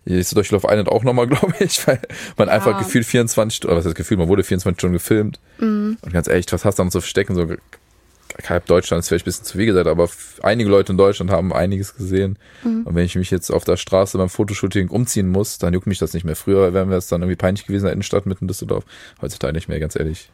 Ist 0.06 0.36
durch 0.38 0.52
Love 0.52 0.68
Island 0.70 0.88
auch 0.88 1.04
nochmal, 1.04 1.28
glaube 1.28 1.54
ich, 1.60 1.86
weil 1.86 2.00
man 2.38 2.48
einfach 2.50 2.80
gefühlt 2.80 3.06
24 3.06 3.58
Stunden, 3.58 3.72
oder 3.74 3.80
was 3.80 3.86
heißt 3.86 3.96
gefühlt, 3.96 4.20
man 4.20 4.30
wurde 4.30 4.44
24 4.44 4.80
Stunden 4.80 4.94
gefilmt. 4.94 5.40
Mhm. 5.60 5.98
Und 6.02 6.14
ganz 6.14 6.28
ehrlich, 6.28 6.46
was 6.52 6.64
hast 6.64 6.76
du 6.76 6.82
da 6.82 6.86
noch 6.86 6.92
zu 6.92 7.02
verstecken? 7.02 7.36
So, 7.36 7.46
halb 8.48 8.66
Deutschland 8.66 9.00
ist 9.00 9.10
vielleicht 9.10 9.26
ein 9.26 9.30
bisschen 9.30 9.46
zu 9.46 9.58
viel 9.58 9.66
gesagt, 9.66 9.88
aber 9.88 10.10
einige 10.42 10.70
Leute 10.70 10.92
in 10.92 10.98
Deutschland 10.98 11.32
haben 11.32 11.54
einiges 11.54 11.96
gesehen. 11.96 12.38
Mhm. 12.64 12.84
Und 12.84 12.96
wenn 12.96 13.06
ich 13.06 13.16
mich 13.16 13.32
jetzt 13.32 13.50
auf 13.52 13.64
der 13.64 13.78
Straße 13.78 14.18
beim 14.18 14.30
Fotoshooting 14.30 14.90
umziehen 14.90 15.28
muss, 15.28 15.58
dann 15.58 15.74
juckt 15.74 15.88
mich 15.88 16.00
das 16.00 16.14
nicht 16.14 16.24
mehr. 16.24 16.36
Früher 16.36 16.74
wären 16.74 16.90
wir 16.90 16.98
es 16.98 17.08
dann 17.08 17.22
irgendwie 17.22 17.36
peinlich 17.36 17.66
gewesen 17.66 17.84
in 17.84 17.88
der 17.88 17.94
Innenstadt 17.94 18.26
mitten 18.26 18.46
in 18.46 18.48
Düsseldorf. 18.48 18.86
Heutzutage 19.22 19.54
nicht 19.54 19.68
mehr, 19.68 19.80
ganz 19.80 19.96
ehrlich. 19.96 20.30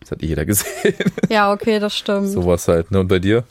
Das 0.00 0.12
hat 0.12 0.22
eh 0.22 0.26
jeder 0.26 0.44
gesehen. 0.46 0.94
Ja, 1.28 1.52
okay, 1.52 1.78
das 1.78 1.96
stimmt. 1.96 2.28
Sowas 2.28 2.66
halt, 2.68 2.90
ne? 2.90 3.00
Und 3.00 3.08
bei 3.08 3.18
dir? 3.18 3.44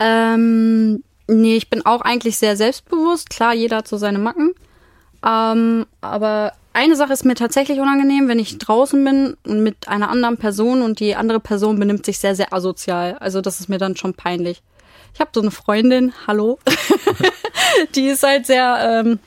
Ähm, 0.00 1.02
nee, 1.26 1.56
ich 1.56 1.70
bin 1.70 1.84
auch 1.84 2.02
eigentlich 2.02 2.38
sehr 2.38 2.56
selbstbewusst. 2.56 3.30
Klar, 3.30 3.54
jeder 3.54 3.78
hat 3.78 3.88
so 3.88 3.96
seine 3.96 4.18
Macken. 4.18 4.52
Ähm, 5.26 5.86
aber 6.00 6.52
eine 6.78 6.94
Sache 6.94 7.12
ist 7.12 7.24
mir 7.24 7.34
tatsächlich 7.34 7.80
unangenehm, 7.80 8.28
wenn 8.28 8.38
ich 8.38 8.56
draußen 8.56 9.02
bin 9.04 9.36
und 9.44 9.64
mit 9.64 9.88
einer 9.88 10.10
anderen 10.10 10.36
Person 10.36 10.82
und 10.82 11.00
die 11.00 11.16
andere 11.16 11.40
Person 11.40 11.78
benimmt 11.78 12.06
sich 12.06 12.18
sehr, 12.18 12.36
sehr 12.36 12.52
asozial. 12.52 13.18
Also 13.18 13.40
das 13.40 13.58
ist 13.58 13.68
mir 13.68 13.78
dann 13.78 13.96
schon 13.96 14.14
peinlich. 14.14 14.62
Ich 15.12 15.18
habe 15.18 15.30
so 15.34 15.40
eine 15.40 15.50
Freundin, 15.50 16.12
hallo, 16.28 16.60
die 17.96 18.06
ist 18.06 18.22
halt 18.22 18.46
sehr 18.46 19.02
ähm, 19.04 19.18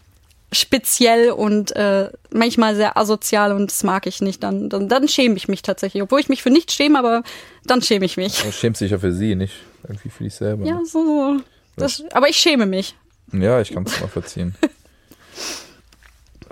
speziell 0.53 1.31
und 1.31 1.75
äh, 1.75 2.09
manchmal 2.31 2.75
sehr 2.75 2.97
asozial 2.97 3.51
und 3.51 3.69
das 3.69 3.83
mag 3.83 4.07
ich 4.07 4.21
nicht. 4.21 4.41
Dann, 4.43 4.69
dann, 4.69 4.87
dann 4.87 5.09
schäme 5.09 5.35
ich 5.35 5.49
mich 5.49 5.61
tatsächlich. 5.61 6.01
Obwohl 6.01 6.21
ich 6.21 6.29
mich 6.29 6.43
für 6.43 6.51
nichts 6.51 6.73
schäme, 6.73 6.97
aber 6.97 7.21
dann 7.65 7.81
schäme 7.81 8.05
ich 8.05 8.15
mich. 8.15 8.41
Du 8.41 8.51
schämst 8.53 8.79
dich 8.79 8.91
ja 8.91 8.97
für 8.97 9.11
sie, 9.11 9.35
nicht 9.35 9.55
irgendwie 9.83 10.09
für 10.09 10.23
dich 10.23 10.35
selber. 10.35 10.65
Ja, 10.65 10.75
ne? 10.75 10.85
so. 10.85 11.41
Das, 11.75 12.01
aber 12.13 12.29
ich 12.29 12.37
schäme 12.37 12.65
mich. 12.65 12.95
Ja, 13.33 13.59
ich 13.59 13.73
kann 13.73 13.83
es 13.83 13.99
mal 13.99 14.07
verziehen. 14.07 14.55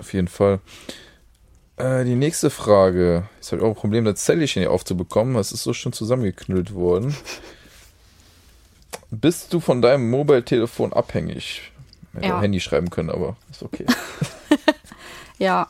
Auf 0.00 0.12
jeden 0.12 0.28
Fall. 0.28 0.58
Äh, 1.76 2.04
die 2.04 2.14
nächste 2.16 2.50
Frage. 2.50 3.28
Ist 3.40 3.52
halt 3.52 3.62
auch 3.62 3.68
ein 3.68 3.74
Problem, 3.74 4.04
das 4.04 4.24
Zellchen 4.24 4.62
hier 4.62 4.70
aufzubekommen. 4.72 5.36
Es 5.36 5.52
ist 5.52 5.62
so 5.62 5.72
schön 5.72 5.92
zusammengeknüllt 5.92 6.74
worden. 6.74 7.14
Bist 9.10 9.52
du 9.52 9.60
von 9.60 9.82
deinem 9.82 10.08
Mobile-Telefon 10.10 10.92
abhängig? 10.92 11.70
Hätte 12.14 12.26
Ja. 12.26 12.40
Handy 12.40 12.60
schreiben 12.60 12.90
können, 12.90 13.10
aber 13.10 13.36
ist 13.50 13.62
okay. 13.62 13.86
Ja. 15.38 15.68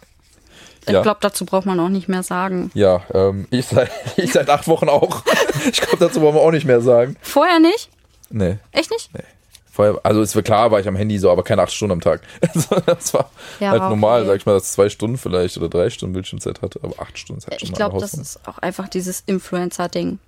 Ich 0.87 0.93
Ja. 0.93 1.03
glaube, 1.03 1.19
dazu 1.21 1.45
braucht 1.45 1.64
man 1.66 1.79
auch 1.79 1.88
nicht 1.90 2.09
mehr 2.09 2.23
sagen. 2.25 2.71
Ja, 2.75 3.03
ähm, 3.14 3.47
ich, 3.51 3.66
seit, 3.66 3.90
ich 4.16 4.33
seit 4.33 4.49
acht 4.51 4.66
Wochen 4.66 4.88
auch. 4.88 5.23
Ich 5.71 5.81
glaube, 5.81 5.99
dazu 5.99 6.21
wollen 6.23 6.35
wir 6.35 6.40
auch 6.40 6.51
nicht 6.51 6.64
mehr 6.66 6.81
sagen. 6.81 7.16
Vorher 7.21 7.61
nicht? 7.61 7.88
Nee. 8.31 8.59
Echt 8.73 8.90
nicht? 8.90 9.11
Vorher, 9.81 10.01
also 10.05 10.21
ist 10.23 10.45
klar, 10.45 10.71
war 10.71 10.81
ich 10.81 10.88
am 10.88 10.97
Handy 10.97 11.19
so, 11.19 11.31
aber 11.31 11.43
keine 11.43 11.62
acht 11.62 11.73
Stunden 11.73 11.93
am 11.93 12.01
Tag. 12.01 12.21
Also 12.55 12.77
das 12.87 13.14
war 13.14 13.31
Ja, 13.61 13.71
halt 13.71 13.83
normal, 13.83 14.21
okay. 14.21 14.29
sag 14.29 14.37
ich 14.37 14.47
mal, 14.47 14.53
dass 14.53 14.73
zwei 14.73 14.88
Stunden 14.88 15.16
vielleicht 15.16 15.57
oder 15.57 15.69
drei 15.69 15.88
Stunden 15.90 16.12
Bildschirmzeit 16.12 16.61
hatte, 16.62 16.81
aber 16.83 17.01
acht 17.01 17.19
Stunden 17.19 17.38
ist 17.38 17.47
halt 17.47 17.61
schon 17.61 17.66
Ich 17.69 17.71
eine 17.75 17.77
glaube, 17.90 18.01
das 18.01 18.14
ist 18.14 18.47
auch 18.47 18.59
einfach 18.59 18.88
dieses 18.88 19.21
Influencer-Ding. 19.27 20.19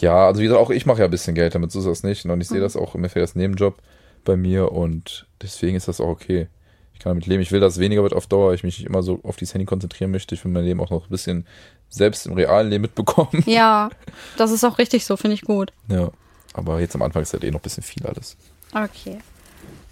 Ja, 0.00 0.26
also 0.26 0.40
wie 0.40 0.44
gesagt, 0.44 0.60
auch 0.60 0.70
ich 0.70 0.86
mache 0.86 0.98
ja 1.00 1.04
ein 1.06 1.10
bisschen 1.10 1.34
Geld 1.34 1.54
damit, 1.54 1.72
so 1.72 1.78
ist 1.80 1.86
das 1.86 2.02
nicht. 2.02 2.24
Und 2.24 2.40
ich 2.40 2.48
Mhm. 2.50 2.54
sehe 2.54 2.60
das 2.60 2.76
auch 2.76 2.94
im 2.94 3.00
Endeffekt 3.00 3.22
als 3.22 3.34
Nebenjob 3.34 3.76
bei 4.24 4.36
mir 4.36 4.72
und 4.72 5.26
deswegen 5.42 5.76
ist 5.76 5.88
das 5.88 6.00
auch 6.00 6.08
okay. 6.08 6.48
Ich 6.92 7.00
kann 7.00 7.10
damit 7.10 7.26
leben. 7.26 7.42
Ich 7.42 7.52
will, 7.52 7.60
dass 7.60 7.74
es 7.74 7.78
weniger 7.78 8.02
wird 8.02 8.14
auf 8.14 8.26
Dauer. 8.26 8.54
Ich 8.54 8.62
mich 8.62 8.78
nicht 8.78 8.86
immer 8.88 9.02
so 9.02 9.20
auf 9.22 9.36
dieses 9.36 9.54
Handy 9.54 9.66
konzentrieren 9.66 10.10
möchte. 10.10 10.34
Ich 10.34 10.44
will 10.44 10.52
mein 10.52 10.64
Leben 10.64 10.80
auch 10.80 10.90
noch 10.90 11.04
ein 11.04 11.10
bisschen 11.10 11.46
selbst 11.88 12.26
im 12.26 12.32
realen 12.34 12.70
Leben 12.70 12.82
mitbekommen. 12.82 13.42
Ja, 13.46 13.90
das 14.36 14.50
ist 14.50 14.64
auch 14.64 14.78
richtig 14.78 15.04
so, 15.04 15.16
finde 15.16 15.34
ich 15.34 15.42
gut. 15.42 15.72
Ja. 15.88 16.10
Aber 16.54 16.80
jetzt 16.80 16.94
am 16.94 17.02
Anfang 17.02 17.22
ist 17.22 17.32
halt 17.34 17.44
eh 17.44 17.50
noch 17.50 17.58
ein 17.60 17.62
bisschen 17.62 17.82
viel 17.82 18.06
alles. 18.06 18.36
Okay. 18.72 19.18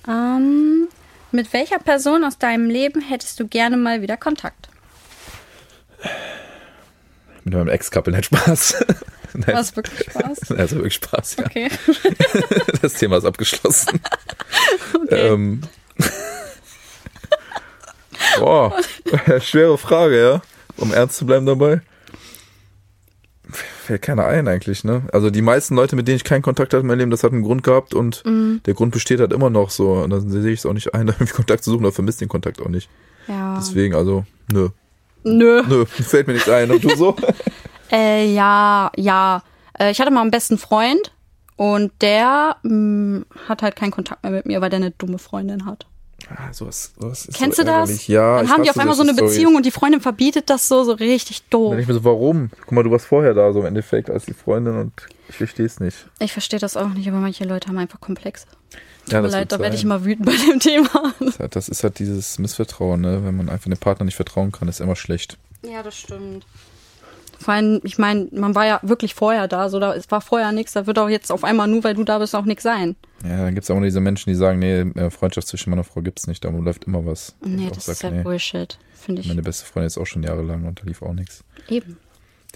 Ähm, 0.08 0.88
mit 1.32 1.52
welcher 1.52 1.78
Person 1.78 2.24
aus 2.24 2.38
deinem 2.38 2.68
Leben 2.68 3.00
hättest 3.00 3.40
du 3.40 3.48
gerne 3.48 3.76
mal 3.76 4.02
wieder 4.02 4.16
Kontakt? 4.16 4.68
Mit 7.44 7.54
meinem 7.54 7.68
Ex-Couple, 7.68 8.12
nein, 8.12 8.22
Spaß. 8.22 8.84
Nein, 9.36 9.56
Was 9.56 9.74
wirklich 9.74 10.10
Spaß? 10.10 10.50
also 10.56 10.76
wirklich 10.76 10.94
Spaß, 10.94 11.36
ja. 11.38 11.46
Okay. 11.46 11.68
Das 12.82 12.94
Thema 12.94 13.16
ist 13.16 13.24
abgeschlossen. 13.24 14.00
okay. 14.94 15.28
Ähm. 15.28 15.62
Boah, 18.38 18.76
schwere 19.40 19.76
Frage, 19.76 20.20
ja. 20.22 20.42
Um 20.76 20.92
ernst 20.92 21.16
zu 21.16 21.26
bleiben 21.26 21.46
dabei. 21.46 21.80
Fällt 23.84 24.02
keiner 24.02 24.26
ein 24.26 24.48
eigentlich, 24.48 24.82
ne? 24.84 25.02
Also 25.12 25.30
die 25.30 25.42
meisten 25.42 25.74
Leute, 25.76 25.94
mit 25.94 26.08
denen 26.08 26.16
ich 26.16 26.24
keinen 26.24 26.42
Kontakt 26.42 26.72
hatte 26.72 26.80
in 26.80 26.86
meinem 26.86 26.98
Leben, 27.00 27.10
das 27.10 27.22
hat 27.22 27.32
einen 27.32 27.42
Grund 27.42 27.62
gehabt 27.62 27.92
und 27.92 28.22
der 28.24 28.72
Grund 28.74 28.92
besteht 28.92 29.20
halt 29.20 29.32
immer 29.32 29.50
noch 29.50 29.68
so. 29.70 29.92
Und 29.92 30.10
dann 30.10 30.28
sehe 30.30 30.52
ich 30.52 30.60
es 30.60 30.66
auch 30.66 30.72
nicht 30.72 30.94
ein, 30.94 31.06
da 31.06 31.12
irgendwie 31.18 31.34
Kontakt 31.34 31.64
zu 31.64 31.70
suchen 31.70 31.84
oder 31.84 31.92
vermisst 31.92 32.20
den 32.20 32.28
Kontakt 32.28 32.62
auch 32.62 32.68
nicht. 32.68 32.88
ja. 33.28 33.56
Deswegen, 33.58 33.94
also, 33.94 34.24
nö. 34.50 34.70
Nö. 35.22 35.62
Nö, 35.68 35.84
fällt 35.86 36.26
mir 36.26 36.32
nichts 36.34 36.48
ein. 36.48 36.70
Und 36.70 36.82
du 36.82 36.96
so? 36.96 37.16
Äh, 37.92 38.32
ja, 38.34 38.90
ja. 38.96 39.42
Äh, 39.78 39.90
ich 39.90 40.00
hatte 40.00 40.10
mal 40.10 40.22
einen 40.22 40.30
besten 40.30 40.56
Freund 40.56 41.12
und 41.56 41.92
der 42.00 42.56
mh, 42.62 43.24
hat 43.46 43.62
halt 43.62 43.76
keinen 43.76 43.90
Kontakt 43.90 44.22
mehr 44.22 44.32
mit 44.32 44.46
mir, 44.46 44.60
weil 44.62 44.70
der 44.70 44.78
eine 44.78 44.90
dumme 44.90 45.18
Freundin 45.18 45.66
hat. 45.66 45.86
Ah, 46.30 46.52
sowas, 46.52 46.92
sowas 46.98 47.26
ist 47.26 47.36
Kennst 47.36 47.56
so 47.58 47.62
du 47.62 47.66
das? 47.68 48.06
Ja, 48.06 48.38
Dann 48.38 48.50
haben 48.50 48.62
die 48.62 48.70
auf 48.70 48.78
einmal 48.78 48.94
so 48.96 49.02
eine 49.02 49.12
Storys. 49.14 49.32
Beziehung 49.34 49.56
und 49.56 49.66
die 49.66 49.70
Freundin 49.70 50.00
verbietet 50.00 50.48
das 50.50 50.68
so, 50.68 50.82
so 50.84 50.92
richtig 50.92 51.42
doof. 51.48 51.70
Dann 51.72 51.80
ich 51.80 51.86
mir 51.88 51.94
so, 51.94 52.04
warum? 52.04 52.50
Guck 52.60 52.72
mal, 52.72 52.82
du 52.82 52.90
warst 52.90 53.06
vorher 53.06 53.34
da, 53.34 53.52
so 53.52 53.60
im 53.60 53.66
Endeffekt, 53.66 54.10
als 54.10 54.24
die 54.24 54.32
Freundin 54.34 54.76
und 54.76 54.92
ich 55.28 55.36
verstehe 55.36 55.66
es 55.66 55.80
nicht. 55.80 56.06
Ich 56.20 56.32
verstehe 56.32 56.58
das 56.58 56.76
auch 56.76 56.88
nicht, 56.88 57.08
aber 57.08 57.18
manche 57.18 57.44
Leute 57.44 57.68
haben 57.68 57.78
einfach 57.78 58.00
Komplexe. 58.00 58.46
Ja, 59.08 59.20
Tut 59.20 59.22
mir 59.22 59.28
leid, 59.28 59.52
da 59.52 59.58
werde 59.58 59.76
ich 59.76 59.82
immer 59.84 60.04
wütend 60.04 60.26
bei 60.26 60.32
dem 60.50 60.60
Thema. 60.60 61.12
Das 61.18 61.28
ist 61.28 61.38
halt- 61.40 61.56
Das 61.56 61.68
ist 61.68 61.82
halt 61.84 61.98
dieses 61.98 62.38
Missvertrauen, 62.38 63.00
ne? 63.02 63.20
Wenn 63.24 63.36
man 63.36 63.48
einfach 63.50 63.68
dem 63.70 63.76
Partner 63.78 64.04
nicht 64.06 64.16
vertrauen 64.16 64.50
kann, 64.52 64.68
ist 64.68 64.80
immer 64.80 64.96
schlecht. 64.96 65.36
Ja, 65.62 65.82
das 65.82 65.96
stimmt. 65.96 66.46
Vor 67.44 67.52
allem, 67.52 67.82
ich 67.84 67.98
meine, 67.98 68.26
man 68.32 68.54
war 68.54 68.64
ja 68.64 68.80
wirklich 68.82 69.14
vorher 69.14 69.48
da, 69.48 69.68
so 69.68 69.78
da 69.78 69.94
es 69.94 70.10
war 70.10 70.22
vorher 70.22 70.50
nichts, 70.50 70.72
da 70.72 70.86
wird 70.86 70.98
auch 70.98 71.10
jetzt 71.10 71.30
auf 71.30 71.44
einmal 71.44 71.68
nur, 71.68 71.84
weil 71.84 71.92
du 71.92 72.02
da 72.02 72.18
bist, 72.18 72.34
auch 72.34 72.46
nichts 72.46 72.62
sein. 72.62 72.96
Ja, 73.22 73.36
dann 73.36 73.54
gibt 73.54 73.64
es 73.64 73.70
auch 73.70 73.74
nur 73.74 73.84
diese 73.84 74.00
Menschen, 74.00 74.30
die 74.30 74.34
sagen, 74.34 74.60
nee, 74.60 74.80
äh, 74.80 75.10
Freundschaft 75.10 75.48
zwischen 75.48 75.68
Mann 75.68 75.78
und 75.78 75.84
Frau 75.84 76.00
gibt's 76.00 76.26
nicht, 76.26 76.42
da 76.42 76.48
läuft 76.48 76.84
immer 76.84 77.04
was. 77.04 77.34
Nee, 77.44 77.68
das 77.68 77.84
sag, 77.84 77.92
ist 77.92 78.02
ja 78.02 78.12
nee. 78.12 78.22
Bullshit, 78.22 78.78
finde 78.94 79.20
ich. 79.20 79.28
Meine 79.28 79.42
beste 79.42 79.66
Freundin 79.66 79.88
ist 79.88 79.98
auch 79.98 80.06
schon 80.06 80.22
jahrelang 80.22 80.64
und 80.64 80.80
da 80.80 80.84
lief 80.86 81.02
auch 81.02 81.12
nichts. 81.12 81.44
Eben. 81.68 81.98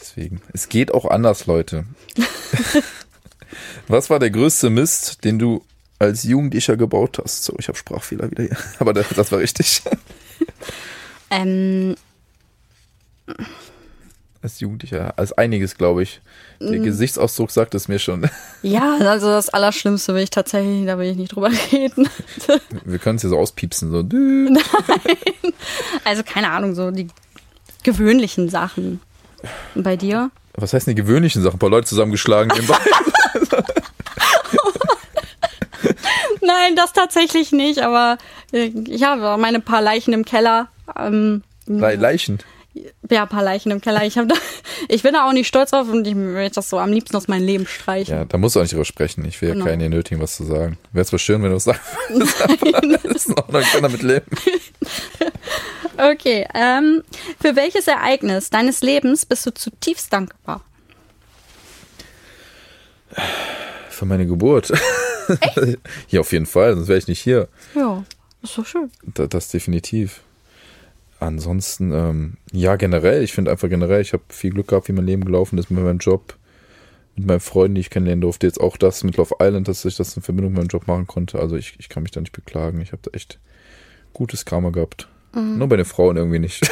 Deswegen. 0.00 0.40
Es 0.54 0.70
geht 0.70 0.94
auch 0.94 1.04
anders, 1.04 1.44
Leute. 1.44 1.84
Was 3.88 4.08
war 4.08 4.18
der 4.18 4.30
größte 4.30 4.70
Mist, 4.70 5.22
den 5.22 5.38
du 5.38 5.62
als 5.98 6.22
Jugendlicher 6.22 6.78
gebaut 6.78 7.18
hast? 7.22 7.44
So, 7.44 7.54
ich 7.58 7.68
habe 7.68 7.76
Sprachfehler 7.76 8.30
wieder 8.30 8.44
hier. 8.44 8.56
Aber 8.78 8.94
das, 8.94 9.06
das 9.10 9.30
war 9.32 9.38
richtig. 9.40 9.82
Ähm, 11.30 11.94
Als 14.48 14.60
Jugendlicher. 14.60 15.12
Als 15.18 15.34
einiges, 15.34 15.76
glaube 15.76 16.02
ich. 16.02 16.22
Der 16.58 16.78
Gesichtsausdruck 16.78 17.50
sagt 17.50 17.74
es 17.74 17.86
mir 17.86 17.98
schon. 17.98 18.30
ja, 18.62 18.96
also 18.96 19.26
das 19.28 19.50
Allerschlimmste 19.50 20.14
will 20.14 20.22
ich 20.22 20.30
tatsächlich, 20.30 20.86
da 20.86 20.98
will 20.98 21.10
ich 21.10 21.18
nicht 21.18 21.34
drüber 21.34 21.50
reden. 21.72 22.08
Wir 22.86 22.98
können 22.98 23.16
es 23.16 23.22
hier 23.22 23.28
so 23.28 23.38
auspiepsen. 23.38 23.90
So. 23.90 24.02
dü. 24.04 24.48
Also 26.02 26.22
keine 26.22 26.50
Ahnung, 26.50 26.74
so 26.74 26.90
die 26.90 27.08
gewöhnlichen 27.82 28.48
Sachen. 28.48 29.02
Und 29.74 29.82
bei 29.82 29.96
dir? 29.96 30.30
Was 30.54 30.72
heißt 30.72 30.86
denn 30.86 30.96
die 30.96 31.02
gewöhnlichen 31.02 31.42
Sachen? 31.42 31.56
Ein 31.56 31.58
paar 31.58 31.68
Leute 31.68 31.86
zusammengeschlagen. 31.86 32.50
Nein, 36.40 36.74
das 36.74 36.94
tatsächlich 36.94 37.52
nicht, 37.52 37.80
aber 37.80 38.16
äh, 38.52 38.72
ich 38.86 39.02
habe 39.02 39.36
meine 39.36 39.60
paar 39.60 39.82
Leichen 39.82 40.14
im 40.14 40.24
Keller. 40.24 40.68
Ähm, 40.98 41.42
Le 41.66 41.96
Leichen. 41.96 42.38
Ja, 43.10 43.22
ein 43.22 43.28
paar 43.28 43.42
Leichen 43.42 43.70
im 43.70 43.80
Keller. 43.80 44.04
Ich, 44.04 44.14
da, 44.14 44.26
ich 44.88 45.02
bin 45.02 45.12
da 45.14 45.28
auch 45.28 45.32
nicht 45.32 45.46
stolz 45.48 45.70
drauf 45.70 45.88
und 45.88 46.06
ich 46.06 46.14
möchte 46.14 46.56
das 46.56 46.68
so 46.70 46.78
am 46.78 46.92
liebsten 46.92 47.16
aus 47.16 47.28
meinem 47.28 47.44
Leben 47.46 47.66
streichen. 47.66 48.14
Ja, 48.14 48.24
da 48.24 48.38
musst 48.38 48.56
du 48.56 48.60
auch 48.60 48.64
nicht 48.64 48.72
drüber 48.72 48.84
sprechen. 48.84 49.24
Ich 49.24 49.40
will 49.40 49.48
ja 49.50 49.54
Genau. 49.54 49.66
keinen 49.66 49.80
hier 49.80 49.88
nötigen, 49.90 50.20
was 50.20 50.36
zu 50.36 50.44
sagen. 50.44 50.78
Wäre 50.92 51.06
zwar 51.06 51.18
schön, 51.18 51.42
wenn 51.42 51.50
du 51.50 51.56
es 51.56 51.64
sagst. 51.64 51.82
das 52.10 53.04
ist 53.04 53.26
in 53.28 53.34
Ordnung, 53.34 53.62
ich 53.62 53.72
kann 53.72 53.82
damit 53.82 54.02
leben. 54.02 54.26
Okay, 56.00 56.46
ähm, 56.54 57.02
für 57.40 57.56
welches 57.56 57.88
Ereignis 57.88 58.50
deines 58.50 58.82
Lebens 58.82 59.26
bist 59.26 59.44
du 59.46 59.50
zutiefst 59.52 60.12
dankbar? 60.12 60.62
Für 63.90 64.04
meine 64.06 64.24
Geburt. 64.26 64.72
ja, 66.08 66.20
auf 66.20 66.30
jeden 66.32 66.46
Fall, 66.46 66.74
sonst 66.76 66.86
wäre 66.86 66.98
ich 67.00 67.08
nicht 67.08 67.20
hier. 67.20 67.48
Ja, 67.74 68.04
ist 68.42 68.54
so 68.54 68.62
schön. 68.62 68.92
Da, 69.02 69.26
das 69.26 69.48
definitiv. 69.48 70.20
Ansonsten, 71.20 71.92
ähm, 71.92 72.34
ja, 72.52 72.76
generell, 72.76 73.22
ich 73.22 73.32
finde 73.32 73.50
einfach 73.50 73.68
generell, 73.68 74.00
ich 74.00 74.12
habe 74.12 74.22
viel 74.28 74.52
Glück 74.52 74.68
gehabt, 74.68 74.88
wie 74.88 74.92
mein 74.92 75.06
Leben 75.06 75.24
gelaufen 75.24 75.58
ist 75.58 75.70
mit 75.70 75.82
meinem 75.82 75.98
Job, 75.98 76.36
mit 77.16 77.26
meinen 77.26 77.40
Freunden, 77.40 77.74
die 77.74 77.80
ich 77.80 77.90
kennenlernen 77.90 78.20
durfte. 78.20 78.46
Jetzt 78.46 78.60
auch 78.60 78.76
das 78.76 79.02
mit 79.02 79.16
Love 79.16 79.34
Island, 79.40 79.66
dass 79.66 79.84
ich 79.84 79.96
das 79.96 80.16
in 80.16 80.22
Verbindung 80.22 80.52
mit 80.52 80.60
meinem 80.60 80.68
Job 80.68 80.86
machen 80.86 81.06
konnte. 81.06 81.40
Also 81.40 81.56
ich, 81.56 81.74
ich 81.78 81.88
kann 81.88 82.04
mich 82.04 82.12
da 82.12 82.20
nicht 82.20 82.32
beklagen. 82.32 82.80
Ich 82.80 82.92
habe 82.92 83.02
da 83.02 83.10
echt 83.12 83.38
gutes 84.12 84.44
Karma 84.44 84.70
gehabt. 84.70 85.08
Nur 85.34 85.68
bei 85.68 85.76
den 85.76 85.84
Frauen 85.84 86.16
irgendwie 86.16 86.38
nicht. 86.38 86.68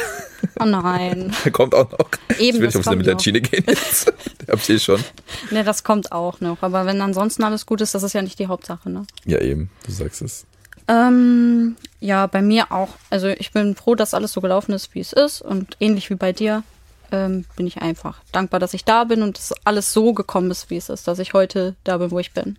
Oh 0.59 0.65
nein. 0.65 1.31
Kommt 1.51 1.73
auch 1.73 1.89
noch. 1.91 2.09
Eben, 2.37 2.39
ich 2.39 2.53
will 2.53 2.67
nicht 2.67 2.75
auf 2.75 2.81
diese 2.81 2.83
kommt 2.83 2.97
mit 2.97 3.07
der. 3.07 3.19
Schiene 3.19 3.41
gehen 3.41 3.63
jetzt. 3.67 4.13
Hab 4.47 4.59
ich 4.59 4.69
eh 4.69 4.79
schon. 4.79 5.03
Ne, 5.51 5.63
das 5.63 5.83
kommt 5.83 6.11
auch 6.11 6.39
noch. 6.41 6.61
Aber 6.61 6.85
wenn 6.85 7.01
ansonsten 7.01 7.43
alles 7.43 7.65
gut 7.65 7.81
ist, 7.81 7.95
das 7.95 8.03
ist 8.03 8.13
ja 8.13 8.21
nicht 8.21 8.39
die 8.39 8.47
Hauptsache, 8.47 8.89
ne? 8.89 9.05
Ja, 9.25 9.39
eben. 9.39 9.69
Du 9.85 9.91
sagst 9.91 10.21
es. 10.21 10.45
Ähm, 10.87 11.75
ja, 11.99 12.27
bei 12.27 12.41
mir 12.41 12.71
auch. 12.71 12.89
Also 13.09 13.27
ich 13.27 13.51
bin 13.51 13.75
froh, 13.75 13.95
dass 13.95 14.13
alles 14.13 14.31
so 14.31 14.41
gelaufen 14.41 14.71
ist, 14.73 14.93
wie 14.95 14.99
es 14.99 15.13
ist. 15.13 15.41
Und 15.41 15.75
ähnlich 15.79 16.09
wie 16.09 16.15
bei 16.15 16.31
dir 16.31 16.63
ähm, 17.11 17.45
bin 17.55 17.67
ich 17.67 17.81
einfach 17.81 18.21
dankbar, 18.31 18.59
dass 18.59 18.73
ich 18.73 18.85
da 18.85 19.03
bin 19.03 19.21
und 19.21 19.37
dass 19.37 19.53
alles 19.65 19.93
so 19.93 20.13
gekommen 20.13 20.51
ist, 20.51 20.69
wie 20.69 20.77
es 20.77 20.89
ist, 20.89 21.07
dass 21.07 21.19
ich 21.19 21.33
heute 21.33 21.75
da 21.83 21.97
bin, 21.97 22.11
wo 22.11 22.19
ich 22.19 22.33
bin. 22.33 22.57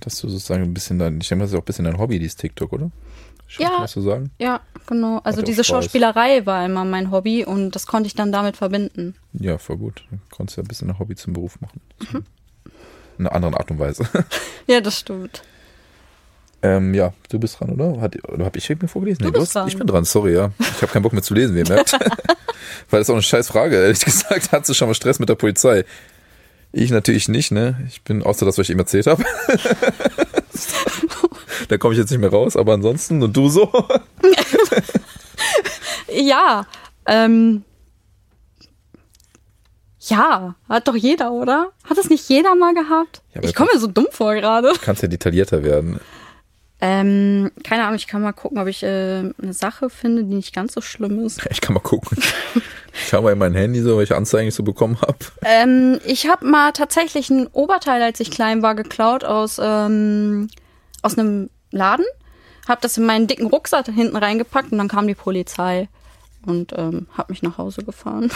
Dass 0.00 0.20
du 0.20 0.28
sozusagen 0.28 0.62
ein 0.62 0.74
bisschen 0.74 0.98
dein, 0.98 1.20
ich 1.20 1.28
denke, 1.28 1.44
das 1.44 1.50
ist 1.52 1.56
auch 1.56 1.62
ein 1.62 1.64
bisschen 1.64 1.84
dein 1.84 1.98
Hobby, 1.98 2.18
dieses 2.18 2.36
TikTok, 2.36 2.72
oder? 2.72 2.90
Schon 3.48 3.64
Ja. 3.64 3.86
Zu 3.86 4.00
sagen? 4.00 4.30
Ja, 4.38 4.60
genau. 4.86 5.20
Also 5.22 5.42
diese. 5.42 5.62
Schauspielerei 5.62 6.44
war 6.46 6.64
immer 6.64 6.84
mein 6.84 7.10
Hobby 7.10 7.44
und 7.44 7.72
das 7.72 7.86
konnte 7.86 8.08
ich 8.08 8.14
dann 8.14 8.32
damit 8.32 8.56
verbinden. 8.56 9.14
Ja, 9.34 9.58
voll 9.58 9.76
gut. 9.76 10.04
Du 10.10 10.18
konntest 10.30 10.56
ja 10.56 10.64
ein 10.64 10.66
bisschen 10.66 10.90
ein 10.90 10.98
Hobby 10.98 11.14
zum 11.14 11.32
Beruf 11.32 11.60
machen. 11.60 11.80
Mhm. 12.12 12.24
In 13.18 13.26
einer 13.26 13.34
anderen 13.34 13.54
Art 13.54 13.70
und 13.70 13.78
Weise. 13.78 14.08
Ja, 14.66 14.80
das 14.80 14.98
stimmt. 14.98 15.42
Ähm, 16.66 16.94
ja, 16.94 17.12
du 17.28 17.38
bist 17.38 17.60
dran, 17.60 17.70
oder? 17.70 18.00
Hat, 18.00 18.16
oder 18.28 18.44
hab 18.44 18.56
ich 18.56 18.68
mir 18.68 18.88
vorgelesen? 18.88 19.22
Du 19.24 19.30
Nee, 19.30 19.38
bist 19.38 19.54
dran. 19.54 19.68
Ich 19.68 19.76
bin 19.76 19.86
dran, 19.86 20.04
sorry, 20.04 20.34
ja. 20.34 20.50
Ich 20.58 20.82
habe 20.82 20.92
keinen 20.92 21.02
Bock 21.02 21.12
mehr 21.12 21.22
zu 21.22 21.34
lesen, 21.34 21.54
wie 21.54 21.60
ihr 21.60 21.68
merkt. 21.68 21.92
Weil 22.90 23.00
das 23.00 23.02
ist 23.02 23.10
auch 23.10 23.14
eine 23.14 23.22
scheiß 23.22 23.48
Frage, 23.48 23.76
ehrlich 23.76 24.04
gesagt. 24.04 24.52
Hattest 24.52 24.70
du 24.70 24.74
schon 24.74 24.88
mal 24.88 24.94
Stress 24.94 25.18
mit 25.18 25.28
der 25.28 25.34
Polizei? 25.36 25.84
Ich 26.72 26.90
natürlich 26.90 27.28
nicht, 27.28 27.52
ne? 27.52 27.80
Ich 27.88 28.02
bin, 28.02 28.22
außer 28.22 28.44
das, 28.44 28.58
was 28.58 28.64
ich 28.68 28.70
ihm 28.70 28.78
erzählt 28.78 29.06
habe. 29.06 29.24
da 31.68 31.78
komme 31.78 31.94
ich 31.94 32.00
jetzt 32.00 32.10
nicht 32.10 32.20
mehr 32.20 32.30
raus, 32.30 32.56
aber 32.56 32.74
ansonsten, 32.74 33.22
und 33.22 33.36
du 33.36 33.48
so? 33.48 33.70
Ja, 36.12 36.66
ähm. 37.06 37.62
Ja, 40.00 40.54
hat 40.68 40.86
doch 40.86 40.94
jeder, 40.94 41.32
oder? 41.32 41.72
Hat 41.84 41.98
das 41.98 42.08
nicht 42.08 42.28
jeder 42.28 42.54
mal 42.54 42.74
gehabt? 42.74 43.22
Ja, 43.34 43.42
ich 43.42 43.54
komme 43.54 43.70
mir 43.74 43.80
so 43.80 43.88
dumm 43.88 44.06
vor 44.10 44.34
gerade. 44.34 44.68
Du 44.72 44.78
kannst 44.80 45.02
ja 45.02 45.08
detaillierter 45.08 45.64
werden. 45.64 45.98
Ähm, 46.80 47.50
keine 47.64 47.84
Ahnung, 47.84 47.96
ich 47.96 48.06
kann 48.06 48.20
mal 48.20 48.32
gucken, 48.32 48.58
ob 48.58 48.66
ich 48.66 48.82
äh, 48.82 49.32
eine 49.40 49.52
Sache 49.52 49.88
finde, 49.88 50.24
die 50.24 50.34
nicht 50.34 50.54
ganz 50.54 50.74
so 50.74 50.82
schlimm 50.82 51.24
ist. 51.24 51.40
Ich 51.50 51.60
kann 51.60 51.74
mal 51.74 51.80
gucken. 51.80 52.18
Ich 53.04 53.12
habe 53.12 53.24
mal 53.24 53.32
in 53.32 53.38
mein 53.38 53.54
Handy 53.54 53.80
so, 53.80 53.98
welche 53.98 54.16
Anzeigen 54.16 54.48
ich 54.48 54.54
so 54.54 54.62
bekommen 54.62 54.98
habe. 55.00 55.18
Ähm, 55.44 56.00
ich 56.04 56.28
habe 56.28 56.46
mal 56.46 56.72
tatsächlich 56.72 57.30
ein 57.30 57.46
Oberteil, 57.48 58.02
als 58.02 58.20
ich 58.20 58.30
klein 58.30 58.62
war, 58.62 58.74
geklaut 58.74 59.24
aus, 59.24 59.60
ähm, 59.62 60.48
aus 61.02 61.18
einem 61.18 61.50
Laden. 61.70 62.06
Hab 62.68 62.80
das 62.80 62.96
in 62.98 63.06
meinen 63.06 63.26
dicken 63.26 63.46
Rucksack 63.46 63.86
hinten 63.86 64.16
reingepackt 64.16 64.72
und 64.72 64.78
dann 64.78 64.88
kam 64.88 65.06
die 65.06 65.14
Polizei 65.14 65.88
und 66.46 66.72
ähm, 66.76 67.06
hat 67.12 67.28
mich 67.28 67.42
nach 67.42 67.58
Hause 67.58 67.84
gefahren. 67.84 68.30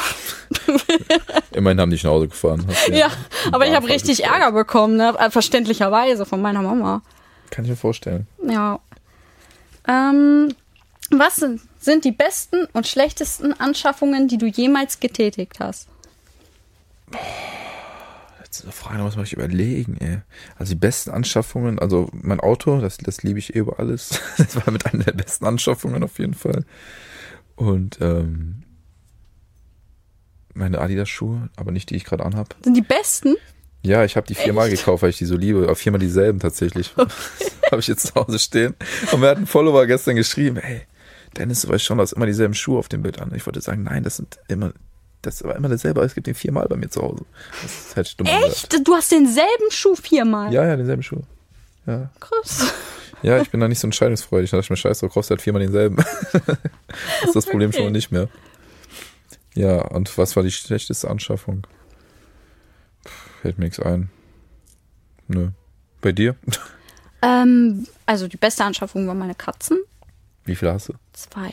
Immerhin 1.53 1.81
haben 1.81 1.91
die 1.91 1.97
nach 1.97 2.11
Hause 2.11 2.29
gefahren. 2.29 2.67
Ja, 2.93 3.07
einen 3.07 3.55
aber 3.55 3.67
ich 3.67 3.75
habe 3.75 3.89
richtig. 3.89 4.25
Ärger 4.25 4.53
bekommen, 4.53 4.97
ne? 4.97 5.15
Äh, 5.19 5.31
verständlicherweise 5.31 6.27
von 6.27 6.43
meiner 6.43 6.63
Mama. 6.63 7.03
Kann 7.51 7.65
ich 7.65 7.71
mir 7.71 7.77
vorstellen. 7.77 8.27
Ja. 8.47 8.81
Ähm, 9.89 10.55
was 11.11 11.37
sind, 11.37 11.61
sind 11.79 12.05
die 12.05 12.13
besten 12.13 12.67
und 12.73 12.87
schlechtesten 12.87 13.53
Anschaffungen, 13.53 14.29
die 14.29 14.39
du 14.39 14.47
jemals 14.47 15.01
getätigt 15.01 15.59
hast? 15.61 15.89
Jetzt 18.41 18.59
ist 18.59 18.65
eine 18.65 18.73
Frage, 18.73 18.99
da 18.99 19.05
muss 19.05 19.17
man 19.17 19.25
sich 19.25 19.35
überlegen, 19.35 19.97
ey. 19.99 20.19
Also 20.57 20.75
die 20.75 20.79
besten 20.79 21.11
Anschaffungen, 21.11 21.79
also 21.79 22.09
mein 22.13 22.41
Auto, 22.41 22.81
das, 22.81 22.99
das 22.99 23.23
liebe 23.23 23.39
ich 23.39 23.55
eh 23.55 23.59
über 23.59 23.79
alles. 23.79 24.21
Das 24.39 24.57
war 24.57 24.73
mit 24.73 24.87
einer 24.87 25.05
der 25.05 25.13
besten 25.13 25.47
Anschaffungen 25.47 26.03
auf 26.03 26.19
jeden 26.19 26.35
Fall. 26.35 26.65
Und 27.57 27.99
ähm, 28.01 28.63
meine 30.55 30.81
Adidas-Schuhe, 30.81 31.49
aber 31.57 31.73
nicht 31.73 31.91
die 31.91 31.97
ich 31.97 32.05
gerade 32.05 32.25
anhab. 32.25 32.55
Sind 32.63 32.75
die 32.75 32.83
besten? 32.83 33.37
Ja, 33.83 34.05
ich 34.05 34.17
habe 34.17 34.27
die 34.27 34.35
viermal 34.35 34.69
gekauft, 34.69 35.03
weil 35.03 35.11
ich 35.11 35.19
die 35.19 35.25
so 35.25 35.37
liebe. 35.37 35.69
Auf 35.71 35.79
viermal 35.79 36.01
dieselben 36.01 36.39
tatsächlich. 36.39 36.95
habe 37.71 37.81
ich 37.81 37.87
jetzt 37.87 38.09
zu 38.09 38.15
Hause 38.15 38.39
stehen. 38.39 38.75
Und 39.13 39.21
mir 39.21 39.29
hat 39.29 39.39
ein 39.39 39.47
Follower 39.47 39.87
gestern 39.87 40.17
geschrieben, 40.17 40.59
ey, 40.59 40.83
Dennis, 41.37 41.63
du 41.63 41.69
weißt 41.69 41.85
schon, 41.85 41.97
du 41.99 42.03
hast 42.03 42.13
immer 42.13 42.27
dieselben 42.27 42.55
Schuhe 42.55 42.79
auf 42.79 42.89
dem 42.89 43.03
Bild 43.03 43.21
an. 43.21 43.33
Ich 43.35 43.47
wollte 43.47 43.61
sagen, 43.61 43.85
nein, 43.85 44.03
das 44.03 44.17
sind 44.17 44.39
immer, 44.49 44.73
das 45.23 45.43
war 45.45 45.57
immer 45.57 45.69
dasselbe, 45.69 46.03
es 46.03 46.15
gibt 46.15 46.27
den 46.27 46.35
viermal 46.35 46.67
bei 46.69 46.77
mir 46.77 46.91
zu 46.91 47.01
Hause. 47.03 47.25
Das 47.63 47.73
ist 47.73 47.97
halt 47.97 48.09
stumm. 48.09 48.27
Echt? 48.27 48.87
Du 48.87 48.95
hast 48.95 49.13
denselben 49.13 49.71
Schuh 49.71 49.95
viermal? 49.95 50.53
Ja, 50.53 50.67
ja, 50.67 50.77
denselben 50.77 51.03
Schuh. 51.03 51.23
Ja. 51.87 52.11
Krass. 52.21 52.75
ja, 53.23 53.41
ich 53.41 53.51
bin 53.51 53.61
da 53.61 53.69
nicht 53.69 53.79
so 53.79 53.87
entscheidungsfreudig. 53.87 54.51
Da 54.51 54.57
dachte 54.59 54.67
ich 54.67 54.71
mir, 54.71 54.77
scheiße, 54.77 55.07
du 55.07 55.13
kaufst 55.13 55.31
halt 55.31 55.41
viermal 55.41 55.63
denselben. 55.63 55.97
das 56.33 57.29
ist 57.29 57.37
das 57.37 57.47
Problem 57.47 57.73
schon 57.73 57.83
mal 57.83 57.87
Okay. 57.89 57.97
nicht 57.97 58.13
mehr. 58.13 58.29
Ja, 59.55 59.81
und 59.83 60.17
was 60.19 60.37
war 60.37 60.43
die 60.43 60.53
schlechteste 60.53 61.09
Anschaffung? 61.09 61.67
Fällt 63.41 63.59
mir 63.59 63.65
nichts 63.65 63.81
ein. 63.81 64.11
Nö. 65.29 65.51
Bei 66.01 66.13
dir? 66.13 66.37
Ähm, 67.23 67.87
also 68.07 68.29
die 68.29 68.37
beste 68.37 68.65
Anschaffung 68.65 69.07
waren 69.07 69.19
meine 69.19 69.35
Katzen. 69.35 69.79
Wie 70.45 70.55
viele 70.55 70.73
hast 70.73 70.89
du? 70.89 70.95
Zwei. 71.13 71.53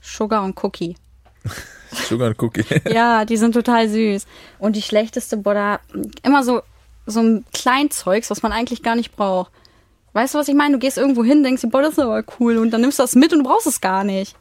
Sugar 0.00 0.42
und 0.42 0.62
Cookie. 0.62 0.96
Sugar 1.92 2.28
and 2.28 2.42
Cookie. 2.42 2.64
Ja, 2.90 3.24
die 3.24 3.36
sind 3.36 3.52
total 3.52 3.88
süß. 3.88 4.26
Und 4.58 4.76
die 4.76 4.82
schlechteste, 4.82 5.36
boah, 5.36 5.80
immer 6.22 6.44
so, 6.44 6.62
so 7.06 7.20
ein 7.20 7.44
Kleinzeugs, 7.52 8.30
was 8.30 8.42
man 8.42 8.52
eigentlich 8.52 8.82
gar 8.82 8.96
nicht 8.96 9.16
braucht. 9.16 9.50
Weißt 10.12 10.34
du, 10.34 10.38
was 10.38 10.48
ich 10.48 10.54
meine? 10.54 10.74
Du 10.74 10.78
gehst 10.78 10.98
irgendwo 10.98 11.24
hin, 11.24 11.42
denkst 11.42 11.62
dir, 11.62 11.68
boah, 11.68 11.82
das 11.82 11.92
ist 11.92 11.98
aber 11.98 12.22
cool. 12.38 12.58
Und 12.58 12.70
dann 12.70 12.80
nimmst 12.80 12.98
du 12.98 13.02
das 13.02 13.14
mit 13.14 13.32
und 13.32 13.40
du 13.40 13.44
brauchst 13.44 13.66
es 13.66 13.80
gar 13.80 14.04
nicht. 14.04 14.36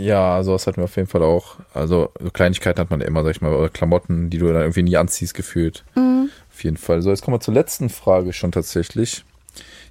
Ja, 0.00 0.42
sowas 0.42 0.66
hatten 0.66 0.78
wir 0.78 0.84
auf 0.84 0.96
jeden 0.96 1.08
Fall 1.08 1.22
auch. 1.22 1.56
Also 1.74 2.10
so 2.18 2.30
Kleinigkeiten 2.30 2.80
hat 2.80 2.90
man 2.90 3.02
immer, 3.02 3.22
sag 3.22 3.32
ich 3.32 3.40
mal, 3.42 3.52
oder 3.52 3.68
Klamotten, 3.68 4.30
die 4.30 4.38
du 4.38 4.46
dann 4.46 4.62
irgendwie 4.62 4.82
nie 4.82 4.96
anziehst, 4.96 5.34
gefühlt. 5.34 5.84
Auf 5.94 6.64
jeden 6.64 6.78
Fall. 6.78 7.02
So, 7.02 7.10
jetzt 7.10 7.22
kommen 7.22 7.34
wir 7.34 7.40
zur 7.40 7.54
letzten 7.54 7.90
Frage 7.90 8.32
schon 8.32 8.50
tatsächlich. 8.50 9.24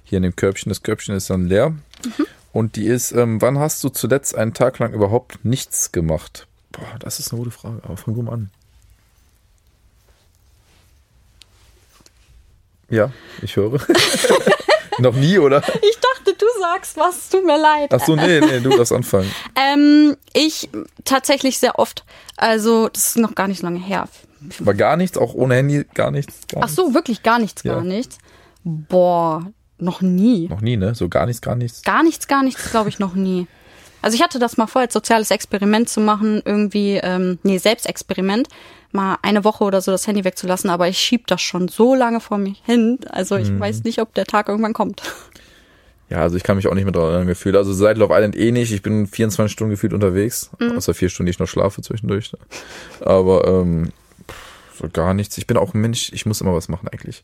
Hier 0.04 0.16
in 0.16 0.24
dem 0.24 0.34
Körbchen. 0.34 0.68
Das 0.68 0.82
Körbchen 0.82 1.14
ist 1.14 1.30
dann 1.30 1.46
leer. 1.46 1.74
Und 2.52 2.74
die 2.74 2.86
ist, 2.86 3.12
ähm, 3.12 3.40
wann 3.40 3.60
hast 3.60 3.84
du 3.84 3.88
zuletzt 3.88 4.34
einen 4.34 4.52
Tag 4.52 4.80
lang 4.80 4.92
überhaupt 4.92 5.44
nichts 5.44 5.92
gemacht? 5.92 6.48
Boah, 6.72 6.98
das 6.98 7.20
ist 7.20 7.32
eine 7.32 7.38
gute 7.38 7.52
Frage, 7.52 7.80
aber 7.84 7.96
fang 7.96 8.14
du 8.14 8.22
mal 8.22 8.32
an. 8.32 8.50
Ja, 12.88 13.12
ich 13.42 13.54
höre. 13.54 13.78
Noch 15.00 15.14
nie, 15.14 15.38
oder? 15.38 15.62
Ich 15.82 15.98
dachte, 16.00 16.34
du 16.38 16.46
sagst 16.60 16.96
was, 16.96 17.28
tut 17.28 17.44
mir 17.44 17.58
leid. 17.60 17.92
Ach 17.92 18.04
so, 18.04 18.16
nee, 18.16 18.40
nee, 18.40 18.60
du 18.60 18.70
darfst 18.70 18.92
anfangen. 18.92 19.30
Ähm, 19.56 20.16
ich 20.32 20.68
tatsächlich 21.04 21.58
sehr 21.58 21.78
oft. 21.78 22.04
Also, 22.36 22.88
das 22.88 23.08
ist 23.08 23.18
noch 23.18 23.34
gar 23.34 23.48
nicht 23.48 23.62
lange 23.62 23.78
her. 23.78 24.08
Aber 24.60 24.74
gar 24.74 24.96
nichts, 24.96 25.18
auch 25.18 25.34
ohne 25.34 25.54
Handy, 25.56 25.84
gar 25.94 26.10
nichts. 26.10 26.46
Gar 26.48 26.64
Ach 26.64 26.68
so, 26.68 26.94
wirklich 26.94 27.22
gar 27.22 27.38
nichts, 27.38 27.62
Ja. 27.62 27.74
gar 27.74 27.82
nichts. 27.84 28.18
Boah, 28.64 29.46
noch 29.78 30.00
nie. 30.00 30.48
Noch 30.48 30.60
nie, 30.60 30.76
ne? 30.76 30.94
So 30.94 31.08
gar 31.08 31.26
nichts, 31.26 31.42
gar 31.42 31.56
nichts. 31.56 31.82
Gar 31.82 32.02
nichts, 32.02 32.26
gar 32.28 32.42
nichts, 32.42 32.70
glaube 32.70 32.88
ich, 32.88 32.98
noch 32.98 33.14
nie. 33.14 33.46
Also 34.02 34.14
ich 34.16 34.22
hatte 34.22 34.38
das 34.38 34.56
mal 34.56 34.66
vor, 34.66 34.80
als 34.82 34.94
soziales 34.94 35.30
Experiment 35.30 35.88
zu 35.90 36.00
machen, 36.00 36.40
irgendwie, 36.44 36.96
ähm, 37.02 37.38
nee, 37.42 37.58
Selbstexperiment, 37.58 38.48
mal 38.92 39.18
eine 39.22 39.44
Woche 39.44 39.64
oder 39.64 39.80
so 39.80 39.90
das 39.92 40.06
Handy 40.06 40.24
wegzulassen, 40.24 40.70
aber 40.70 40.88
ich 40.88 40.98
schieb 40.98 41.26
das 41.26 41.40
schon 41.42 41.68
so 41.68 41.94
lange 41.94 42.20
vor 42.20 42.38
mir 42.38 42.54
hin. 42.64 42.98
Also 43.10 43.36
ich 43.36 43.50
Mhm. 43.50 43.60
weiß 43.60 43.84
nicht, 43.84 44.00
ob 44.00 44.14
der 44.14 44.24
Tag 44.24 44.48
irgendwann 44.48 44.72
kommt. 44.72 45.02
Ja, 46.08 46.18
also 46.22 46.36
ich 46.36 46.42
kann 46.42 46.56
mich 46.56 46.66
auch 46.66 46.74
nicht 46.74 46.84
mehr 46.84 46.92
daran 46.92 47.26
gefühlt. 47.28 47.54
Also 47.54 47.72
seit 47.72 47.96
Love 47.96 48.12
Island 48.14 48.36
eh 48.36 48.50
nicht. 48.50 48.72
Ich 48.72 48.82
bin 48.82 49.06
24 49.06 49.52
Stunden 49.52 49.70
gefühlt 49.70 49.92
unterwegs. 49.92 50.50
Außer 50.76 50.92
vier 50.92 51.08
Stunden, 51.08 51.26
die 51.26 51.30
ich 51.30 51.38
noch 51.38 51.46
schlafe 51.46 51.82
zwischendurch. 51.82 52.32
Aber 53.00 53.46
ähm, 53.46 53.92
so 54.76 54.88
gar 54.92 55.14
nichts. 55.14 55.38
Ich 55.38 55.46
bin 55.46 55.56
auch 55.56 55.72
ein 55.72 55.80
Mensch, 55.80 56.10
ich 56.12 56.26
muss 56.26 56.40
immer 56.40 56.52
was 56.54 56.68
machen 56.68 56.88
eigentlich. 56.88 57.22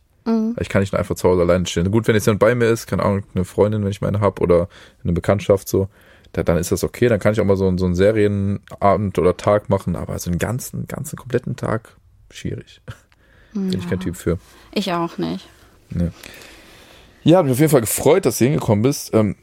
Ich 0.59 0.69
kann 0.69 0.81
nicht 0.81 0.93
nur 0.93 0.99
einfach 1.01 1.15
zu 1.17 1.29
Hause 1.29 1.43
alleine 1.43 1.67
stehen. 1.67 1.91
Gut, 1.91 2.07
wenn 2.09 2.15
jetzt 2.15 2.27
jemand 2.27 2.41
bei 2.41 2.55
mir 2.55 2.67
ist, 2.69 2.87
keine 2.87 3.03
Ahnung, 3.05 3.23
eine 3.35 3.45
Freundin, 3.45 3.83
wenn 3.85 3.91
ich 3.91 4.01
meine 4.01 4.21
hab 4.21 4.41
oder 4.41 4.69
eine 5.03 5.13
Bekanntschaft 5.13 5.69
so, 5.69 5.89
da, 6.37 6.43
dann 6.43 6.57
ist 6.59 6.73
das 6.73 6.85
okay. 6.85 7.09
Dann 7.09 7.19
kann 7.21 7.33
ich 7.33 7.41
auch 7.41 7.45
mal 7.45 7.57
so, 7.57 7.67
einen- 7.67 7.79
so 7.79 7.87
einen 7.87 7.95
Serienabend 7.95 9.19
oder 9.19 9.37
Tag 9.37 9.69
machen. 9.69 9.97
Aber 9.97 10.19
so 10.19 10.31
einen 10.31 10.39
ganzen, 10.39 10.87
ganzen 10.87 11.17
kompletten 11.17 11.57
Tag, 11.57 11.97
schwierig. 12.31 12.81
Bin 13.53 13.73
ich 13.79 13.89
kein 13.89 14.01
Typ 14.01 14.17
für. 14.17 14.39
Ich 14.73 14.93
auch 14.93 15.17
nicht. 15.19 15.49
Ne. 15.91 16.13
Ja, 17.23 17.39
hat 17.39 17.45
mich 17.47 17.53
auf 17.55 17.59
jeden 17.59 17.71
Fall 17.71 17.81
gefreut, 17.81 18.27
dass 18.27 18.39
du 18.39 18.45
hingekommen 18.45 18.83
bist. 18.83 19.15
Ähm, 19.15 19.37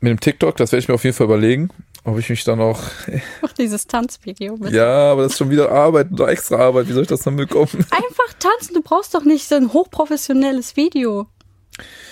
mit 0.00 0.10
dem 0.10 0.20
TikTok, 0.20 0.56
das 0.56 0.72
werde 0.72 0.80
ich 0.80 0.88
mir 0.88 0.94
auf 0.94 1.04
jeden 1.04 1.16
Fall 1.16 1.24
überlegen, 1.26 1.70
ob 2.04 2.18
ich 2.18 2.28
mich 2.30 2.44
dann 2.44 2.60
auch. 2.60 2.80
Ach, 3.42 3.52
dieses 3.54 3.86
Tanzvideo. 3.86 4.56
Mit 4.56 4.72
Ja, 4.72 5.10
aber 5.12 5.22
das 5.22 5.32
ist 5.32 5.38
schon 5.38 5.50
wieder 5.50 5.70
Arbeit, 5.72 6.12
noch 6.12 6.28
extra 6.28 6.56
Arbeit. 6.58 6.88
Wie 6.88 6.92
soll 6.92 7.02
ich 7.02 7.08
das 7.08 7.20
dann 7.22 7.36
bekommen? 7.36 7.68
Einfach 7.90 8.34
tanzen, 8.38 8.74
du 8.74 8.82
brauchst 8.82 9.14
doch 9.14 9.24
nicht 9.24 9.48
so 9.48 9.54
ein 9.56 9.72
hochprofessionelles 9.72 10.76
Video. 10.76 11.26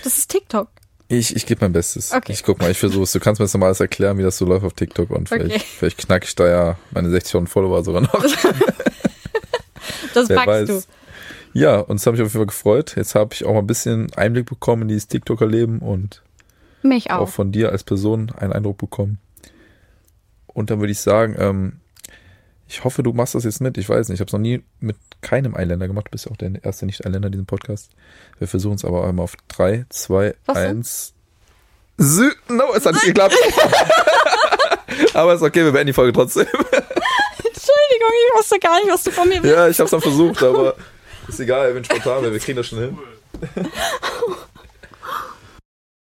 Das 0.03 0.19
ist 0.19 0.31
TikTok. 0.31 0.69
Ich, 1.09 1.37
ich 1.37 1.45
gebe 1.47 1.63
mein 1.65 1.73
Bestes. 1.73 2.13
Okay. 2.13 2.33
Ich 2.33 2.43
guck 2.43 2.61
mal, 2.61 2.71
ich 2.71 2.79
versuche 2.79 3.07
Du 3.13 3.21
kannst 3.21 3.39
mir 3.39 3.45
das 3.45 3.55
mal 3.55 3.67
alles 3.67 3.81
erklären, 3.81 4.17
wie 4.19 4.23
das 4.23 4.39
so 4.39 4.47
läuft 4.47 4.65
auf 4.65 4.73
TikTok 4.73 5.11
und 5.11 5.29
vielleicht, 5.29 5.57
Okay. 5.57 5.65
vielleicht 5.79 5.99
knack 5.99 6.25
ich 6.25 6.35
da 6.35 6.47
ja 6.49 6.79
meine 6.93 7.09
60.000 7.09 7.47
Follower 7.47 7.85
sogar 7.85 8.03
noch. 8.03 8.25
Das 10.15 10.29
Wer 10.29 10.37
packst 10.37 10.49
weiß. 10.49 10.69
du. 10.69 11.59
Ja, 11.59 11.79
und 11.81 11.97
es 11.97 12.07
hat 12.07 12.13
mich 12.15 12.23
auf 12.23 12.29
jeden 12.29 12.39
Fall 12.39 12.47
gefreut. 12.47 12.95
Jetzt 12.97 13.15
habe 13.15 13.35
ich 13.35 13.45
auch 13.45 13.53
mal 13.53 13.59
ein 13.61 13.67
bisschen 13.67 14.13
Einblick 14.15 14.47
bekommen 14.47 14.83
in 14.83 14.89
dieses 14.89 15.09
TikToker-Leben 15.09 15.81
und 15.81 16.23
Mich 16.83 17.11
auch. 17.11 17.19
auch 17.21 17.29
von 17.29 17.53
dir 17.53 17.71
als 17.71 17.85
Person 17.85 18.31
einen 18.37 18.53
Eindruck 18.53 18.79
bekommen. 18.79 19.19
Und 20.47 20.71
dann 20.71 20.81
würde 20.81 20.93
ich 20.93 21.01
sagen, 21.01 21.35
ähm, 21.39 21.81
ich 22.69 22.85
hoffe, 22.85 23.03
du 23.03 23.13
machst 23.13 23.35
das 23.35 23.45
jetzt 23.45 23.61
mit. 23.61 23.77
Ich 23.77 23.89
weiß 23.89 24.09
nicht, 24.09 24.17
ich 24.17 24.21
habe 24.21 24.29
es 24.29 24.33
noch 24.33 24.41
nie 24.41 24.63
mit 24.81 24.97
keinem 25.25 25.57
Eiländer 25.57 25.89
gemacht. 25.89 26.07
Du 26.07 26.11
bist 26.11 26.27
ja 26.27 26.33
auch 26.33 26.37
der 26.37 26.53
erste 26.63 26.87
Nicht-Eiländer 26.87 27.27
in 27.27 27.33
diesem 27.33 27.47
Podcast. 27.47 27.91
Wir 28.39 28.47
versuchen 28.47 28.77
es 28.77 28.85
aber 28.85 29.07
einmal 29.07 29.25
auf 29.25 29.35
3, 29.49 29.87
2, 29.89 30.35
Was 30.47 30.59
denn? 30.59 30.77
1. 30.79 31.15
Sü 31.97 32.33
no, 32.49 32.75
es 32.77 32.85
hat 32.85 32.95
nicht 32.95 33.07
geklappt. 33.07 33.35
aber 35.15 35.35
ist 35.35 35.43
okay, 35.43 35.65
wir 35.65 35.73
beenden 35.73 35.89
die 35.89 35.93
Folge 35.93 36.13
trotzdem. 36.13 36.47
Entschuldigung, 36.47 38.11
ich 38.13 38.39
wusste 38.39 38.59
gar 38.59 38.79
nicht, 38.81 38.93
was 38.93 39.03
du 39.05 39.11
von 39.11 39.29
mir 39.29 39.43
willst. 39.43 39.57
ja, 39.57 39.69
ich 39.69 39.79
habe 39.79 39.85
es 39.85 39.91
dann 39.91 40.01
versucht, 40.01 40.43
aber 40.43 40.75
ist 41.29 41.41
egal, 41.41 41.69
ich 41.69 41.75
bin 41.75 41.85
spontan, 41.85 42.23
wir 42.31 42.39
kriegen 42.39 42.57
das 42.57 42.67
schon 42.67 42.79
hin. 42.81 42.99